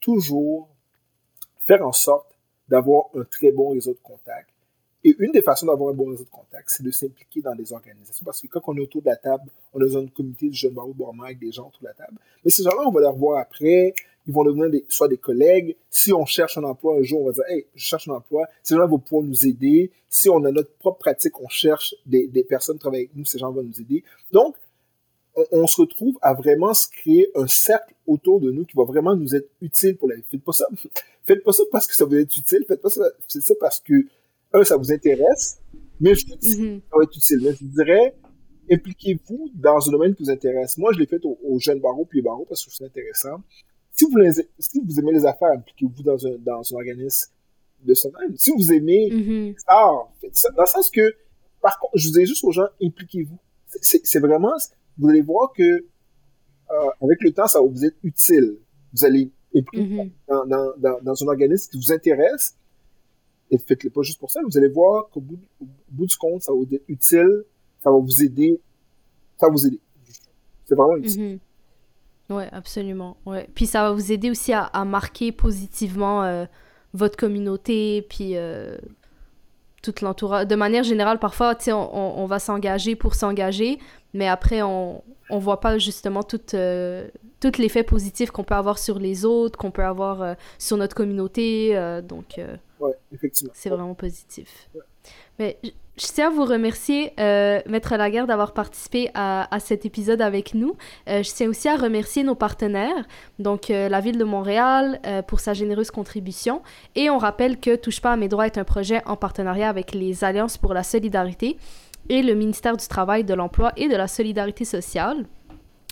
toujours 0.00 0.68
faire 1.66 1.84
en 1.86 1.92
sorte 1.92 2.26
d'avoir 2.68 3.06
un 3.14 3.24
très 3.24 3.50
bon 3.50 3.70
réseau 3.70 3.92
de 3.92 3.98
contacts. 4.02 4.50
Et 5.02 5.14
une 5.18 5.32
des 5.32 5.42
façons 5.42 5.66
d'avoir 5.66 5.90
un 5.90 5.94
bon 5.94 6.10
réseau 6.10 6.24
de 6.24 6.30
contacts, 6.30 6.68
c'est 6.68 6.82
de 6.82 6.90
s'impliquer 6.90 7.40
dans 7.40 7.54
des 7.54 7.72
organisations. 7.72 8.24
Parce 8.24 8.40
que 8.40 8.48
quand 8.48 8.60
on 8.66 8.76
est 8.76 8.80
autour 8.80 9.02
de 9.02 9.06
la 9.06 9.16
table, 9.16 9.50
on 9.72 9.80
est 9.80 9.90
dans 9.90 10.00
une 10.00 10.10
communauté 10.10 10.48
du 10.48 10.56
jeune 10.56 10.74
barreau 10.74 10.92
de 10.92 11.24
avec 11.24 11.38
des 11.38 11.52
gens 11.52 11.68
autour 11.68 11.80
de 11.82 11.86
la 11.86 11.94
table. 11.94 12.18
Mais 12.44 12.50
ces 12.50 12.62
gens-là, 12.62 12.82
on 12.86 12.90
va 12.90 13.00
les 13.00 13.06
revoir 13.06 13.40
après. 13.40 13.94
Ils 14.26 14.34
vont 14.34 14.44
devenir 14.44 14.70
des, 14.70 14.84
soit 14.88 15.08
des 15.08 15.16
collègues. 15.18 15.76
Si 15.90 16.12
on 16.12 16.24
cherche 16.26 16.58
un 16.58 16.64
emploi 16.64 16.96
un 16.96 17.02
jour, 17.02 17.22
on 17.22 17.26
va 17.26 17.32
dire 17.32 17.44
Hey, 17.48 17.66
je 17.74 17.84
cherche 17.84 18.08
un 18.08 18.14
emploi. 18.14 18.46
Ces 18.62 18.74
gens-là 18.74 18.86
vont 18.86 18.98
pouvoir 18.98 19.22
nous 19.22 19.46
aider. 19.46 19.92
Si 20.08 20.28
on 20.28 20.42
a 20.44 20.50
notre 20.50 20.72
propre 20.78 20.98
pratique, 20.98 21.40
on 21.40 21.48
cherche 21.48 21.94
des, 22.06 22.26
des 22.26 22.44
personnes 22.44 22.76
qui 22.76 22.80
travaillent 22.80 23.00
avec 23.00 23.16
nous, 23.16 23.24
ces 23.24 23.38
gens 23.38 23.52
vont 23.52 23.62
nous 23.62 23.80
aider. 23.80 24.02
Donc, 24.32 24.56
on, 25.36 25.44
on, 25.52 25.66
se 25.66 25.80
retrouve 25.80 26.18
à 26.22 26.34
vraiment 26.34 26.74
se 26.74 26.88
créer 26.88 27.28
un 27.34 27.46
cercle 27.46 27.94
autour 28.06 28.40
de 28.40 28.50
nous 28.50 28.64
qui 28.64 28.76
va 28.76 28.84
vraiment 28.84 29.14
nous 29.14 29.34
être 29.34 29.48
utile 29.60 29.96
pour 29.96 30.08
la 30.08 30.16
vie. 30.16 30.24
Faites 30.30 30.42
pas 30.42 30.52
ça. 30.52 30.66
Faites 31.26 31.42
pas 31.42 31.52
ça 31.52 31.62
parce 31.70 31.86
que 31.86 31.94
ça 31.94 32.04
vous 32.04 32.14
est 32.14 32.36
utile. 32.36 32.64
Faites 32.66 32.80
pas 32.80 32.90
ça, 32.90 33.04
c'est 33.26 33.42
ça 33.42 33.54
parce 33.60 33.80
que, 33.80 33.94
un, 34.52 34.64
ça 34.64 34.76
vous 34.76 34.92
intéresse, 34.92 35.58
mais 36.00 36.14
je 36.14 36.24
mm 36.26 36.30
-hmm. 36.30 36.80
ça 36.90 36.96
va 36.96 37.02
être 37.02 37.16
utile. 37.16 37.40
Mais 37.42 37.52
je 37.52 37.64
dirais, 37.64 38.14
impliquez-vous 38.70 39.50
dans 39.54 39.88
un 39.88 39.92
domaine 39.92 40.14
qui 40.14 40.22
vous 40.22 40.30
intéresse. 40.30 40.78
Moi, 40.78 40.92
je 40.92 40.98
l'ai 40.98 41.06
fait 41.06 41.24
aux, 41.24 41.38
aux 41.42 41.58
jeunes 41.58 41.80
barreaux 41.80 42.04
puis 42.04 42.22
barreaux 42.22 42.46
parce 42.48 42.64
que 42.64 42.70
c'est 42.70 42.84
intéressant. 42.84 43.38
Si 43.96 44.04
vous, 44.04 44.16
les, 44.18 44.32
si 44.58 44.80
vous 44.80 44.98
aimez 45.00 45.12
les 45.12 45.24
affaires, 45.24 45.52
impliquez-vous 45.52 46.02
dans 46.02 46.26
un, 46.26 46.36
dans 46.38 46.60
un 46.60 46.76
organisme 46.76 47.30
de 47.82 47.94
ce 47.94 48.08
même. 48.08 48.36
Si 48.36 48.50
vous 48.56 48.70
aimez 48.72 49.08
mm 49.10 49.20
-hmm. 49.20 49.54
ah, 49.66 49.92
faites 50.20 50.36
ça. 50.36 50.50
Dans 50.50 50.62
le 50.68 50.72
sens 50.76 50.90
que, 50.90 51.06
par 51.62 51.74
contre, 51.80 51.96
je 51.96 52.08
vous 52.08 52.14
dis 52.18 52.26
juste 52.26 52.44
aux 52.44 52.52
gens, 52.52 52.68
impliquez-vous. 52.82 53.38
C'est 53.82 54.22
vraiment, 54.26 54.56
vous 54.98 55.08
allez 55.08 55.22
voir 55.32 55.52
que 55.58 55.62
euh, 56.74 57.04
avec 57.04 57.18
le 57.26 57.30
temps, 57.36 57.46
ça 57.46 57.58
va 57.60 57.66
vous 57.66 57.84
être 57.88 57.96
utile. 58.10 58.48
Vous 58.92 59.02
allez 59.08 59.24
impliquer 59.58 59.86
mm 59.86 59.98
-hmm. 59.98 60.10
dans, 60.28 60.44
dans, 60.52 60.66
dans, 60.84 60.96
dans, 61.06 61.16
un 61.24 61.28
organisme 61.34 61.66
qui 61.70 61.76
vous 61.82 61.92
intéresse. 61.98 62.46
Et 63.52 63.58
faites-le 63.66 63.90
pas 63.96 64.02
juste 64.08 64.20
pour 64.22 64.30
ça. 64.34 64.40
Vous 64.48 64.56
allez 64.58 64.72
voir 64.80 65.08
qu'au 65.10 65.22
bout, 65.28 65.42
au 65.62 65.66
bout 65.96 66.06
du 66.12 66.16
compte, 66.22 66.40
ça 66.46 66.50
va 66.52 66.58
vous 66.62 66.72
être 66.78 66.88
utile. 66.96 67.34
Ça 67.82 67.88
va 67.92 67.98
vous 68.08 68.18
aider. 68.26 68.52
Ça 69.38 69.42
va 69.46 69.52
vous 69.56 69.64
aider. 69.68 69.80
C'est 70.66 70.76
vraiment 70.80 70.96
utile. 71.02 71.22
Mm 71.22 71.34
-hmm. 71.34 71.45
Ouais, 72.28 72.48
absolument. 72.52 73.16
Ouais. 73.24 73.48
Puis 73.54 73.66
ça 73.66 73.82
va 73.82 73.92
vous 73.92 74.12
aider 74.12 74.30
aussi 74.30 74.52
à, 74.52 74.64
à 74.64 74.84
marquer 74.84 75.32
positivement 75.32 76.24
euh, 76.24 76.44
votre 76.92 77.16
communauté, 77.16 78.06
puis 78.08 78.36
euh, 78.36 78.76
toute 79.82 80.00
l'entourage. 80.00 80.46
De 80.46 80.56
manière 80.56 80.82
générale, 80.82 81.18
parfois, 81.18 81.54
tu 81.54 81.64
sais, 81.64 81.72
on, 81.72 81.96
on, 81.96 82.22
on, 82.22 82.26
va 82.26 82.38
s'engager 82.38 82.96
pour 82.96 83.14
s'engager, 83.14 83.78
mais 84.12 84.26
après, 84.26 84.62
on 84.62 85.02
on 85.30 85.38
voit 85.38 85.60
pas 85.60 85.78
justement 85.78 86.22
tout, 86.22 86.40
euh, 86.54 87.08
tout 87.40 87.52
l'effet 87.58 87.82
positif 87.82 88.30
qu'on 88.30 88.44
peut 88.44 88.54
avoir 88.54 88.78
sur 88.78 88.98
les 88.98 89.24
autres, 89.24 89.58
qu'on 89.58 89.70
peut 89.70 89.84
avoir 89.84 90.22
euh, 90.22 90.34
sur 90.58 90.76
notre 90.76 90.94
communauté. 90.94 91.76
Euh, 91.76 92.00
donc, 92.00 92.40
ouais, 92.80 92.92
effectivement. 93.12 93.52
C'est 93.54 93.70
vraiment 93.70 93.94
positif. 93.94 94.68
Ouais. 94.74 94.80
Mais 95.38 95.58
je, 95.62 96.06
tiens 96.06 96.28
à 96.28 96.30
vous 96.30 96.44
remercier, 96.44 97.12
Maître 97.16 97.96
Lagarde, 97.96 98.28
d'avoir 98.28 98.52
participé 98.52 99.10
à, 99.14 99.54
à, 99.54 99.60
cet 99.60 99.86
épisode 99.86 100.20
avec 100.22 100.54
nous. 100.54 100.76
je 101.06 101.34
tiens 101.34 101.48
aussi 101.48 101.68
à 101.68 101.76
remercier 101.76 102.22
nos 102.22 102.34
partenaires, 102.34 103.06
donc 103.38 103.68
la 103.68 104.00
Ville 104.00 104.18
de 104.18 104.24
Montréal 104.24 105.00
pour 105.26 105.40
sa 105.40 105.54
généreuse 105.54 105.90
contribution. 105.90 106.62
Et 106.94 107.10
on 107.10 107.18
rappelle 107.18 107.58
que 107.58 107.76
Touche 107.76 108.00
pas 108.00 108.12
à 108.12 108.16
mes 108.16 108.28
droits 108.28 108.46
est 108.46 108.58
un 108.58 108.64
projet 108.64 109.02
en 109.06 109.16
partenariat 109.16 109.68
avec 109.68 109.92
les 109.92 110.24
Alliances 110.24 110.58
pour 110.58 110.74
la 110.74 110.82
solidarité 110.82 111.56
et 112.08 112.22
le 112.22 112.34
ministère 112.34 112.76
du 112.76 112.86
Travail, 112.86 113.24
de 113.24 113.34
l'Emploi 113.34 113.72
et 113.76 113.88
de 113.88 113.96
la 113.96 114.08
Solidarité 114.08 114.64
sociale. 114.64 115.26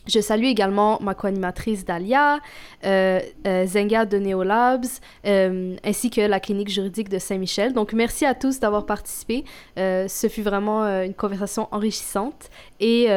Je 0.06 0.20
salue 0.20 0.44
également 0.44 0.98
ma 1.00 1.14
co-animatrice 1.14 1.84
Dalia, 1.84 2.38
euh, 2.84 3.20
euh, 3.46 3.66
Zenga 3.66 4.04
de 4.04 4.18
Neolabs, 4.18 5.00
euh, 5.26 5.76
ainsi 5.82 6.10
que 6.10 6.20
la 6.20 6.40
clinique 6.40 6.68
juridique 6.68 7.08
de 7.08 7.18
Saint-Michel. 7.18 7.72
Donc, 7.72 7.94
merci 7.94 8.26
à 8.26 8.34
tous 8.34 8.60
d'avoir 8.60 8.84
participé. 8.84 9.44
Euh, 9.78 10.06
ce 10.06 10.28
fut 10.28 10.42
vraiment 10.42 10.84
une 11.02 11.14
conversation 11.14 11.68
enrichissante 11.70 12.50
et 12.80 13.08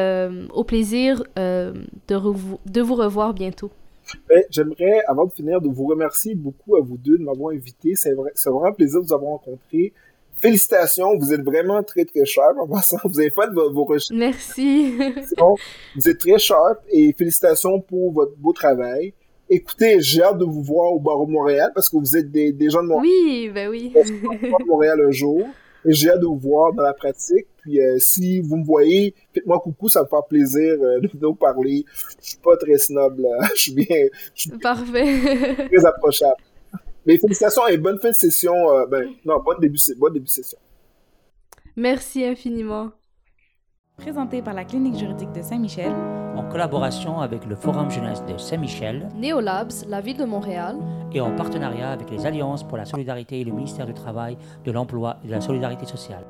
au 0.52 0.64
plaisir 0.64 1.22
de, 1.36 2.20
vous 2.80 2.94
revoir 2.94 3.34
bientôt. 3.34 3.70
Ben, 4.28 4.42
J'aimerais, 4.50 5.02
avant 5.06 5.26
de 5.26 5.32
finir, 5.32 5.60
de 5.60 5.68
vous 5.68 5.86
remercier 5.86 6.34
beaucoup 6.34 6.76
à 6.76 6.80
vous 6.80 6.96
deux 6.96 7.18
de 7.18 7.22
m'avoir 7.22 7.52
invité. 7.52 7.94
C'est 7.94 8.14
c'est 8.34 8.48
vraiment 8.48 8.66
un 8.66 8.72
plaisir 8.72 9.02
de 9.02 9.06
vous 9.06 9.12
avoir 9.12 9.32
rencontré. 9.32 9.92
Félicitations, 10.40 11.16
vous 11.18 11.32
êtes 11.32 11.42
vraiment 11.44 11.82
très 11.82 12.04
très 12.04 12.24
sharp 12.24 12.56
en 12.58 12.66
passant. 12.68 12.96
Vous 13.04 13.18
avez 13.20 13.30
fait 13.30 13.48
vos, 13.52 13.72
vos 13.72 13.84
recherches, 13.84 14.16
Merci. 14.18 14.94
vous 15.96 16.08
êtes 16.08 16.18
très 16.18 16.38
sharp 16.38 16.78
et 16.90 17.12
félicitations 17.16 17.80
pour 17.80 18.12
votre 18.12 18.36
beau 18.36 18.52
travail. 18.52 19.14
Écoutez, 19.50 19.96
j'ai 20.00 20.22
hâte 20.22 20.38
de 20.38 20.44
vous 20.44 20.62
voir 20.62 20.92
au 20.92 21.00
barreau 21.00 21.26
de 21.26 21.32
Montréal 21.32 21.70
parce 21.74 21.88
que 21.88 21.96
vous 21.96 22.16
êtes 22.16 22.30
des, 22.30 22.52
des 22.52 22.68
gens 22.70 22.82
de 22.82 22.88
Montréal. 22.88 23.10
oui, 23.24 23.50
ben 23.54 23.68
oui. 23.70 23.92
de 23.94 24.66
Montréal 24.66 25.00
un 25.06 25.10
jour. 25.10 25.42
J'ai 25.86 26.10
hâte 26.10 26.20
de 26.20 26.26
vous 26.26 26.38
voir 26.38 26.72
dans 26.74 26.82
la 26.82 26.92
pratique. 26.92 27.46
Puis 27.62 27.80
euh, 27.80 27.98
si 27.98 28.40
vous 28.40 28.56
me 28.56 28.64
voyez, 28.64 29.14
faites-moi 29.32 29.58
coucou, 29.60 29.88
ça 29.88 30.02
me 30.02 30.06
fait 30.06 30.16
plaisir 30.28 30.74
euh, 30.82 31.00
de 31.14 31.26
vous 31.26 31.34
parler. 31.34 31.84
Je 32.22 32.28
suis 32.30 32.38
pas 32.38 32.56
très 32.56 32.76
snob 32.78 33.18
là. 33.20 33.48
Je 33.56 33.60
suis 33.62 33.72
bien, 33.74 34.06
Parfait. 34.60 35.06
très 35.70 35.86
approchable. 35.86 36.36
Mais 37.08 37.16
félicitations 37.16 37.66
et 37.66 37.78
bonne 37.78 37.98
fin 37.98 38.10
de 38.10 38.14
session. 38.14 38.52
euh, 38.70 38.84
ben, 38.86 39.08
non, 39.24 39.40
bon 39.42 39.58
début, 39.58 39.78
bon 39.96 40.12
début 40.12 40.26
de 40.26 40.30
session. 40.30 40.58
Merci 41.74 42.22
infiniment. 42.22 42.90
Présenté 43.96 44.42
par 44.42 44.52
la 44.52 44.64
clinique 44.64 44.96
juridique 44.96 45.32
de 45.32 45.40
Saint-Michel, 45.40 45.90
en 46.36 46.46
collaboration 46.50 47.20
avec 47.20 47.46
le 47.46 47.56
Forum 47.56 47.90
Jeunesse 47.90 48.22
de 48.26 48.36
Saint-Michel 48.36 49.08
Neolabs, 49.16 49.86
la 49.88 50.02
ville 50.02 50.18
de 50.18 50.26
Montréal. 50.26 50.76
et 51.12 51.20
en 51.22 51.34
partenariat 51.34 51.90
avec 51.90 52.10
les 52.10 52.26
Alliances 52.26 52.62
pour 52.62 52.76
la 52.76 52.84
solidarité 52.84 53.40
et 53.40 53.44
le 53.44 53.52
ministère 53.52 53.86
du 53.86 53.94
Travail, 53.94 54.36
de 54.64 54.70
l'Emploi 54.70 55.16
et 55.24 55.28
de 55.28 55.32
la 55.32 55.40
Solidarité 55.40 55.86
sociale. 55.86 56.26